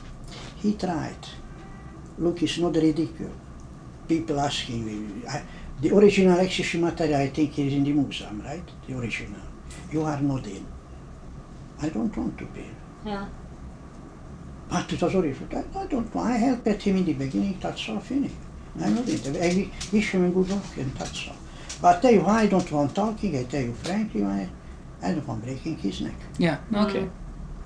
He 0.56 0.74
tried. 0.74 1.26
Look, 2.18 2.42
it's 2.42 2.58
not 2.58 2.74
ridiculous. 2.74 3.32
People 4.06 4.40
asking 4.40 4.84
me, 4.84 5.26
I, 5.26 5.42
the 5.80 5.96
original 5.96 6.38
exhibition 6.38 6.82
material 6.82 7.20
I 7.20 7.28
think 7.28 7.58
is 7.58 7.72
in 7.72 7.84
the 7.84 7.92
museum, 7.92 8.42
right? 8.44 8.68
The 8.86 8.98
original. 8.98 9.40
You 9.90 10.02
are 10.02 10.20
not 10.20 10.46
in. 10.46 10.66
I 11.80 11.88
don't 11.88 12.14
want 12.14 12.36
to 12.38 12.44
be. 12.44 12.66
Yeah. 13.06 13.26
But 14.70 14.92
it 14.92 15.02
was 15.02 15.14
original. 15.14 15.48
I, 15.52 15.80
I 15.80 15.86
don't 15.86 16.14
know. 16.14 16.20
I 16.20 16.32
helped 16.32 16.82
him 16.82 16.96
in 16.96 17.04
the 17.04 17.12
beginning, 17.14 17.58
that's 17.60 17.88
all 17.88 18.00
finished. 18.00 18.34
I'm 18.80 18.94
not 18.94 19.08
in. 19.08 19.36
I 19.36 19.70
wish 19.92 20.10
him 20.10 20.26
a 20.26 20.30
good 20.30 20.48
luck 20.48 20.76
and 20.76 20.94
that's 20.94 21.28
all. 21.28 21.36
But 21.82 21.96
I 21.96 22.00
tell 22.00 22.12
you 22.12 22.20
why 22.20 22.42
I 22.42 22.46
don't 22.46 22.70
want 22.70 22.94
talking, 22.94 23.36
I 23.36 23.44
tell 23.44 23.62
you 23.62 23.74
frankly 23.74 24.22
why 24.22 24.48
I 25.02 25.12
don't 25.12 25.26
want 25.26 25.44
breaking 25.44 25.76
his 25.78 26.00
neck. 26.00 26.14
Yeah. 26.38 26.58
Okay. 26.72 27.08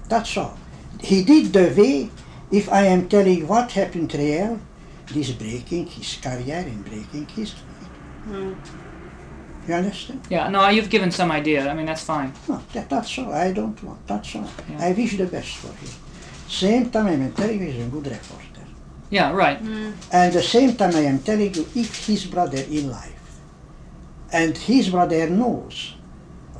That's 0.09 0.37
all. 0.37 0.57
He 1.01 1.25
did 1.25 1.53
the 1.53 1.75
way, 1.77 2.11
if 2.51 2.73
I 2.73 2.83
am 2.87 3.09
telling 3.09 3.47
what 3.47 3.73
happened 3.73 4.11
to 4.13 4.19
real, 4.19 4.61
this 5.13 5.33
breaking 5.33 5.87
his 5.87 6.17
career 6.23 6.65
and 6.67 6.85
breaking 6.85 7.27
his 7.27 7.55
Mm. 8.27 8.57
You 9.69 9.75
understand? 9.75 10.21
Yeah. 10.31 10.49
No, 10.49 10.67
you've 10.69 10.89
given 10.89 11.11
some 11.11 11.31
idea. 11.31 11.69
I 11.69 11.75
mean, 11.75 11.87
that's 11.87 12.05
fine. 12.05 12.33
No, 12.49 12.63
that, 12.73 12.89
that's 12.89 13.19
all. 13.19 13.33
I 13.33 13.53
don't 13.53 13.83
want. 13.83 14.07
That's 14.07 14.35
all. 14.37 14.49
Yeah. 14.71 14.87
I 14.87 14.93
wish 14.93 15.17
the 15.17 15.27
best 15.27 15.57
for 15.57 15.69
him. 15.69 15.91
Same 16.49 16.91
time 16.91 17.07
I 17.07 17.13
am 17.13 17.33
telling 17.33 17.61
you 17.61 17.67
he's 17.71 17.87
a 17.87 17.89
good 17.89 18.07
reporter. 18.07 18.65
Yeah. 19.11 19.33
Right. 19.33 19.63
Mm. 19.63 19.93
And 20.13 20.33
the 20.33 20.43
same 20.43 20.77
time 20.77 20.95
I 20.95 21.01
am 21.01 21.19
telling 21.21 21.55
you 21.55 21.67
if 21.75 22.07
his 22.07 22.27
brother 22.27 22.59
in 22.59 22.91
life 22.91 23.41
and 24.33 24.57
his 24.57 24.91
brother 24.91 25.29
knows 25.31 25.95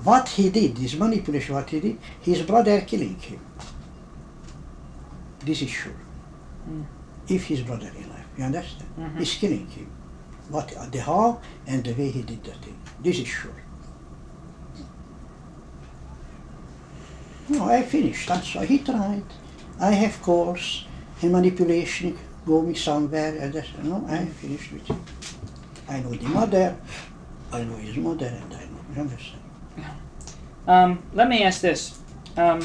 what 0.03 0.29
he 0.29 0.51
did, 0.51 0.77
this 0.77 0.95
manipulation 0.95 1.55
what 1.55 1.69
he 1.71 1.81
did, 1.81 1.99
his 2.21 2.43
brother 2.43 2.81
killing 2.83 3.17
him. 3.19 3.41
This 5.45 5.63
is 5.63 5.71
sure. 5.71 5.93
Mm. 6.69 6.85
If 7.29 7.45
his 7.45 7.61
brother 7.63 7.91
in 7.97 8.09
life, 8.09 8.27
you 8.37 8.45
understand? 8.45 8.91
Mhm. 8.99 9.19
He's 9.19 9.35
killing 9.35 9.67
him. 9.67 9.91
What 10.51 10.69
the 10.93 11.01
how 11.01 11.41
and 11.67 11.83
the 11.83 11.93
way 11.95 12.11
he 12.11 12.23
did 12.23 12.45
the 12.45 12.53
thing. 12.53 12.79
This 13.03 13.19
is 13.19 13.27
sure. 13.29 13.61
No, 17.49 17.65
I 17.65 17.83
finished. 17.83 18.29
That's 18.29 18.55
why 18.55 18.67
he 18.67 18.79
tried. 18.79 19.25
I 19.81 19.91
have 19.93 20.21
calls 20.23 20.87
and 21.23 21.33
manipulation 21.33 22.19
going 22.47 22.75
somewhere 22.75 23.37
and 23.41 23.53
that's, 23.53 23.69
no, 23.83 24.05
I 24.09 24.27
finished 24.27 24.73
with 24.73 24.87
him. 24.87 25.01
I 25.89 26.01
know 26.01 26.11
the 26.11 26.29
mother, 26.29 26.77
I 27.53 27.65
know 27.65 27.77
his 27.77 27.97
mother 27.97 28.27
and 28.27 28.55
I 28.55 28.61
know, 28.65 28.81
you 28.95 29.01
understand? 29.03 29.41
Um, 30.67 31.03
let 31.13 31.29
me 31.29 31.43
ask 31.43 31.61
this: 31.61 32.01
um, 32.39 32.61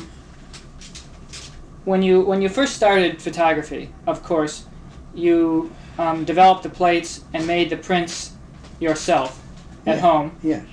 when 1.84 2.01
you 2.01 2.22
when 2.22 2.41
you 2.41 2.47
first 2.47 2.76
started 2.76 3.22
photography, 3.22 3.91
of 4.07 4.24
course, 4.24 4.66
you 5.14 5.70
um, 5.97 6.24
developed 6.24 6.64
the 6.64 6.70
plates 6.70 7.26
and 7.34 7.45
made 7.45 7.70
the 7.70 7.76
prints 7.76 8.34
yourself 8.80 9.41
at 9.86 9.95
Yeah. 9.97 10.01
home. 10.01 10.32
Yes. 10.41 10.64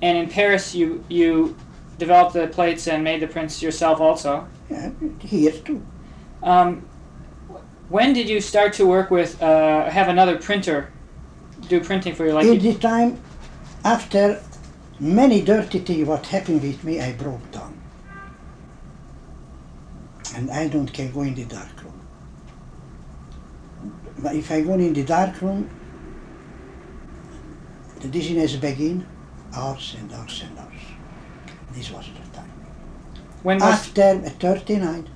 And 0.00 0.18
in 0.18 0.28
Paris, 0.28 0.74
you 0.74 1.04
you 1.08 1.56
developed 1.98 2.32
the 2.32 2.48
plates 2.48 2.88
and 2.88 3.04
made 3.04 3.20
the 3.20 3.28
prints 3.28 3.62
yourself 3.62 4.00
also. 4.00 4.48
Yeah, 4.72 4.92
here 5.20 5.52
too. 5.52 5.86
Um, 6.42 6.88
when 7.88 8.12
did 8.14 8.28
you 8.28 8.40
start 8.40 8.74
to 8.74 8.86
work 8.86 9.10
with 9.10 9.42
uh, 9.42 9.90
have 9.90 10.08
another 10.08 10.38
printer 10.38 10.92
do 11.68 11.80
printing 11.84 12.14
for 12.14 12.26
you? 12.26 12.32
Like 12.32 12.46
In 12.48 12.54
you, 12.54 12.60
the 12.60 12.74
time 12.78 13.22
after 13.84 14.42
many 15.00 15.42
dirty 15.42 15.80
things 15.80 16.08
what 16.08 16.26
happened 16.26 16.62
with 16.62 16.84
me, 16.84 17.00
I 17.00 17.12
broke 17.12 17.50
down. 17.52 17.80
And 20.36 20.50
I 20.50 20.68
don't 20.68 20.92
can 20.92 21.12
go 21.12 21.22
in 21.22 21.34
the 21.34 21.44
dark 21.46 21.84
room. 21.84 22.02
But 24.18 24.36
if 24.36 24.50
I 24.52 24.62
go 24.62 24.74
in 24.74 24.92
the 24.94 25.04
dark 25.04 25.42
room, 25.42 25.70
the 28.00 28.08
dizziness 28.08 28.56
begin, 28.56 29.08
hours 29.54 29.96
and 29.98 30.12
hours 30.12 30.42
and 30.44 30.58
hours. 30.58 30.82
This 31.70 31.90
was 31.90 32.06
the 32.08 32.20
time. 32.20 32.21
When 33.42 33.58
was 33.58 33.74
After 33.74 34.20
39, 34.20 35.08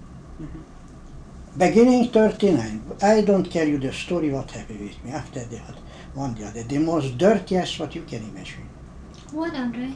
beginning 1.56 2.10
39, 2.10 2.82
I 3.02 3.20
don't 3.20 3.50
tell 3.50 3.66
you 3.68 3.78
the 3.78 3.92
story 3.92 4.30
what 4.30 4.50
happened 4.50 4.80
with 4.80 5.04
me 5.04 5.12
after 5.12 5.44
that, 5.44 5.76
one 6.14 6.34
the 6.34 6.46
other. 6.46 6.62
The 6.64 6.78
most 6.78 7.16
dirtiest 7.18 7.78
what 7.78 7.94
you 7.94 8.02
can 8.02 8.22
imagine. 8.24 8.68
What, 9.30 9.54
Andre? 9.54 9.94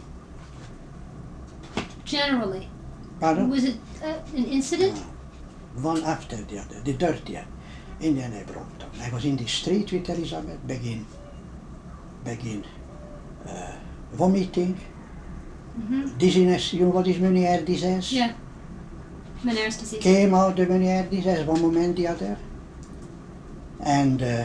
Generally, 2.05 2.69
Pardon? 3.21 3.51
was 3.51 3.65
it 3.65 3.77
uh, 4.03 4.15
an 4.37 4.45
incident? 4.45 4.99
One 5.83 6.03
after 6.05 6.37
the 6.37 6.59
other, 6.59 6.81
the 6.81 6.93
dirtier. 6.95 7.45
In 8.01 8.17
the 8.17 8.25
I 8.25 8.45
Brompton. 8.45 8.89
I 9.03 9.11
was 9.11 9.27
in 9.27 9.37
the 9.37 9.47
street 9.47 9.93
with 9.93 10.09
Elizabeth, 10.09 10.67
begin, 10.67 11.05
begin 12.25 12.65
uh, 13.47 13.73
vomiting, 14.13 14.81
Mm-hmm. 15.81 16.19
dizziness, 16.19 16.75
you 16.75 16.85
know 16.85 16.91
what 16.91 17.07
is 17.07 17.19
Meunier 17.19 17.63
disease? 17.63 18.13
Yeah. 18.13 18.33
Meniere's 19.43 19.79
disease. 19.79 20.03
Came 20.03 20.35
out 20.35 20.57
the 20.57 20.67
Meunier 20.67 21.05
disease, 21.05 21.47
one 21.47 21.63
moment 21.63 21.97
the 21.97 22.07
other. 22.09 22.37
And 23.81 24.23
uh, 24.23 24.45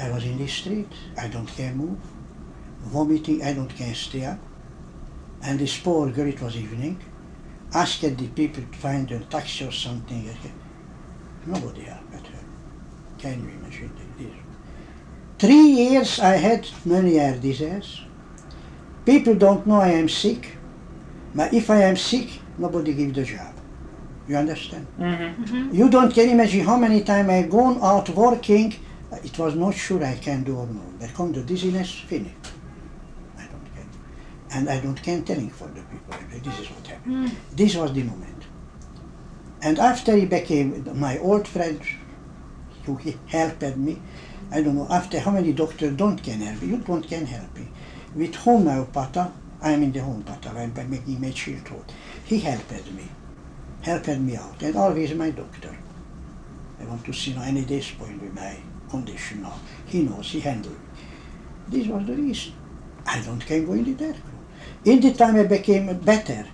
I 0.00 0.10
was 0.10 0.24
in 0.24 0.36
the 0.36 0.48
street, 0.48 0.90
I 1.16 1.28
don't 1.28 1.46
can 1.46 1.76
move. 1.76 1.98
Vomiting, 2.80 3.42
I 3.44 3.52
don't 3.52 3.68
can 3.68 3.94
stay 3.94 4.24
up. 4.24 4.40
And 5.42 5.60
this 5.60 5.78
poor 5.78 6.10
girl, 6.10 6.26
it 6.26 6.42
was 6.42 6.56
evening, 6.56 7.00
asked 7.72 8.00
the 8.02 8.28
people 8.28 8.64
to 8.64 8.78
find 8.78 9.08
a 9.12 9.20
taxi 9.20 9.64
or 9.64 9.70
something. 9.70 10.28
Nobody 11.46 11.82
helped 11.82 12.26
her. 12.26 12.44
Can 13.18 13.44
you 13.44 13.50
imagine 13.50 13.92
this? 14.18 14.32
Three 15.38 15.68
years 15.68 16.18
I 16.18 16.34
had 16.36 16.68
Meunier 16.84 17.38
disease. 17.38 18.00
People 19.08 19.36
don't 19.36 19.66
know 19.66 19.80
I 19.80 19.92
am 19.92 20.06
sick, 20.06 20.58
but 21.34 21.54
if 21.54 21.70
I 21.70 21.80
am 21.84 21.96
sick, 21.96 22.28
nobody 22.58 22.92
give 22.92 23.14
the 23.14 23.24
job. 23.24 23.54
You 24.28 24.36
understand? 24.36 24.86
Mm-hmm. 24.98 25.44
Mm-hmm. 25.44 25.74
You 25.74 25.88
don't 25.88 26.12
can 26.12 26.28
imagine 26.28 26.60
how 26.60 26.76
many 26.76 27.02
times 27.02 27.30
I 27.30 27.40
gone 27.44 27.78
out 27.82 28.10
working. 28.10 28.74
It 29.24 29.38
was 29.38 29.54
not 29.54 29.74
sure 29.74 30.04
I 30.04 30.16
can 30.16 30.44
do 30.44 30.58
or 30.58 30.66
not. 30.66 30.98
There 30.98 31.08
come 31.08 31.32
the 31.32 31.40
dizziness, 31.40 31.90
finish. 31.90 32.34
I 33.38 33.46
don't 33.46 33.64
can, 33.74 33.88
and 34.50 34.68
I 34.68 34.78
don't 34.78 35.02
can 35.02 35.24
telling 35.24 35.48
for 35.48 35.68
the 35.68 35.80
people. 35.92 36.14
This 36.44 36.60
is 36.60 36.70
what 36.70 36.86
happened. 36.86 37.30
Mm. 37.30 37.56
This 37.56 37.76
was 37.76 37.94
the 37.94 38.02
moment. 38.02 38.42
And 39.62 39.78
after 39.78 40.14
he 40.16 40.26
became 40.26 40.86
my 41.00 41.16
old 41.20 41.48
friend, 41.48 41.80
who 42.84 42.96
he 42.96 43.16
helped 43.26 43.74
me, 43.78 44.02
I 44.52 44.60
don't 44.60 44.76
know, 44.76 44.86
after 44.90 45.18
how 45.18 45.30
many 45.30 45.54
doctors 45.54 45.96
don't 45.96 46.22
can 46.22 46.42
help 46.42 46.60
me, 46.60 46.68
you 46.68 46.76
don't 46.76 47.08
can 47.08 47.24
help 47.24 47.54
me. 47.56 47.68
With 48.18 48.34
homeopatha, 48.34 49.32
I 49.62 49.70
am 49.70 49.84
in 49.84 49.92
the 49.92 50.00
homeopatha, 50.00 50.48
I'm 50.50 50.72
by 50.72 50.82
making 50.82 51.20
my 51.20 51.30
childhood. 51.30 51.84
He 52.24 52.40
helped 52.40 52.90
me, 52.90 53.04
helped 53.82 54.08
me 54.08 54.34
out, 54.34 54.60
and 54.60 54.74
always 54.74 55.14
my 55.14 55.30
doctor. 55.30 55.78
I 56.80 56.84
want 56.86 57.04
to 57.04 57.12
see 57.12 57.32
now 57.34 57.42
any 57.42 57.64
days 57.64 57.92
point 57.92 58.20
with 58.20 58.34
my 58.34 58.56
condition 58.90 59.42
now. 59.42 59.54
He 59.86 60.02
knows, 60.02 60.32
he 60.32 60.40
handled 60.40 60.74
me. 60.74 61.02
This 61.68 61.86
was 61.86 62.06
the 62.06 62.14
reason. 62.14 62.54
I 63.06 63.20
don't 63.20 63.38
can 63.46 63.64
go 63.64 63.74
in 63.74 63.84
the 63.84 63.94
dark 63.94 64.16
room. 64.16 64.44
In 64.84 65.00
the 65.00 65.12
time 65.14 65.36
I 65.36 65.44
became 65.44 65.96
better, 66.00 66.44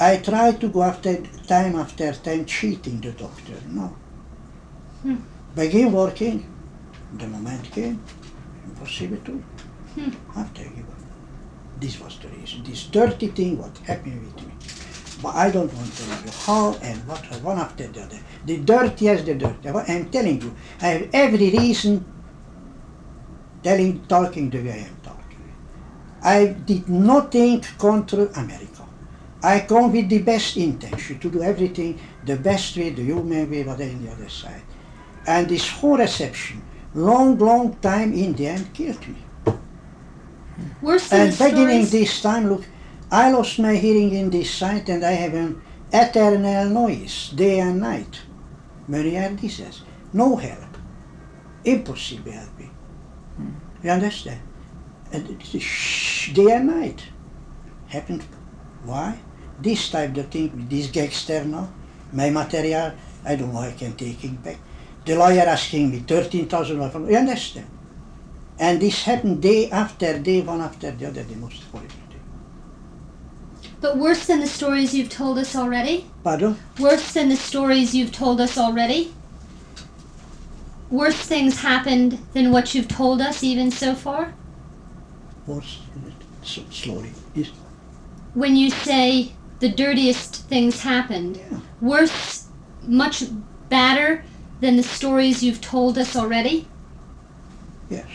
I 0.00 0.16
tried 0.16 0.60
to 0.60 0.68
go 0.68 0.82
after 0.82 1.22
time 1.46 1.76
after 1.76 2.12
time 2.14 2.46
cheating 2.46 3.00
the 3.00 3.12
doctor. 3.12 3.54
No. 3.68 3.94
Hmm. 5.02 5.16
Begin 5.54 5.92
working. 5.92 6.52
The 7.16 7.28
moment 7.28 7.70
came, 7.70 8.02
impossible 8.64 9.18
to. 9.18 9.32
Hmm. 9.94 10.38
After 10.38 10.62
I 10.62 10.64
give 10.64 10.88
up. 10.88 10.95
This 11.80 12.00
was 12.00 12.18
the 12.18 12.28
reason. 12.28 12.62
This 12.64 12.84
dirty 12.86 13.28
thing 13.28 13.58
what 13.58 13.76
happened 13.78 14.24
with 14.24 14.46
me. 14.46 14.52
But 15.22 15.34
I 15.34 15.50
don't 15.50 15.72
want 15.72 15.92
to 15.92 16.06
tell 16.06 16.24
you 16.24 16.30
how 16.30 16.74
and 16.82 17.06
what 17.08 17.24
one 17.42 17.58
after 17.58 17.86
the 17.86 18.02
other. 18.02 18.18
The 18.44 18.58
dirtiest 18.58 19.26
the 19.26 19.34
dirty. 19.34 19.68
I'm 19.68 20.10
telling 20.10 20.40
you, 20.40 20.54
I 20.80 20.86
have 20.88 21.10
every 21.12 21.50
reason 21.50 22.04
telling 23.62 24.04
talking 24.06 24.50
the 24.50 24.62
way 24.62 24.72
I 24.72 24.88
am 24.88 24.96
talking. 25.02 25.54
I 26.22 26.46
did 26.46 26.88
nothing 26.88 27.62
contra 27.78 28.26
America. 28.36 28.84
I 29.42 29.60
come 29.60 29.92
with 29.92 30.08
the 30.08 30.22
best 30.22 30.56
intention 30.56 31.18
to 31.18 31.30
do 31.30 31.42
everything 31.42 32.00
the 32.24 32.36
best 32.36 32.76
way, 32.76 32.90
the 32.90 33.02
human 33.02 33.50
way, 33.50 33.64
what 33.64 33.80
on 33.80 34.04
the 34.04 34.10
other 34.10 34.28
side. 34.28 34.62
And 35.26 35.48
this 35.48 35.68
whole 35.68 35.98
reception, 35.98 36.62
long, 36.94 37.38
long 37.38 37.76
time 37.76 38.12
in 38.12 38.32
the 38.34 38.46
end 38.46 38.72
killed 38.72 39.06
me. 39.06 39.25
Worse 40.82 41.08
than 41.08 41.28
And 41.28 41.38
beginning 41.38 41.84
stories. 41.86 41.90
this 41.90 42.22
time, 42.22 42.48
look, 42.48 42.64
I 43.10 43.30
lost 43.30 43.58
my 43.58 43.74
hearing 43.74 44.12
in 44.14 44.30
this 44.30 44.50
side 44.50 44.88
and 44.88 45.04
I 45.04 45.12
have 45.12 45.34
an 45.34 45.60
eternal 45.92 46.68
noise, 46.68 47.30
day 47.34 47.60
and 47.60 47.80
night. 47.80 48.20
Meunier 48.88 49.30
disease. 49.30 49.82
No 50.12 50.36
help. 50.36 50.76
Impossible 51.64 52.32
helping. 52.32 52.74
You 53.82 53.90
understand? 53.90 54.40
And 55.12 55.42
shh, 55.42 56.32
day 56.32 56.50
and 56.52 56.66
night. 56.68 57.02
Happened. 57.88 58.24
Why? 58.84 59.18
This 59.60 59.90
type 59.90 60.16
of 60.16 60.28
thing 60.28 60.50
with 60.56 60.70
this 60.70 60.88
gangster 60.88 61.44
now, 61.44 61.68
my 62.12 62.30
material, 62.30 62.92
I 63.24 63.36
don't 63.36 63.52
know 63.52 63.60
I 63.60 63.72
can 63.72 63.94
take 63.94 64.22
it 64.24 64.42
back. 64.42 64.58
The 65.04 65.16
lawyer 65.16 65.42
asking 65.42 65.90
me 65.90 66.00
13,000 66.00 67.08
You 67.08 67.16
understand? 67.16 67.66
And 68.58 68.80
this 68.80 69.02
happened 69.02 69.42
day 69.42 69.70
after 69.70 70.18
day, 70.18 70.40
one 70.40 70.60
after 70.60 70.90
the 70.90 71.06
other, 71.08 71.22
the 71.22 71.36
most 71.36 71.62
horrible 71.64 71.90
thing. 71.90 72.20
But 73.80 73.98
worse 73.98 74.26
than 74.26 74.40
the 74.40 74.46
stories 74.46 74.94
you've 74.94 75.10
told 75.10 75.38
us 75.38 75.54
already? 75.54 76.06
Pardon? 76.24 76.56
Worse 76.78 77.12
than 77.12 77.28
the 77.28 77.36
stories 77.36 77.94
you've 77.94 78.12
told 78.12 78.40
us 78.40 78.56
already? 78.56 79.12
Worse 80.90 81.18
things 81.18 81.60
happened 81.60 82.18
than 82.32 82.50
what 82.50 82.74
you've 82.74 82.88
told 82.88 83.20
us 83.20 83.42
even 83.44 83.70
so 83.70 83.94
far? 83.94 84.32
Worse, 85.46 85.80
slowly. 86.42 87.12
Yes. 87.34 87.50
When 88.34 88.56
you 88.56 88.70
say 88.70 89.32
the 89.60 89.68
dirtiest 89.68 90.36
things 90.48 90.80
happened, 90.80 91.36
Yeah. 91.36 91.58
worse, 91.80 92.46
much 92.86 93.24
badder 93.68 94.24
than 94.60 94.76
the 94.76 94.82
stories 94.82 95.42
you've 95.42 95.60
told 95.60 95.98
us 95.98 96.16
already? 96.16 96.66
Yes. 97.90 98.06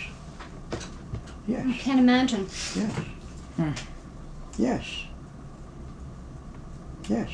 Yes. 1.51 1.65
I 1.67 1.73
can't 1.73 1.99
imagine. 1.99 2.43
Yes. 2.75 2.91
Hmm. 3.57 3.71
Yes. 4.57 4.85
Yes. 7.09 7.29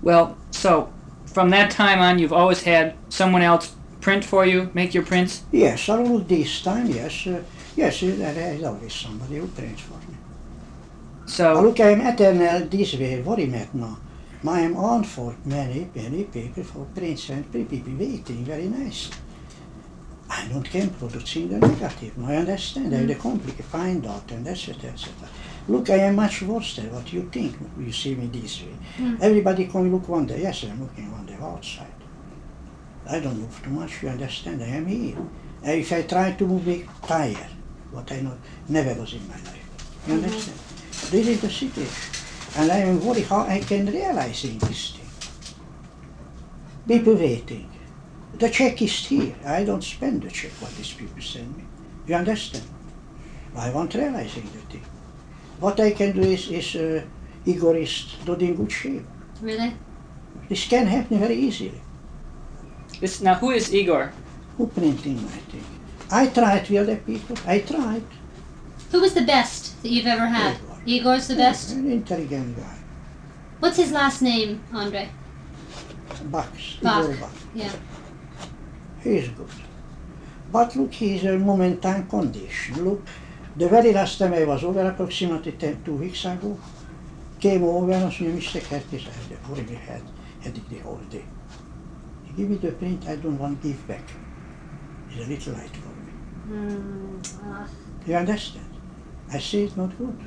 Well, 0.00 0.38
so 0.50 0.90
from 1.26 1.50
that 1.50 1.70
time 1.70 2.00
on, 2.00 2.18
you've 2.18 2.32
always 2.32 2.62
had 2.62 2.94
someone 3.10 3.42
else 3.42 3.74
print 4.00 4.24
for 4.24 4.46
you, 4.46 4.70
make 4.72 4.94
your 4.94 5.04
prints. 5.04 5.42
Yes, 5.52 5.88
I 5.88 6.02
look 6.02 6.26
this 6.28 6.62
time, 6.62 6.86
yes. 6.86 7.26
Uh, 7.26 7.42
yes, 7.76 8.02
uh, 8.02 8.06
there 8.16 8.54
is 8.54 8.62
always 8.64 8.94
somebody 8.94 9.36
who 9.36 9.46
prints 9.48 9.82
for 9.82 9.98
me. 10.08 10.16
I 11.26 11.30
So 11.30 11.60
look, 11.60 11.78
I'm 11.80 12.00
eternal 12.00 12.60
this 12.68 12.94
way, 12.94 13.20
very 13.20 13.46
mad 13.46 13.74
now. 13.74 13.98
I 14.48 14.60
am 14.60 14.76
on 14.76 15.04
for 15.04 15.34
many, 15.44 15.90
many 15.94 16.24
people 16.24 16.62
for 16.62 16.86
prints 16.94 17.28
and 17.28 17.52
people 17.52 17.92
waiting, 17.98 18.44
very 18.44 18.68
nice. 18.68 19.10
I 20.28 20.48
don't 20.48 20.64
can 20.64 20.90
producing 20.90 21.48
the 21.48 21.58
negative, 21.58 22.12
I 22.24 22.36
understand, 22.36 22.92
I 22.94 22.98
have 22.98 23.08
the 23.08 23.14
complicated 23.14 23.64
find 23.66 24.04
out 24.06 24.30
and 24.32 24.46
etc. 24.48 24.90
etc. 24.90 25.12
Look, 25.68 25.88
I 25.90 25.96
am 25.96 26.16
much 26.16 26.42
worse 26.42 26.76
than 26.76 26.92
what 26.92 27.12
you 27.12 27.28
think, 27.32 27.56
you 27.78 27.92
see 27.92 28.14
me 28.14 28.26
this 28.26 28.62
way. 28.62 28.74
Mm. 28.98 29.20
Everybody 29.20 29.66
come 29.66 29.90
look 29.92 30.08
one 30.08 30.26
day, 30.26 30.42
yes, 30.42 30.64
I'm 30.64 30.80
looking 30.82 31.10
one 31.12 31.26
day 31.26 31.36
outside. 31.40 31.86
I 33.08 33.20
don't 33.20 33.38
move 33.38 33.62
too 33.62 33.70
much, 33.70 34.02
you 34.02 34.08
understand, 34.08 34.62
I 34.62 34.66
am 34.66 34.86
here. 34.86 35.16
If 35.62 35.92
I 35.92 36.02
try 36.02 36.32
to 36.32 36.46
move, 36.46 36.66
me 36.66 36.84
tire, 37.06 37.48
what 37.92 38.10
I 38.10 38.20
know, 38.20 38.36
never 38.68 39.00
was 39.00 39.14
in 39.14 39.26
my 39.28 39.34
life. 39.34 39.64
You 40.06 40.14
Mhm. 40.14 40.24
understand? 40.24 40.58
This 41.10 41.28
is 41.28 41.40
the 41.40 41.50
situation. 41.50 42.12
And 42.56 42.72
I 42.72 42.78
am 42.78 43.04
worried 43.04 43.26
how 43.26 43.42
I 43.42 43.60
can 43.60 43.86
realize 43.86 44.44
in 44.44 44.58
this 44.58 44.92
thing. 44.92 45.10
People 46.88 47.14
waiting. 47.14 47.68
The 48.38 48.50
check 48.50 48.82
is 48.82 49.06
here. 49.06 49.34
I 49.46 49.64
don't 49.64 49.82
spend 49.82 50.22
the 50.22 50.30
check 50.30 50.52
what 50.60 50.74
these 50.76 50.92
people 50.92 51.22
send 51.22 51.56
me. 51.56 51.64
You 52.06 52.16
understand? 52.16 52.64
I 53.56 53.70
want 53.70 53.94
realizing 53.94 54.44
the 54.44 54.60
thing. 54.72 54.84
What 55.58 55.80
I 55.80 55.92
can 55.92 56.12
do 56.12 56.20
is, 56.20 56.50
is 56.50 56.76
uh, 56.76 57.02
Igor 57.46 57.76
is 57.76 58.14
not 58.26 58.42
in 58.42 58.54
good 58.54 58.70
shape. 58.70 59.06
Really? 59.40 59.72
This 60.48 60.68
can 60.68 60.86
happen 60.86 61.18
very 61.18 61.34
easily. 61.34 61.80
this 63.00 63.22
now 63.22 63.34
who 63.34 63.50
is 63.52 63.74
Igor? 63.74 64.12
Who 64.58 64.66
printing 64.66 65.16
my 65.22 65.38
thing? 65.50 65.64
I 66.10 66.26
tried 66.26 66.68
with 66.68 66.80
other 66.82 66.96
people. 66.96 67.36
I 67.46 67.60
tried. 67.60 68.04
Who 68.92 69.00
was 69.00 69.14
the 69.14 69.22
best 69.22 69.82
that 69.82 69.88
you've 69.88 70.06
ever 70.06 70.26
had? 70.26 70.56
Igor. 70.56 70.76
Igor's 70.86 71.28
the 71.28 71.36
best? 71.36 71.72
An 71.72 71.90
intelligent 71.90 72.56
guy. 72.56 72.78
What's 73.60 73.78
his 73.78 73.92
last 73.92 74.20
name, 74.20 74.62
Andre? 74.72 75.08
Bucks. 76.30 76.76
Bach. 76.82 77.04
Igor 77.04 77.14
Bakht. 77.14 77.46
Yeah. 77.54 77.72
Is 79.06 79.28
good. 79.28 79.48
But 80.50 80.74
look, 80.74 80.92
he's 80.92 81.24
a 81.24 81.38
momentary 81.38 82.02
condition. 82.10 82.84
Look, 82.84 83.02
The 83.56 83.68
very 83.68 83.92
last 83.92 84.18
time 84.18 84.34
I 84.34 84.44
was 84.44 84.64
over, 84.64 84.82
approximately 84.86 85.52
ten, 85.52 85.82
two 85.84 85.94
weeks 85.94 86.24
ago, 86.26 86.58
came 87.40 87.62
over 87.64 87.92
and 87.92 88.04
asked 88.04 88.20
me, 88.20 88.28
Mr. 88.28 88.60
Curtis, 88.68 89.06
I 89.06 89.12
had 89.22 89.32
a 89.32 89.46
horrible 89.46 89.76
head, 89.76 90.02
headache 90.40 90.68
the 90.68 90.78
whole 90.78 91.00
day. 91.08 91.24
He 92.24 92.32
give 92.36 92.50
me 92.50 92.56
the 92.56 92.72
print, 92.72 93.06
I 93.08 93.16
don't 93.16 93.38
want 93.38 93.62
to 93.62 93.68
give 93.68 93.88
back. 93.88 94.06
It's 95.08 95.24
a 95.24 95.28
little 95.30 95.52
light 95.54 95.76
for 95.76 95.94
me. 96.04 96.12
Mm. 96.50 97.68
You 98.06 98.14
understand? 98.16 98.70
I 99.32 99.38
say 99.38 99.62
it's 99.62 99.76
not 99.76 99.96
good. 99.96 100.18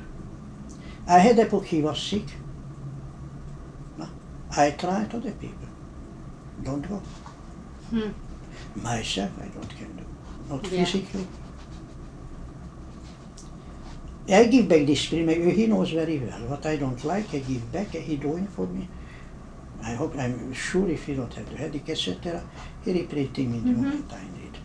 I 1.06 1.18
had 1.18 1.38
a 1.38 1.44
book, 1.44 1.66
he 1.66 1.82
was 1.82 2.00
sick. 2.00 2.28
No. 3.98 4.08
I 4.56 4.70
try 4.72 5.04
to 5.04 5.20
the 5.20 5.32
people. 5.32 5.68
Don't 6.64 6.88
go. 6.88 6.96
Hmm. 7.90 8.10
Myself, 8.76 9.30
I 9.40 9.48
don't 9.48 9.68
can 9.76 9.96
do. 9.96 10.04
Not 10.48 10.64
Yeah. 10.64 10.84
physically. 10.84 11.26
I 14.28 14.44
give 14.46 14.68
back 14.68 14.86
this 14.86 15.06
premium. 15.06 15.50
He 15.50 15.66
knows 15.66 15.90
very 15.90 16.18
well 16.18 16.40
what 16.48 16.64
I 16.64 16.76
don't 16.76 17.02
like. 17.04 17.34
I 17.34 17.38
give 17.40 17.72
back. 17.72 17.88
He 17.88 18.16
doing 18.16 18.46
for 18.46 18.66
me. 18.66 18.88
I 19.82 19.94
hope 19.94 20.14
I'm 20.16 20.52
sure 20.52 20.88
if 20.88 21.06
he 21.06 21.14
don't 21.14 21.32
have 21.34 21.50
the 21.50 21.56
headache, 21.56 21.88
etc. 21.88 22.42
He 22.84 22.92
reprinting 22.92 23.50
me 23.50 23.58
the 23.60 23.70
Mhm. 23.70 23.76
moment 23.76 24.12
I 24.12 24.22
need. 24.38 24.58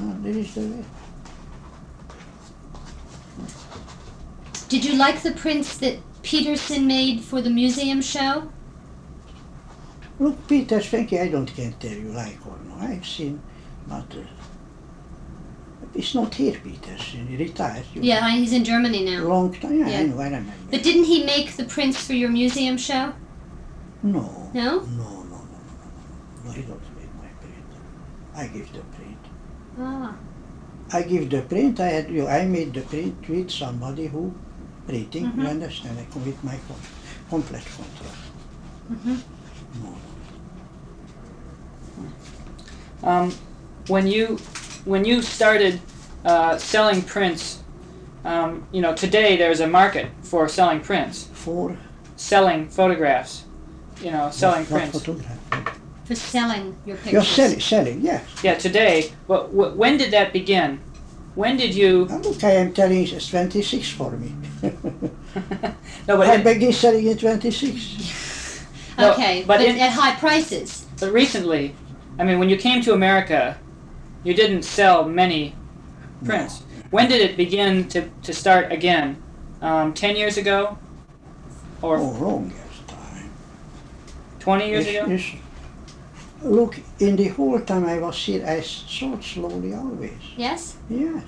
Ah, 0.00 0.14
there 0.22 0.38
is 0.38 0.54
the 0.54 0.60
way. 0.60 0.84
Did 4.68 4.84
you 4.84 4.94
like 4.94 5.22
the 5.22 5.32
prints 5.32 5.76
that 5.78 5.98
Peterson 6.22 6.86
made 6.86 7.20
for 7.20 7.42
the 7.42 7.50
museum 7.50 8.00
show? 8.00 8.50
Look, 10.24 10.48
Peter 10.48 10.78
Svenke, 10.78 11.20
I 11.20 11.28
don't 11.28 11.54
can 11.54 11.74
tell 11.74 11.92
you 11.92 12.08
like 12.08 12.38
or 12.46 12.56
no. 12.66 12.74
I've 12.80 13.04
seen, 13.06 13.38
but 13.86 14.06
uh, 14.16 14.24
it's 15.94 16.14
not 16.14 16.32
here, 16.34 16.58
Peterson. 16.64 17.26
He 17.26 17.36
retired. 17.36 17.84
You 17.92 18.00
Yeah, 18.02 18.30
he's 18.30 18.54
in 18.54 18.64
Germany 18.64 19.04
now. 19.04 19.20
Long 19.24 19.52
time. 19.52 19.80
Yeah, 19.80 19.88
Yeah. 19.90 19.98
I 20.00 20.06
know. 20.06 20.18
I 20.20 20.24
remember. 20.24 20.52
But 20.70 20.82
didn't 20.82 21.04
he 21.04 21.24
make 21.24 21.52
the 21.58 21.64
prints 21.64 21.98
for 22.06 22.14
your 22.14 22.30
museum 22.30 22.78
show? 22.78 23.12
no. 24.02 24.24
No? 24.54 24.70
No, 25.02 25.10
no, 25.32 25.38
no, 25.52 25.58
no, 25.82 25.88
no, 26.44 26.50
he 26.52 26.62
don't 26.62 26.88
make 26.96 27.12
my 27.20 27.28
print. 27.42 27.68
I 28.34 28.46
give 28.46 28.72
the 28.72 28.84
print. 28.96 29.22
Ah. 29.78 30.16
I 30.90 31.02
give 31.02 31.28
the 31.28 31.42
print. 31.42 31.80
I 31.80 31.88
had 31.96 32.08
you. 32.10 32.26
I 32.28 32.46
made 32.46 32.72
the 32.72 32.80
print 32.80 33.28
with 33.28 33.50
somebody 33.50 34.06
who 34.06 34.32
printing. 34.86 35.24
You 35.24 35.44
Mhm. 35.44 35.50
understand? 35.50 35.98
I 35.98 36.06
come 36.10 36.24
with 36.24 36.42
my 36.50 36.58
complete 37.28 37.68
contract. 37.76 38.22
Mhm. 38.90 39.20
No. 39.82 39.92
Um, 43.02 43.32
when 43.88 44.06
you 44.06 44.36
when 44.84 45.04
you 45.04 45.22
started 45.22 45.80
uh, 46.24 46.56
selling 46.58 47.02
prints, 47.02 47.60
um, 48.24 48.66
you 48.72 48.80
know 48.80 48.94
today 48.94 49.36
there's 49.36 49.60
a 49.60 49.66
market 49.66 50.08
for 50.22 50.48
selling 50.48 50.80
prints, 50.80 51.28
For 51.32 51.76
selling 52.16 52.68
photographs, 52.68 53.44
you 54.00 54.10
know, 54.10 54.30
selling 54.30 54.64
what, 54.64 54.70
what 54.70 54.78
prints. 54.90 54.98
photograph? 55.04 55.78
For 56.04 56.14
selling 56.14 56.76
your 56.84 56.96
pictures. 56.96 57.12
You're 57.12 57.22
selling, 57.22 57.60
selling. 57.60 58.00
Yes. 58.02 58.24
Yeah, 58.42 58.54
today. 58.54 59.10
But 59.26 59.50
w- 59.56 59.74
when 59.74 59.96
did 59.96 60.10
that 60.12 60.32
begin? 60.34 60.80
When 61.34 61.56
did 61.56 61.74
you? 61.74 62.06
Now 62.06 62.18
look, 62.18 62.44
I 62.44 62.50
am 62.52 62.72
telling 62.74 62.98
you, 63.06 63.16
it's 63.16 63.28
26 63.28 63.90
for 63.90 64.10
me. 64.12 64.32
no, 64.62 66.16
but 66.16 66.28
I 66.28 66.34
it- 66.36 66.44
began 66.44 66.72
selling 66.72 67.06
in 67.06 67.18
26. 67.18 68.00
No, 68.96 69.10
Okay, 69.12 69.42
but 69.44 69.58
but, 69.58 69.66
in- 69.66 69.80
at 69.80 69.90
high 69.90 70.14
prices. 70.14 70.86
but 71.00 71.12
recently, 71.12 71.74
I 72.18 72.24
mean, 72.24 72.38
when 72.38 72.48
you 72.48 72.56
came 72.56 72.82
to 72.82 72.92
America, 72.94 73.56
you 74.22 74.34
didn't 74.34 74.62
sell 74.62 75.04
many 75.04 75.54
prints. 76.24 76.62
When 76.90 77.08
did 77.08 77.20
it 77.20 77.36
begin 77.36 77.88
to, 77.88 78.08
to 78.22 78.32
start 78.32 78.72
again? 78.72 79.16
Um, 79.60 79.92
Ten 79.94 80.14
years 80.16 80.36
ago, 80.36 80.78
or 81.82 81.96
Oh, 81.98 82.10
wrong 82.12 82.52
yes, 82.54 82.80
time. 82.86 83.30
twenty 84.38 84.68
years 84.68 84.86
Yes, 84.86 85.02
ago? 85.02 85.10
yes. 85.12 85.24
Look, 86.42 86.78
in 87.00 87.16
the 87.16 87.28
whole 87.28 87.58
time 87.60 87.86
I 87.86 87.98
was 87.98 88.16
here, 88.22 88.44
I 88.46 88.60
sold 88.60 89.24
slowly 89.24 89.74
always. 89.74 90.12
Yes? 90.36 90.76
Yes. 90.90 91.22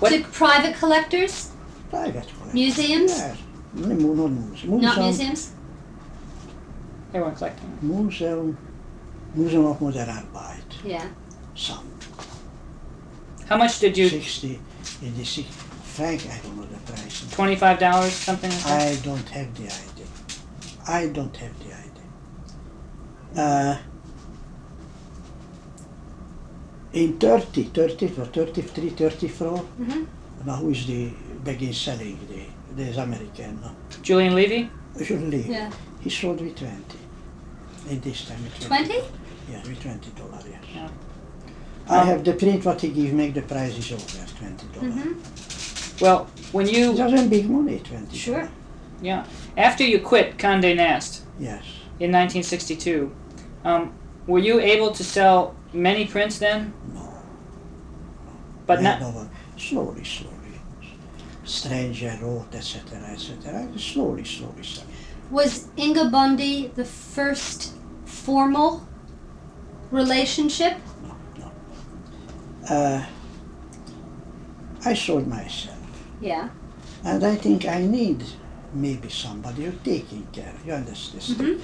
What- 0.00 0.10
To 0.12 0.22
private 0.32 0.74
collectors? 0.78 1.50
Private 1.90 2.26
collection. 2.32 2.54
Museums? 2.54 3.10
Yes. 3.18 3.36
No, 3.74 3.86
no, 3.88 4.14
not 4.14 4.30
museum. 4.30 4.80
Not 4.80 4.98
museums? 4.98 5.52
They 7.12 7.20
weren't 7.20 7.36
collecting. 7.36 7.78
museum, 7.82 8.56
Museum 9.34 9.66
of 9.66 9.80
Modern 9.80 10.08
Arbeit. 10.08 10.84
Yeah. 10.84 11.06
Some. 11.54 11.88
How 13.48 13.56
much 13.56 13.78
did 13.80 13.96
you? 13.96 14.08
60, 14.08 14.60
in 15.02 15.14
the 15.16 15.24
six, 15.24 15.48
franc, 15.82 16.22
I 16.26 16.38
don't 16.42 16.56
know 16.56 16.66
the 16.66 16.78
price. 16.92 17.26
Twenty-five 17.30 17.78
dollars, 17.78 18.12
something 18.12 18.50
like 18.50 18.62
that. 18.64 18.82
I 18.82 18.96
don't 19.04 19.28
have 19.30 19.54
the 19.54 19.64
idea. 19.64 20.06
I 20.88 21.06
don't 21.08 21.36
have 21.36 21.58
the 21.58 21.72
idea. 21.74 22.08
Uh, 23.36 23.78
in 26.92 27.18
30, 27.18 27.64
30, 27.64 28.06
or 28.18 28.26
33, 28.26 28.90
34, 28.90 29.64
Mhm. 29.80 30.06
now 30.44 30.56
who 30.56 30.70
is 30.70 30.86
the 30.86 31.10
begin 31.44 31.72
selling 31.72 32.18
the, 32.28 32.44
the 32.76 33.02
American, 33.02 33.60
no? 33.62 33.70
Julien 34.02 34.34
Levy. 34.34 34.70
Usually, 34.98 35.42
Yeah. 35.50 35.70
he 36.00 36.10
sold 36.10 36.40
me 36.40 36.50
20. 36.50 36.98
In 37.90 38.00
this 38.00 38.26
time, 38.26 38.42
with 38.44 38.60
20? 38.60 39.00
Yeah, 39.50 39.62
with 39.66 39.82
20 39.82 40.10
dollars, 40.10 40.44
yes. 40.50 40.60
Yeah. 40.74 40.88
I 41.88 42.00
Um, 42.00 42.06
have 42.06 42.24
the 42.24 42.32
print 42.34 42.64
what 42.64 42.80
he 42.80 42.88
give, 42.88 43.12
make 43.12 43.34
the 43.34 43.42
price 43.42 43.76
is 43.76 43.92
over, 43.92 44.26
20 44.38 44.66
dollars. 44.74 44.94
Mm-hmm. 44.94 46.04
Well, 46.04 46.26
when 46.52 46.66
It 46.68 46.76
you 46.76 46.94
doesn't 46.94 47.28
big 47.28 47.48
money, 47.50 47.78
20 47.78 48.16
Sure. 48.16 48.48
yeah 49.02 49.24
after 49.56 49.84
you 49.84 49.98
quit 50.00 50.36
Condé 50.38 50.74
Nast 50.76 51.22
Yes. 51.38 51.64
in 52.00 52.10
1962, 52.12 53.10
um, 53.64 53.92
were 54.26 54.38
you 54.38 54.60
able 54.60 54.90
to 54.92 55.04
sell 55.04 55.54
many 55.72 56.06
prints 56.06 56.38
then? 56.38 56.72
No. 56.94 57.00
But 58.66 58.82
not. 58.82 59.00
know, 59.00 59.28
slowly, 59.56 60.04
slowly. 60.04 60.36
Stranger 61.44 62.16
wrote, 62.22 62.54
etc., 62.54 62.98
etc. 63.12 63.66
Slowly, 63.76 64.24
slowly. 64.24 64.62
slowly. 64.62 64.88
Was 65.30 65.68
Inge 65.76 66.10
Bondi 66.12 66.70
the 66.74 66.84
first 66.84 67.72
formal 68.04 68.86
relationship? 69.92 70.78
No, 71.06 71.14
no. 71.40 72.74
Uh, 72.74 73.04
I 74.84 74.94
sold 74.94 75.28
myself, 75.28 75.78
Yeah. 76.20 76.48
and 77.04 77.22
I 77.22 77.36
think 77.36 77.66
I 77.66 77.82
need 77.86 78.24
maybe 78.74 79.08
somebody 79.10 79.64
who 79.64 79.72
taking 79.84 80.26
care. 80.32 80.54
You 80.66 80.72
understand? 80.72 81.22
Mhm. 81.38 81.60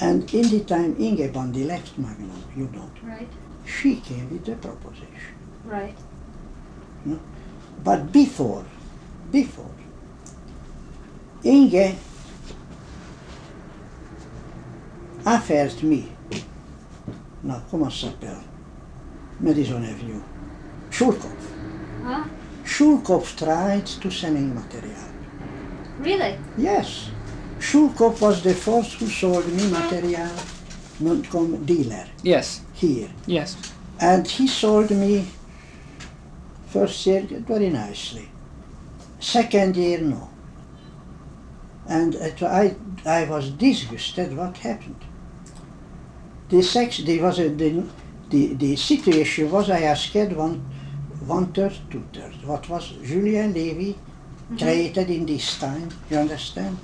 And 0.00 0.34
in 0.34 0.48
the 0.50 0.60
time 0.64 0.96
Inge 0.98 1.32
Bondi 1.32 1.64
left 1.64 1.96
Magnum, 1.96 2.42
you 2.56 2.68
know, 2.74 2.90
Right. 3.02 3.28
she 3.64 3.96
came 3.96 4.28
with 4.30 4.44
the 4.44 4.56
proposition. 4.56 5.36
Right. 5.64 5.96
But 7.84 8.12
before, 8.12 8.64
before, 9.30 9.74
Inge 11.44 11.96
offered 15.26 15.82
me, 15.82 16.11
now 17.42 17.60
comment 17.70 17.90
ça 17.90 18.06
s'appelle, 18.08 18.36
Madison 19.40 19.82
Avenue, 19.82 20.22
Schulkopf. 20.90 21.46
Huh? 22.04 22.24
Schulkopf 22.64 23.36
tried 23.36 23.86
to 23.86 24.10
selling 24.10 24.54
material. 24.54 25.08
Really? 26.00 26.38
Yes, 26.58 27.10
Schulkopf 27.58 28.20
was 28.20 28.42
the 28.42 28.54
first 28.54 28.94
who 28.94 29.06
sold 29.06 29.46
me 29.52 29.68
material, 29.70 30.30
non-com 31.00 31.64
dealer 31.64 32.06
Yes. 32.22 32.62
here. 32.74 33.08
Yes. 33.26 33.56
And 34.00 34.26
he 34.26 34.46
sold 34.48 34.90
me 34.90 35.26
first 36.68 37.06
year 37.06 37.22
very 37.46 37.70
nicely. 37.70 38.28
Second 39.20 39.76
year, 39.76 40.00
no. 40.00 40.28
And 41.88 42.14
it, 42.16 42.42
I, 42.42 42.74
I 43.04 43.24
was 43.24 43.50
disgusted 43.50 44.36
what 44.36 44.56
happened. 44.56 45.04
The 46.52 46.62
sex, 46.62 46.98
there 46.98 47.22
was 47.22 47.38
a, 47.38 47.48
the, 47.48 47.82
the, 48.28 48.52
the 48.52 48.76
situation 48.76 49.50
was 49.50 49.70
I 49.70 49.80
asked 49.84 50.14
one, 50.14 50.58
one 51.24 51.46
third, 51.50 51.72
two 51.90 52.04
thirds. 52.12 52.36
What 52.44 52.68
was 52.68 52.90
Julien 53.02 53.54
Levy 53.54 53.96
mhm. 54.50 54.58
created 54.58 55.08
in 55.08 55.24
this 55.24 55.58
time, 55.58 55.88
you 56.10 56.18
understand? 56.18 56.76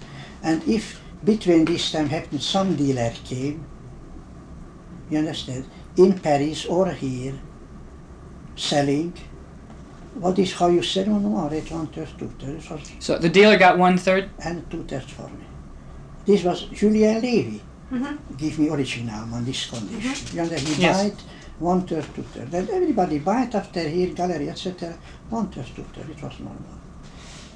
And 0.42 0.66
if 0.66 0.98
between 1.22 1.66
this 1.66 1.92
time 1.92 2.08
happened 2.08 2.42
some 2.42 2.76
dealer 2.76 3.12
came, 3.26 3.62
you 5.10 5.18
understand, 5.18 5.66
in 5.98 6.18
Paris 6.18 6.64
or 6.64 6.86
here, 6.88 7.34
selling, 8.56 9.12
what 10.14 10.38
is 10.38 10.54
how 10.54 10.68
you 10.68 10.82
sell? 10.82 11.04
no, 11.04 11.18
no, 11.18 11.36
I 11.36 11.48
read 11.48 11.70
one 11.70 11.88
third, 11.88 12.08
two 12.18 12.32
thirds, 12.40 12.70
So 13.00 13.18
the 13.18 13.28
dealer 13.28 13.58
got 13.58 13.76
one 13.76 13.98
third. 13.98 14.30
and 14.42 14.68
two 14.70 14.84
thirds 14.84 15.12
for 15.12 15.28
me. 15.28 15.44
This 16.24 16.42
was 16.42 16.62
Julien 16.72 17.20
Levy, 17.20 17.60
Mm-hmm. 17.92 18.36
give 18.36 18.58
me 18.58 18.68
original 18.68 19.34
on 19.34 19.44
this 19.44 19.66
condition. 19.70 20.36
You 20.36 20.42
understand, 20.42 20.76
he 20.76 20.82
Yes. 20.82 20.96
died 21.02 21.16
one 21.58 21.82
third, 21.86 22.04
two 22.14 22.22
third. 22.22 22.50
Then 22.50 22.68
everybody 22.70 23.18
buy 23.18 23.44
it 23.44 23.54
after 23.54 23.80
here, 23.88 24.12
gallery, 24.14 24.48
etc. 24.50 24.94
One 25.30 25.48
third, 25.48 25.66
two 25.74 25.84
third. 25.94 26.08
It 26.10 26.22
was 26.22 26.38
normal. 26.38 26.78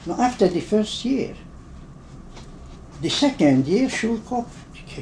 Now 0.06 0.16
after 0.24 0.48
the 0.48 0.60
first 0.60 1.04
year, 1.04 1.34
the 3.00 3.10
second 3.10 3.66
year, 3.66 3.88
Shulkov 3.88 4.46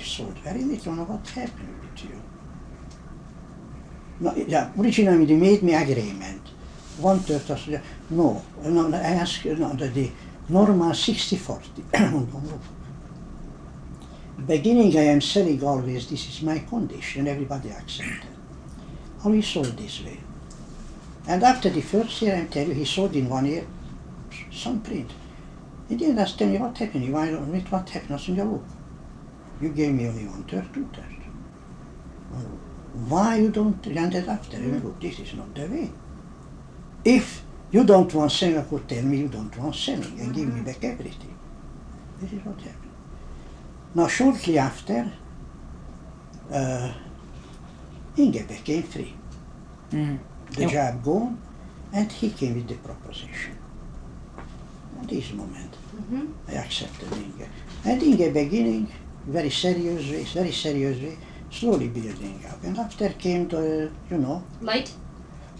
sold 0.04 0.38
very 0.38 0.62
little. 0.62 0.92
Now 0.94 1.04
what 1.04 1.26
happened 1.28 1.76
with 1.82 2.04
you? 2.04 2.20
No, 4.20 4.34
yeah, 4.36 4.70
originally 4.78 5.24
they 5.24 5.36
made 5.36 5.62
me 5.62 5.74
agreement. 5.74 6.42
One 6.98 7.20
third 7.20 7.48
was, 7.48 7.68
no, 8.10 8.42
no, 8.64 8.88
I 8.94 8.98
asked, 9.22 9.44
no, 9.46 9.72
the, 9.72 9.88
the 9.88 10.10
normal 10.48 10.90
60-40. 10.90 11.60
Beginning 14.46 14.96
I 14.96 15.02
am 15.02 15.20
selling 15.20 15.62
always, 15.62 16.08
this 16.08 16.28
is 16.28 16.42
my 16.42 16.58
condition, 16.60 17.28
everybody 17.28 17.70
accepted. 17.70 18.28
Always 19.24 19.46
sold 19.46 19.76
this 19.76 20.02
way. 20.02 20.18
And 21.28 21.42
after 21.42 21.68
the 21.68 21.82
first 21.82 22.22
year, 22.22 22.36
I 22.36 22.44
tell 22.46 22.66
you, 22.66 22.74
he 22.74 22.84
sold 22.84 23.14
in 23.14 23.28
one 23.28 23.46
year 23.46 23.66
some 24.50 24.80
print. 24.80 25.10
He 25.88 25.96
didn't 25.96 26.18
ask 26.18 26.40
me 26.40 26.56
what 26.58 26.78
happened, 26.78 27.12
why 27.12 27.30
don't 27.30 27.70
what 27.70 27.88
happened? 27.90 28.14
I 28.14 28.18
said, 28.18 28.36
look, 28.36 28.64
you 29.60 29.68
gave 29.70 29.92
me 29.92 30.06
only 30.08 30.26
one 30.26 30.44
third, 30.44 30.72
two 30.72 30.88
third. 30.92 31.16
Why 33.08 33.36
you 33.36 33.50
don't 33.50 33.84
rent 33.86 34.14
it 34.14 34.28
after? 34.28 34.56
Mm. 34.56 34.82
Look, 34.82 35.00
this 35.00 35.18
is 35.20 35.34
not 35.34 35.54
the 35.54 35.66
way. 35.66 35.90
If 37.04 37.42
you 37.70 37.84
don't 37.84 38.12
want 38.14 38.32
selling, 38.32 38.58
I 38.58 38.62
could 38.62 38.88
tell 38.88 39.02
me 39.02 39.18
you 39.18 39.28
don't 39.28 39.56
want 39.56 39.74
selling 39.74 40.18
and 40.20 40.34
give 40.34 40.52
me 40.52 40.60
back 40.60 40.82
everything. 40.84 41.36
This 42.20 42.32
is 42.32 42.44
what 42.44 42.60
happened. 42.60 42.90
Now, 43.94 44.06
shortly 44.06 44.58
after, 44.58 45.10
uh, 46.52 46.92
Inge 48.16 48.46
became 48.46 48.82
free. 48.82 49.14
Mhm. 49.92 50.18
The 50.54 50.62
Yep. 50.62 50.70
job 50.72 51.04
gone, 51.04 51.38
and 51.92 52.10
he 52.12 52.30
came 52.30 52.54
with 52.54 52.68
the 52.68 52.74
proposition. 52.74 53.54
At 55.00 55.08
this 55.08 55.32
moment, 55.32 55.72
Mhm. 55.96 56.28
I 56.48 56.52
accepted 56.64 57.12
Inge. 57.12 57.46
And 57.84 58.02
Inge 58.02 58.32
beginning, 58.32 58.86
very 59.26 59.50
serious 59.50 60.02
way, 60.10 60.22
very 60.24 60.52
serious 60.52 60.96
way, 61.02 61.16
slowly 61.50 61.88
building 61.88 62.40
up. 62.48 62.62
And 62.64 62.78
after 62.78 63.08
came 63.10 63.48
the, 63.48 63.90
you 64.10 64.18
know, 64.18 64.42
Light? 64.60 64.92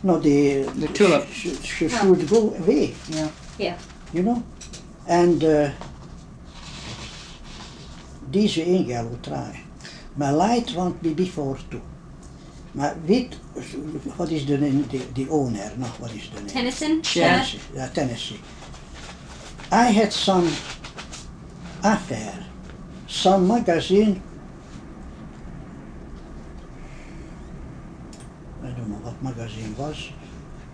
no, 0.03 0.18
the, 0.20 0.62
The 0.83 0.89
tulip. 0.89 1.26
She, 1.33 1.55
she 1.57 1.89
should 1.89 2.28
go 2.28 2.55
away, 2.61 2.95
Yeah. 3.09 3.28
Yeah. 3.59 3.76
you 4.12 4.22
know. 4.22 4.43
And 5.09 5.43
uh, 5.43 5.70
this 8.31 8.59
Inge 8.59 8.93
I 8.93 9.03
will 9.03 9.18
try. 9.22 9.64
My 10.16 10.31
light 10.31 10.72
won't 10.74 11.03
be 11.03 11.14
before 11.14 11.59
two. 11.70 11.83
My 12.74 12.93
with, 12.95 13.35
what 14.16 14.31
is 14.31 14.47
the 14.47 14.59
name, 14.59 14.85
the, 14.89 14.99
the 14.99 15.28
owner, 15.28 15.72
no, 15.76 15.87
what 15.87 16.14
is 16.14 16.31
the 16.31 16.41
name? 16.41 16.49
Tennyson? 16.49 17.03
Yeah. 17.14 17.43
Tennessee, 17.43 17.61
yeah, 17.74 17.89
Tennessee. 17.89 18.41
I 19.72 19.85
had 19.87 20.12
some 20.12 20.47
affair, 21.83 22.47
some 23.09 23.49
magazine. 23.49 24.22
I 28.62 28.66
don't 28.70 28.89
know 28.89 28.97
what 28.97 29.22
magazine 29.22 29.76
was. 29.76 30.11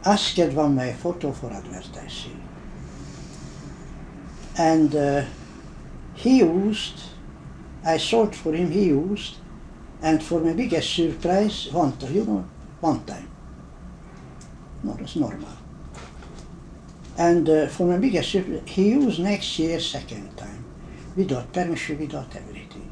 Asked 0.05 0.39
one 0.55 0.75
my 0.75 0.93
photo 0.93 1.33
for 1.33 1.51
advertising. 1.53 2.43
And 4.59 4.95
uh, 4.95 5.25
he 6.15 6.39
used, 6.39 7.01
I 7.87 7.97
sold 7.99 8.35
for 8.35 8.53
him, 8.53 8.71
he 8.71 8.87
used, 8.87 9.37
and 10.03 10.23
for 10.23 10.41
my 10.41 10.53
biggest 10.53 10.95
surprise, 10.95 11.69
one 11.73 11.97
time, 11.97 12.15
you 12.15 12.25
know, 12.25 12.45
one 12.81 13.05
time. 13.05 13.29
No, 14.83 14.93
that's 14.95 15.17
normal. 15.17 15.49
And 17.17 17.49
uh, 17.49 17.67
for 17.69 17.87
my 17.87 17.99
biggest 17.99 18.31
surprise, 18.33 18.63
he 18.67 18.91
used 18.91 19.21
next 19.21 19.59
year 19.59 19.81
second 19.81 20.37
time, 20.37 20.65
without 21.17 21.53
permission, 21.53 21.99
without 21.99 22.35
everything. 22.37 22.91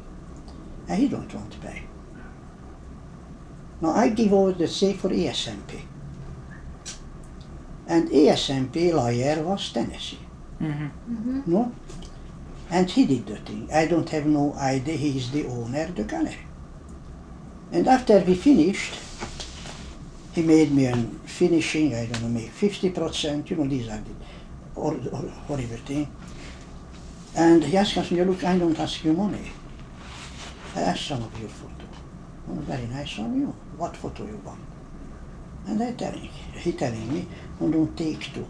And 0.87 0.97
he 0.99 1.07
don't 1.07 1.31
want 1.33 1.51
to 1.51 1.57
pay. 1.59 1.83
Now 3.81 3.89
I 3.91 4.09
give 4.09 4.33
over 4.33 4.53
the 4.53 4.67
say 4.67 4.93
for 4.93 5.11
E 5.13 5.25
ESMP. 5.25 5.81
And 7.87 8.11
E 8.11 8.27
ESMP 8.27 8.93
lawyer 8.93 9.43
was 9.43 9.71
Tennessee, 9.71 10.19
hmm 10.59 10.87
Mm-hmm. 11.11 11.41
no? 11.45 11.71
And 12.69 12.89
he 12.89 13.05
did 13.05 13.27
the 13.27 13.37
thing. 13.37 13.69
I 13.71 13.85
don't 13.85 14.09
have 14.09 14.25
no 14.25 14.53
idea 14.53 14.95
he 14.95 15.17
is 15.17 15.31
the 15.31 15.45
owner 15.45 15.83
of 15.83 15.95
the 15.95 16.03
gallery. 16.03 16.47
And 17.71 17.87
after 17.87 18.19
we 18.19 18.35
finished, 18.35 18.95
he 20.33 20.41
made 20.41 20.71
me 20.71 20.85
a 20.85 20.95
finishing, 21.25 21.95
I 21.95 22.05
don't 22.07 22.21
know, 22.23 22.29
make 22.29 22.51
50%, 22.51 23.49
you 23.49 23.55
know, 23.55 23.67
these 23.67 23.87
are 23.87 23.97
the 23.97 24.11
or, 24.75 24.93
or, 25.11 25.29
horrible 25.47 25.77
thing. 25.77 26.11
And 27.35 27.63
he 27.63 27.77
asked 27.77 27.97
us, 27.97 28.11
look, 28.11 28.43
I 28.43 28.57
don't 28.57 28.77
ask 28.79 29.03
you 29.03 29.13
money. 29.13 29.51
I 30.75 30.81
asked 30.81 31.07
some 31.07 31.23
of 31.23 31.39
your 31.39 31.49
photo. 31.49 31.73
Oh, 32.49 32.53
very 32.55 32.85
nice 32.87 33.17
on 33.19 33.39
you. 33.39 33.47
What 33.77 33.95
photo 33.95 34.25
you 34.25 34.41
want? 34.43 34.59
And 35.67 35.81
I 35.81 35.91
telling, 35.93 36.29
he 36.53 36.73
telling 36.73 37.13
me, 37.13 37.27
oh, 37.61 37.69
don't 37.69 37.97
take 37.97 38.33
two. 38.33 38.47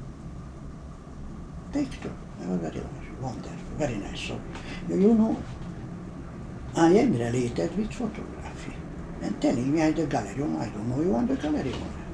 Take 1.71 2.01
two. 2.01 2.13
I 2.41 2.47
was 2.47 2.59
very 2.59 2.81
wonderful, 3.21 3.77
very 3.77 3.95
nice. 3.95 4.19
So, 4.19 4.39
you 4.89 5.13
know, 5.13 5.41
I 6.75 6.91
am 6.91 7.13
related 7.17 7.77
with 7.77 7.91
photography. 7.93 8.73
And 9.21 9.41
telling 9.41 9.73
me 9.73 9.81
I'm 9.81 9.93
the 9.93 10.05
gallery 10.05 10.33
I 10.33 10.69
don't 10.69 10.89
know 10.89 11.01
you 11.01 11.15
are 11.15 11.25
the 11.25 11.35
gallery 11.35 11.73
owner. 11.73 12.05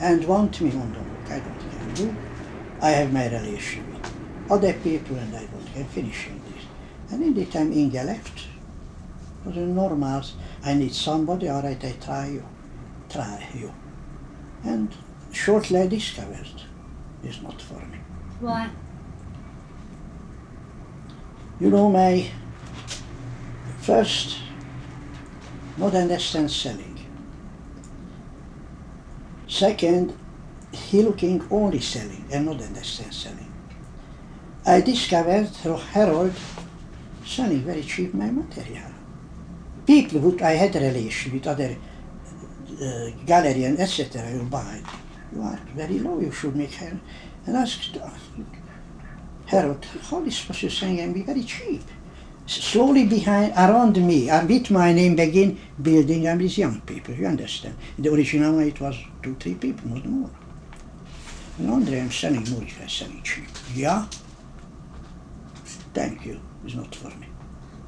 And 0.00 0.24
want 0.26 0.60
me 0.60 0.72
oh, 0.74 0.80
on 0.80 0.92
the 0.92 0.98
book, 0.98 1.30
I 1.30 1.38
don't 1.38 1.96
can. 1.96 2.16
I 2.82 2.90
have 2.90 3.12
my 3.12 3.26
relation 3.26 3.90
with 3.92 4.12
other 4.50 4.72
people 4.74 5.16
and 5.16 5.34
I 5.34 5.46
don't 5.46 5.74
can 5.74 5.84
finishing 5.86 6.42
this. 6.50 6.64
And 7.10 7.22
in 7.22 7.34
the 7.34 7.46
time 7.46 7.72
Inge 7.72 7.94
left, 7.94 8.46
was 9.44 9.56
a 9.56 9.60
normal, 9.60 10.22
I 10.64 10.74
need 10.74 10.94
somebody, 10.94 11.48
all 11.48 11.62
right, 11.62 11.82
I 11.84 11.92
try 11.92 12.28
you, 12.28 12.44
try 13.08 13.46
you. 13.54 13.72
And 14.64 14.88
shortly 15.32 15.80
I 15.80 15.86
discovered 15.86 16.48
it's 17.22 17.40
not 17.42 17.60
for 17.60 17.74
me. 17.74 17.98
Why? 18.40 18.70
You 21.60 21.70
know, 21.70 21.88
my 21.88 22.28
first 23.80 24.38
not 25.76 25.94
understand 25.94 26.50
selling. 26.50 27.06
Second, 29.46 30.18
he 30.72 31.02
looking 31.02 31.46
only 31.50 31.80
selling 31.80 32.24
and 32.32 32.46
not 32.46 32.60
understand 32.60 33.14
selling. 33.14 33.52
I 34.66 34.80
discovered 34.80 35.48
through 35.50 35.76
Harold 35.76 36.34
selling 37.24 37.60
very 37.60 37.82
cheap 37.82 38.14
my 38.14 38.30
material. 38.30 38.90
People 39.86 40.20
who 40.20 40.38
I 40.42 40.52
had 40.52 40.74
relation 40.74 41.34
with 41.34 41.46
other 41.46 41.76
uh, 42.82 43.10
gallery 43.26 43.64
and 43.64 43.78
etc. 43.78 44.22
will 44.32 44.46
buy. 44.46 44.82
You 45.32 45.42
are 45.42 45.60
very 45.74 45.98
low, 46.00 46.18
you 46.18 46.32
should 46.32 46.56
make 46.56 46.74
her. 46.74 46.98
And 47.46 47.56
asked 47.56 47.96
how 50.10 50.22
is 50.24 50.40
possible 50.40 50.70
saying 50.70 51.12
be 51.12 51.22
very 51.22 51.42
cheap? 51.42 51.82
slowly 52.46 53.06
behind, 53.06 53.52
around 53.52 53.96
me, 53.96 54.28
and 54.28 54.48
with 54.48 54.70
my 54.70 54.92
name 54.92 55.16
begin 55.16 55.58
building 55.80 56.26
and 56.26 56.40
these 56.40 56.58
young 56.58 56.80
people, 56.82 57.14
you 57.14 57.26
understand? 57.26 57.76
The 57.98 58.12
original 58.12 58.58
it 58.60 58.80
was 58.80 58.96
two, 59.22 59.34
three 59.36 59.54
people, 59.54 59.88
not 59.90 60.04
more. 60.04 60.30
And 61.58 61.70
Andre, 61.70 62.00
I'm 62.00 62.10
selling 62.10 62.48
more 62.50 62.62
if 62.62 62.80
I'm 62.80 62.88
selling 62.88 63.22
cheap. 63.22 63.48
Yeah? 63.74 64.06
Thank 65.94 66.26
you. 66.26 66.40
It's 66.64 66.74
not 66.74 66.94
for 66.94 67.08
me. 67.08 67.28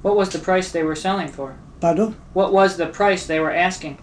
What 0.02 0.16
was 0.16 0.28
the 0.30 0.38
price 0.38 0.70
they 0.70 0.84
were 0.84 0.94
selling 0.94 1.28
for? 1.28 1.56
Pardon? 1.80 2.16
What 2.32 2.52
was 2.52 2.76
the 2.76 2.86
price 2.86 3.26
they 3.26 3.40
were 3.40 3.52
asking? 3.52 3.98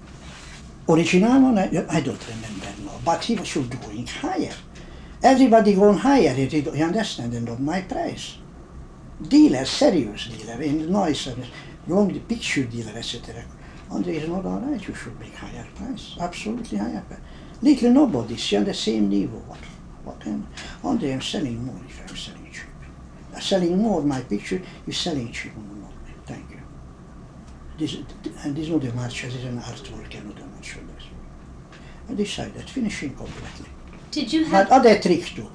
Original 0.88 1.42
one, 1.42 1.58
I, 1.58 1.86
I 1.90 2.02
don't 2.02 2.28
remember 2.28 2.68
now, 2.86 3.00
but 3.06 3.24
he 3.24 3.36
was 3.36 3.54
going 3.54 4.06
higher. 4.06 4.54
Everybody 5.24 5.74
going 5.74 5.98
higher, 5.98 6.34
you 6.34 6.48
you 6.48 6.84
understand, 6.84 7.34
and 7.34 7.46
not 7.46 7.62
my 7.62 7.82
price. 7.82 8.38
Dealer, 9.26 9.64
serious 9.64 10.28
dealer, 10.28 10.62
in 10.62 10.80
the 10.80 10.88
noise, 10.88 11.30
long 11.88 12.12
the 12.12 12.20
picture 12.20 12.66
dealer, 12.66 12.92
etc. 12.98 13.46
Andre 13.90 14.18
is 14.18 14.28
not 14.28 14.46
all 14.46 14.60
right, 14.60 14.86
you 14.86 14.94
should 14.94 15.18
make 15.22 15.34
higher 15.34 15.66
price, 15.76 16.18
absolutely 16.20 16.78
higher 16.78 17.02
price. 17.08 17.22
Little 17.62 17.92
nobody, 17.92 18.36
see 18.36 18.58
on 18.58 18.66
the 18.66 18.74
same 18.74 19.10
level. 19.10 19.40
What, 19.48 19.60
what 20.04 20.28
Andre, 20.84 21.14
I'm 21.14 21.22
selling 21.22 21.64
more 21.64 21.80
if 21.88 22.02
I'm 22.02 22.18
selling 22.18 22.52
cheap. 22.52 23.42
Selling 23.42 23.78
more, 23.78 24.02
my 24.02 24.20
picture 24.22 24.62
is 24.86 24.98
selling 24.98 25.32
cheap. 25.32 25.56
No, 25.56 25.88
thank 26.26 26.50
you. 26.52 26.60
This, 27.78 27.96
and 28.44 28.54
this 28.54 28.66
is 28.66 28.72
not 28.72 28.84
a 28.84 28.94
march, 28.94 29.22
this 29.22 29.36
is 29.36 29.46
an 29.46 29.60
artwork 29.62 30.14
and 30.18 30.28
not 30.28 30.44
a 30.44 30.48
march. 30.48 30.76
I 32.10 32.14
decided, 32.14 32.70
finishing 32.70 33.16
completely. 33.16 33.70
Did 34.14 34.32
you 34.34 34.46
But 34.50 34.70
other 34.72 35.00
trick 35.00 35.26
too. 35.36 35.50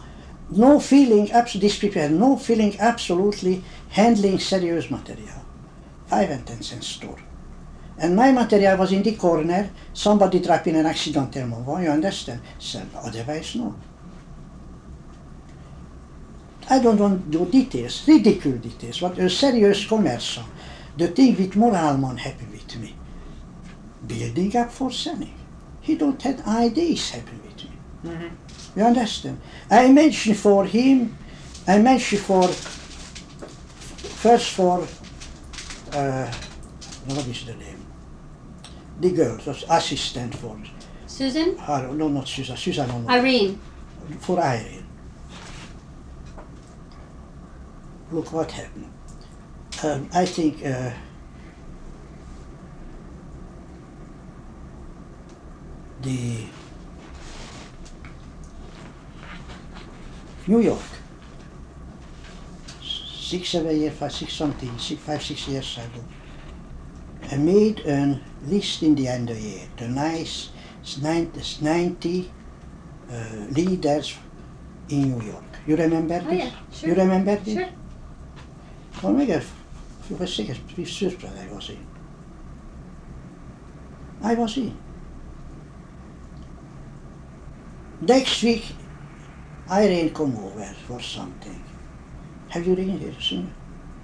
No 0.51 0.81
feeling, 0.81 1.31
abs- 1.31 1.61
this 1.61 1.79
people, 1.79 2.09
no 2.09 2.37
feeling 2.37 2.75
absolutely 2.81 3.63
handling 3.91 4.39
serious 4.39 4.91
material. 4.91 5.41
Five 6.07 6.31
and 6.31 6.47
ten 6.47 6.63
cent 6.63 6.85
store. 6.85 7.19
And 7.99 8.17
my 8.17 8.31
material 8.33 8.77
was 8.79 8.93
in 8.93 9.03
the 9.03 9.15
corner. 9.17 9.71
Somebody 9.93 10.39
dropped 10.41 10.67
in 10.69 10.77
an 10.77 10.87
accidental 10.87 11.47
move. 11.47 11.83
You 11.83 11.91
understand? 11.91 12.41
So 12.59 12.81
otherwise, 13.09 13.55
no. 13.57 13.75
I 16.71 16.79
don't 16.81 16.99
want 16.99 17.31
to 17.33 17.39
do 17.39 17.47
details, 17.51 18.07
ridicule 18.07 18.59
details, 18.59 19.01
but 19.01 19.19
a 19.19 19.29
serious 19.31 19.87
commercial. 19.87 20.45
The 20.97 21.09
thing 21.09 21.37
with 21.37 21.53
Moralman 21.55 22.19
happy 22.19 22.47
with 22.53 22.77
me. 22.81 22.95
Building 24.07 24.57
up 24.57 24.71
for 24.71 24.91
selling. 24.91 25.35
He 25.81 25.97
don't 25.97 26.21
have 26.23 26.47
ideas 26.47 27.11
happy 27.11 27.37
with 27.45 27.65
me. 27.65 27.71
Mhm. 28.05 28.31
You 28.77 28.85
understand? 28.85 29.41
I 29.71 29.91
mentioned 29.91 30.37
for 30.37 30.65
him, 30.65 31.17
I 31.67 31.79
mentioned 31.79 32.23
for, 32.23 32.49
first 34.23 34.51
for, 34.53 34.87
uh, 35.93 36.33
what 37.07 37.27
is 37.27 37.45
the 37.45 37.55
name? 37.55 37.87
The 39.01 39.13
girl, 39.13 39.39
was 39.47 39.65
assistant 39.69 40.35
for 40.37 40.59
Susan? 41.07 41.57
her, 41.59 41.93
no, 41.93 42.09
not 42.09 42.29
Susan, 42.29 42.57
Susan, 42.57 42.89
no, 42.89 42.99
no, 43.01 43.09
Irene. 43.11 43.59
for 44.21 44.39
Irene. 44.39 44.87
Look 48.11 48.33
what 48.33 48.51
happened. 48.51 48.93
Um, 49.83 50.09
I 50.13 50.25
think 50.25 50.65
uh, 50.65 50.91
the 56.03 56.45
New 60.49 60.61
York, 60.61 60.81
six, 62.83 63.51
seven 63.51 63.79
years, 63.79 63.93
five, 63.93 64.11
six 64.13 64.33
something, 64.33 64.79
six, 64.79 65.01
five, 65.03 65.23
six 65.23 65.47
years 65.47 65.77
ago, 65.77 66.03
I 67.31 67.37
made 67.37 67.81
a 67.81 68.19
list 68.47 68.83
in 68.83 68.95
the 68.95 69.09
end 69.09 69.29
of 69.29 69.37
the 69.37 69.43
year, 69.43 69.69
the 69.77 69.89
nice 69.89 70.49
90, 71.03 71.41
90 71.63 72.33
uh, 73.13 73.15
leaders 73.51 74.17
in 74.89 75.19
New 75.19 75.27
York. 75.27 75.45
You 75.67 75.77
remember 75.77 76.23
Oh, 76.25 76.31
this? 76.31 76.45
yeah, 76.45 76.51
sure. 76.73 76.89
You 76.89 76.95
remember 76.95 77.37
this? 77.37 77.55
Sure. 77.55 77.69
Well, 79.03 79.13
maybe 79.13 79.35
I 79.35 79.43
was 80.19 80.35
sick, 80.35 80.47
surprised 80.87 81.37
I 81.39 81.55
was 81.55 81.69
in. 81.69 81.87
I 84.23 84.35
was 84.35 84.57
in. 84.57 84.75
Next 88.01 88.43
week, 88.43 88.65
Irene 89.71 90.11
come 90.15 90.37
over 90.37 90.65
for 90.87 91.01
something. 91.01 91.63
Have 92.49 92.67
you 92.67 92.75
been 92.75 92.99
here 92.99 93.13
soon? 93.21 93.53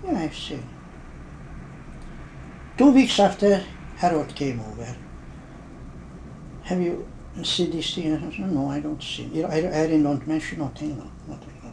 Yeah, 0.04 0.18
I've 0.18 0.36
seen. 0.36 0.62
Two 2.76 2.90
weeks 2.90 3.18
after, 3.18 3.62
Harold 3.96 4.34
came 4.34 4.60
over. 4.60 4.94
Have 6.64 6.80
you 6.80 7.06
seen 7.42 7.70
this 7.70 7.94
thing? 7.94 8.12
I 8.14 8.30
said, 8.30 8.52
no, 8.52 8.68
I 8.68 8.80
don't 8.80 9.02
see. 9.02 9.24
You 9.24 9.42
know, 9.42 9.48
I- 9.48 9.72
Irene 9.84 10.02
don't 10.02 10.26
mention 10.26 10.58
nothing, 10.58 10.98
no, 10.98 11.10
nothing. 11.28 11.54
No. 11.62 11.70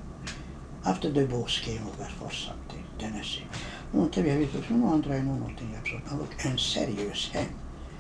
After 0.86 1.10
the 1.10 1.26
boss 1.26 1.60
came 1.60 1.86
over 1.86 2.06
for 2.06 2.32
something, 2.32 2.84
then 2.98 3.14
I 3.14 3.22
said, 3.22 3.44
no, 3.94 4.08
tell 4.08 4.24
me, 4.24 4.48
no, 4.70 4.88
Andre, 4.88 5.18
I 5.18 5.22
know 5.22 5.34
nothing 5.34 5.76
about 5.76 6.12
Now 6.12 6.18
look, 6.20 6.46
and 6.46 6.60
serious, 6.60 7.30
eh? 7.34 7.48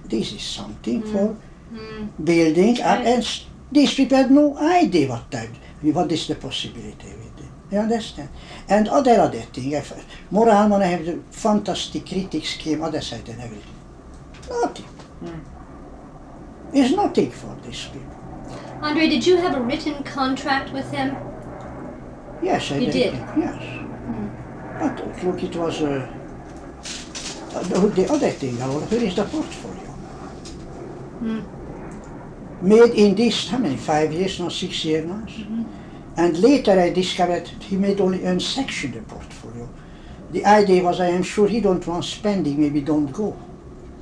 This 0.05 0.31
is 0.33 0.41
something 0.43 1.01
for 1.03 1.35
Mm. 1.73 2.09
building 2.25 2.81
up, 2.81 2.99
and 2.99 3.23
these 3.71 3.93
people 3.93 4.17
have 4.17 4.31
no 4.31 4.57
idea 4.57 5.07
what 5.07 5.29
that, 5.31 5.49
what 5.81 6.11
is 6.11 6.27
the 6.27 6.35
possibility 6.35 7.07
with 7.07 7.39
it. 7.39 7.51
You 7.71 7.79
understand? 7.79 8.29
And 8.67 8.87
other 8.89 9.19
other 9.19 9.39
thing, 9.41 9.71
if 9.71 9.93
Moralman, 10.31 10.81
I 10.81 10.87
have 10.87 11.05
the 11.05 11.19
fantastic 11.31 12.05
critics 12.05 12.55
came 12.55 12.83
other 12.83 13.01
side 13.01 13.29
and 13.29 13.39
everything. 13.39 13.75
Nothing. 14.49 14.85
Mm. 15.23 15.39
It's 16.73 16.95
nothing 16.95 17.31
for 17.31 17.55
these 17.63 17.85
people. 17.85 18.19
Andre, 18.81 19.07
did 19.07 19.25
you 19.25 19.37
have 19.37 19.55
a 19.55 19.61
written 19.61 20.03
contract 20.03 20.73
with 20.73 20.91
him? 20.91 21.15
Yes, 22.41 22.71
I 22.71 22.77
You 22.77 22.91
did? 22.91 23.13
Yes. 23.13 23.81
But 24.79 24.99
uh, 24.99 25.27
look, 25.27 25.43
it 25.43 25.55
was 25.55 25.81
uh, 25.81 26.11
uh, 27.53 27.63
the 27.63 27.87
the 27.89 28.11
other 28.11 28.31
thing. 28.31 28.55
Where 28.57 29.03
is 29.03 29.15
the 29.15 29.23
portfolio? 29.23 29.93
Mm. 31.21 31.60
Made 32.61 32.91
in 32.91 33.15
this 33.15 33.49
how 33.49 33.57
many? 33.57 33.75
Five 33.75 34.13
years, 34.13 34.39
not 34.39 34.51
six 34.51 34.85
years 34.85 35.05
now. 35.05 35.25
And 36.17 36.37
later 36.39 36.79
I 36.79 36.89
discovered 36.91 37.47
he 37.47 37.75
made 37.77 37.99
only 38.01 38.19
one 38.19 38.39
section 38.39 38.93
of 38.93 39.07
the 39.07 39.13
portfolio. 39.13 39.67
The 40.31 40.45
idea 40.45 40.83
was, 40.83 40.99
I 40.99 41.07
am 41.07 41.23
sure 41.23 41.47
he 41.47 41.59
don't 41.59 41.85
want 41.87 42.05
spending, 42.05 42.59
maybe 42.59 42.81
don't 42.81 43.11
go, 43.11 43.35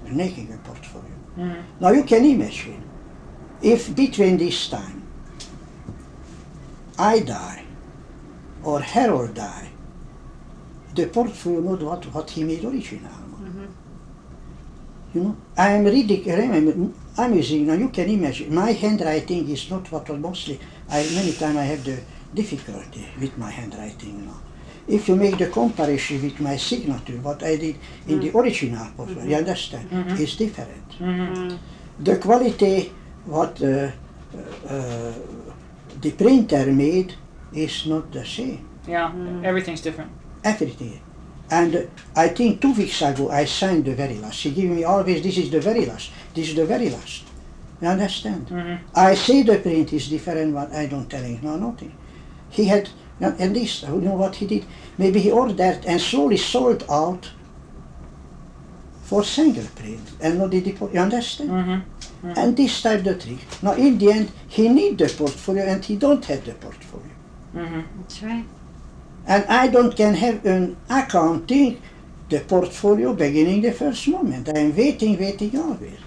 making 0.05 0.51
a 0.53 0.57
portfolio. 0.57 1.15
Mhm. 1.37 1.63
Now 1.79 1.91
you 1.91 2.03
can 2.03 2.25
imagine, 2.25 2.83
if 3.61 3.95
between 3.95 4.37
this 4.37 4.69
time 4.69 5.03
I 6.97 7.19
die 7.19 7.63
or 8.63 8.81
Harold 8.81 9.33
die, 9.35 9.69
the 10.95 11.05
portfolio 11.07 11.61
not 11.61 11.81
what, 11.83 12.05
what 12.13 12.29
he 12.31 12.43
made 12.43 12.65
original. 12.65 13.11
You 15.13 15.21
know, 15.23 15.35
I 15.57 15.71
am 15.71 15.85
reading, 15.85 16.93
I'm 17.19 17.31
amusing. 17.33 17.67
Now 17.67 17.73
you 17.73 17.89
can 17.89 18.09
imagine, 18.09 18.53
my 18.55 18.71
handwriting 18.71 19.49
is 19.49 19.69
not 19.69 19.91
what 19.91 20.07
was 20.09 20.19
mostly, 20.19 20.57
I, 20.89 21.03
many 21.13 21.33
times 21.33 21.57
I 21.57 21.63
have 21.63 21.83
the 21.83 21.99
difficulty 22.33 23.05
with 23.19 23.37
my 23.37 23.49
handwriting 23.51 24.25
now. 24.25 24.39
If 24.87 25.09
you 25.09 25.17
make 25.17 25.37
the 25.37 25.47
comparison 25.47 26.21
with 26.23 26.39
my 26.39 26.55
signature, 26.55 27.17
what 27.21 27.43
I 27.43 27.57
did 27.57 27.75
in 28.07 28.21
the 28.21 28.31
original 28.37 28.87
portfolio, 28.95 29.29
you 29.31 29.35
understand, 29.35 29.89
Mhm. 29.91 30.19
is 30.19 30.35
different 30.37 30.89
Mhm. 30.99 31.59
the 31.99 32.15
quality 32.15 32.91
what 33.25 33.61
uh, 33.61 33.91
uh, 34.69 35.13
the 36.01 36.11
printer 36.11 36.65
made 36.71 37.13
is 37.53 37.85
not 37.85 38.11
the 38.11 38.25
same. 38.25 38.59
Yeah, 38.87 39.11
everything's 39.43 39.81
different. 39.81 40.11
Everything. 40.43 41.01
And 41.51 41.75
uh, 41.75 41.81
I 42.15 42.27
think 42.29 42.61
two 42.61 42.73
weeks 42.73 43.01
ago 43.01 43.29
I 43.31 43.45
signed 43.45 43.85
the 43.85 43.95
very 43.95 44.15
last. 44.17 44.41
He 44.43 44.51
gave 44.51 44.69
me 44.69 44.83
always 44.83 45.21
this 45.23 45.37
is 45.37 45.49
the 45.49 45.59
very 45.61 45.85
last. 45.85 46.11
This 46.33 46.49
is 46.49 46.55
the 46.55 46.65
very 46.65 46.89
last. 46.89 47.23
You 47.81 47.87
understand? 47.87 48.47
Mhm. 48.49 48.79
I 48.95 49.15
say 49.15 49.43
the 49.43 49.57
print 49.59 49.93
is 49.93 50.07
different, 50.09 50.53
but 50.53 50.71
I 50.73 50.85
don't 50.87 51.09
tell 51.09 51.23
him 51.23 51.39
no 51.41 51.55
nothing. 51.57 51.93
He 52.49 52.65
had 52.65 52.89
and 53.21 53.55
this 53.55 53.83
you 53.83 54.01
know 54.01 54.15
what 54.15 54.35
he 54.35 54.45
did? 54.45 54.65
Maybe 54.97 55.19
he 55.19 55.31
ordered 55.31 55.85
and 55.85 55.99
slowly 55.99 56.37
sold 56.37 56.83
out 56.89 57.29
for 59.03 59.23
single 59.23 59.65
print 59.75 60.07
and 60.21 60.37
not 60.39 60.51
the 60.51 60.61
depo- 60.61 60.93
you 60.93 60.99
understand? 60.99 61.49
Mhm. 61.49 61.81
And 62.37 62.55
this 62.57 62.81
type 62.81 63.03
the 63.03 63.15
trick. 63.15 63.39
Now 63.61 63.73
in 63.73 63.97
the 63.97 64.11
end 64.11 64.31
he 64.47 64.69
need 64.69 64.97
the 64.97 65.07
portfolio 65.09 65.63
and 65.63 65.83
he 65.83 65.95
don't 65.95 66.23
have 66.25 66.43
the 66.45 66.53
portfolio. 66.53 67.13
Mhm. 67.55 67.83
That's 67.97 68.23
right. 68.23 68.45
And 69.29 69.45
I 69.45 69.67
don't 69.67 69.95
can 69.95 70.15
have 70.15 70.43
an 70.45 70.75
accounting 70.89 71.81
the 72.29 72.39
portfolio 72.39 73.13
beginning 73.13 73.61
the 73.61 73.71
first 73.71 74.07
moment. 74.07 74.49
I 74.49 74.59
am 74.59 74.75
waiting, 74.75 75.19
waiting 75.19 75.57
always. 75.57 75.99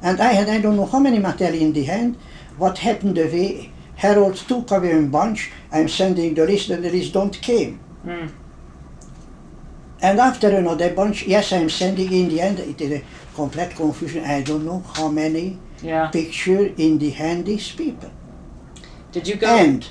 And 0.00 0.18
I 0.18 0.32
had 0.32 0.48
I 0.48 0.58
don't 0.60 0.76
know 0.76 0.86
how 0.86 0.98
many 0.98 1.18
material 1.18 1.62
in 1.62 1.72
the 1.74 1.84
hand. 1.84 2.16
What 2.56 2.78
happened 2.78 3.16
the 3.16 3.24
way 3.24 3.70
Harold 3.96 4.36
took 4.36 4.70
away 4.70 4.92
a 4.98 5.02
bunch, 5.02 5.52
I'm 5.70 5.88
sending 5.88 6.34
the 6.34 6.46
list 6.46 6.70
and 6.70 6.82
the 6.82 6.90
list 6.90 7.12
don't 7.12 7.40
came. 7.40 7.78
Mm. 8.04 8.30
And 10.00 10.18
after 10.18 10.48
another 10.48 10.92
bunch, 10.92 11.26
yes 11.26 11.52
I'm 11.52 11.70
sending 11.70 12.12
in 12.12 12.28
the 12.30 12.40
end, 12.40 12.58
it 12.58 12.80
is 12.80 12.92
a 13.00 13.04
complete 13.34 13.76
confusion. 13.76 14.24
I 14.24 14.42
don't 14.42 14.64
know 14.64 14.82
how 14.96 15.08
many 15.08 15.58
Yeah. 15.82 16.06
picture 16.08 16.72
in 16.76 16.98
the 16.98 17.10
hand 17.10 17.44
these 17.44 17.70
people. 17.72 18.10
Did 19.12 19.28
you 19.28 19.36
go? 19.36 19.48
And 19.48 19.86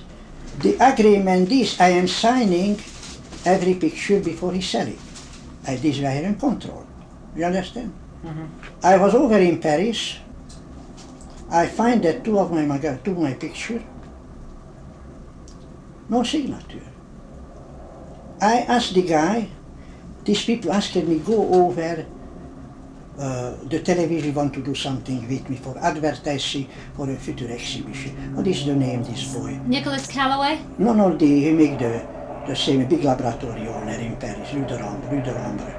the 0.59 0.75
agreement 0.79 1.51
is 1.51 1.79
I 1.79 1.89
am 1.89 2.07
signing 2.07 2.79
every 3.45 3.75
picture 3.75 4.19
before 4.19 4.53
he 4.53 4.61
sell 4.61 4.87
it. 4.87 4.99
I, 5.67 5.75
this 5.75 5.99
I 5.99 6.11
am 6.13 6.25
in 6.25 6.35
control. 6.35 6.85
You 7.35 7.45
understand? 7.45 7.93
Mhm. 8.23 8.47
I 8.83 8.97
was 8.97 9.15
over 9.15 9.37
in 9.37 9.59
Paris. 9.59 10.17
I 11.49 11.67
find 11.67 12.03
that 12.03 12.23
two 12.23 12.39
of 12.39 12.51
my 12.51 12.63
two 13.03 13.11
of 13.11 13.19
my 13.19 13.33
picture, 13.33 13.81
no 16.09 16.23
signature. 16.23 16.87
I 18.41 18.61
asked 18.67 18.93
the 18.93 19.01
guy, 19.03 19.49
these 20.23 20.43
people 20.45 20.71
asked 20.71 20.95
me 20.95 21.19
go 21.19 21.37
over 21.53 22.05
uh, 23.19 23.55
the 23.65 23.79
television 23.79 24.33
want 24.33 24.53
to 24.53 24.61
do 24.61 24.73
something 24.73 25.27
with 25.27 25.49
me 25.49 25.55
for 25.57 25.77
advertising 25.79 26.67
for 26.95 27.09
a 27.09 27.15
future 27.15 27.51
exhibition. 27.51 28.35
What 28.35 28.47
is 28.47 28.65
the 28.65 28.75
name 28.75 29.03
this 29.03 29.33
boy? 29.33 29.59
Nicholas 29.65 30.07
Callaway? 30.07 30.61
No, 30.77 30.93
no, 30.93 31.15
the, 31.15 31.25
he 31.25 31.51
make 31.51 31.77
the, 31.77 32.05
the 32.47 32.55
same 32.55 32.87
big 32.87 33.03
laboratory 33.03 33.67
owner 33.67 33.91
in 33.99 34.15
Paris, 34.15 34.53
Rue 34.53 34.65
de 34.65 34.77
Rambre, 34.77 35.09
Rue 35.11 35.21
de 35.21 35.33
Rambre. 35.33 35.77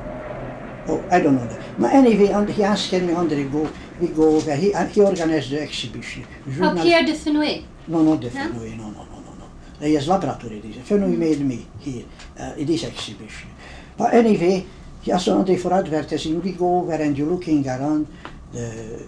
Oh, 0.88 1.02
I 1.10 1.20
don't 1.20 1.36
know 1.36 1.46
that. 1.46 1.60
But 1.78 1.94
anyway, 1.94 2.28
and 2.28 2.48
he 2.48 2.62
asked 2.64 2.92
me, 2.92 3.12
Andre, 3.12 3.44
go, 3.44 3.68
we 4.00 4.08
go 4.08 4.36
over, 4.36 4.54
he, 4.54 4.74
and 4.74 4.90
he 4.90 5.00
organized 5.00 5.50
the 5.50 5.60
exhibition. 5.62 6.26
Oh, 6.46 6.50
Journal- 6.50 6.82
Pierre 6.84 7.04
de 7.04 7.12
Fenoÿl. 7.12 7.64
No, 7.86 8.02
not 8.02 8.20
the 8.20 8.26
No? 8.30 8.40
Fenoÿl, 8.50 8.76
no, 8.76 8.90
no, 8.90 9.04
no, 9.04 9.20
no, 9.20 9.32
no. 9.38 9.50
There 9.78 9.88
is 9.88 10.08
laboratory, 10.08 10.58
this. 10.60 10.76
Fenoÿl 10.88 11.16
made 11.16 11.40
me 11.40 11.66
here, 11.78 12.04
uh, 12.38 12.54
in 12.56 12.66
this 12.66 12.84
exhibition. 12.84 13.48
But 13.96 14.12
anyway, 14.14 14.66
Just 15.04 15.28
only 15.28 15.56
for 15.56 15.72
advertising, 15.72 16.40
we 16.40 16.52
go 16.52 16.78
over 16.78 16.92
and 16.92 17.18
you're 17.18 17.28
looking 17.28 17.66
around 17.66 18.06
the, 18.52 19.02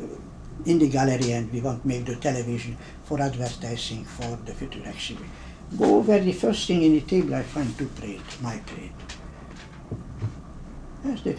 in 0.66 0.78
the 0.78 0.88
gallery 0.88 1.32
and 1.32 1.52
we 1.52 1.60
want 1.60 1.84
make 1.84 2.04
the 2.04 2.16
television 2.16 2.76
for 3.04 3.20
advertising 3.20 4.04
for 4.04 4.36
the 4.44 4.52
future 4.52 4.82
exhibit. 4.84 5.24
Go 5.78 5.96
over 5.96 6.18
the 6.18 6.32
first 6.32 6.66
thing 6.66 6.82
in 6.82 6.94
the 6.94 7.00
table 7.02 7.34
I 7.34 7.42
find 7.42 7.76
two 7.78 7.86
plate, 7.86 8.20
my 8.42 8.58
plate. 8.58 8.92
Yes, 11.04 11.20
they 11.22 11.36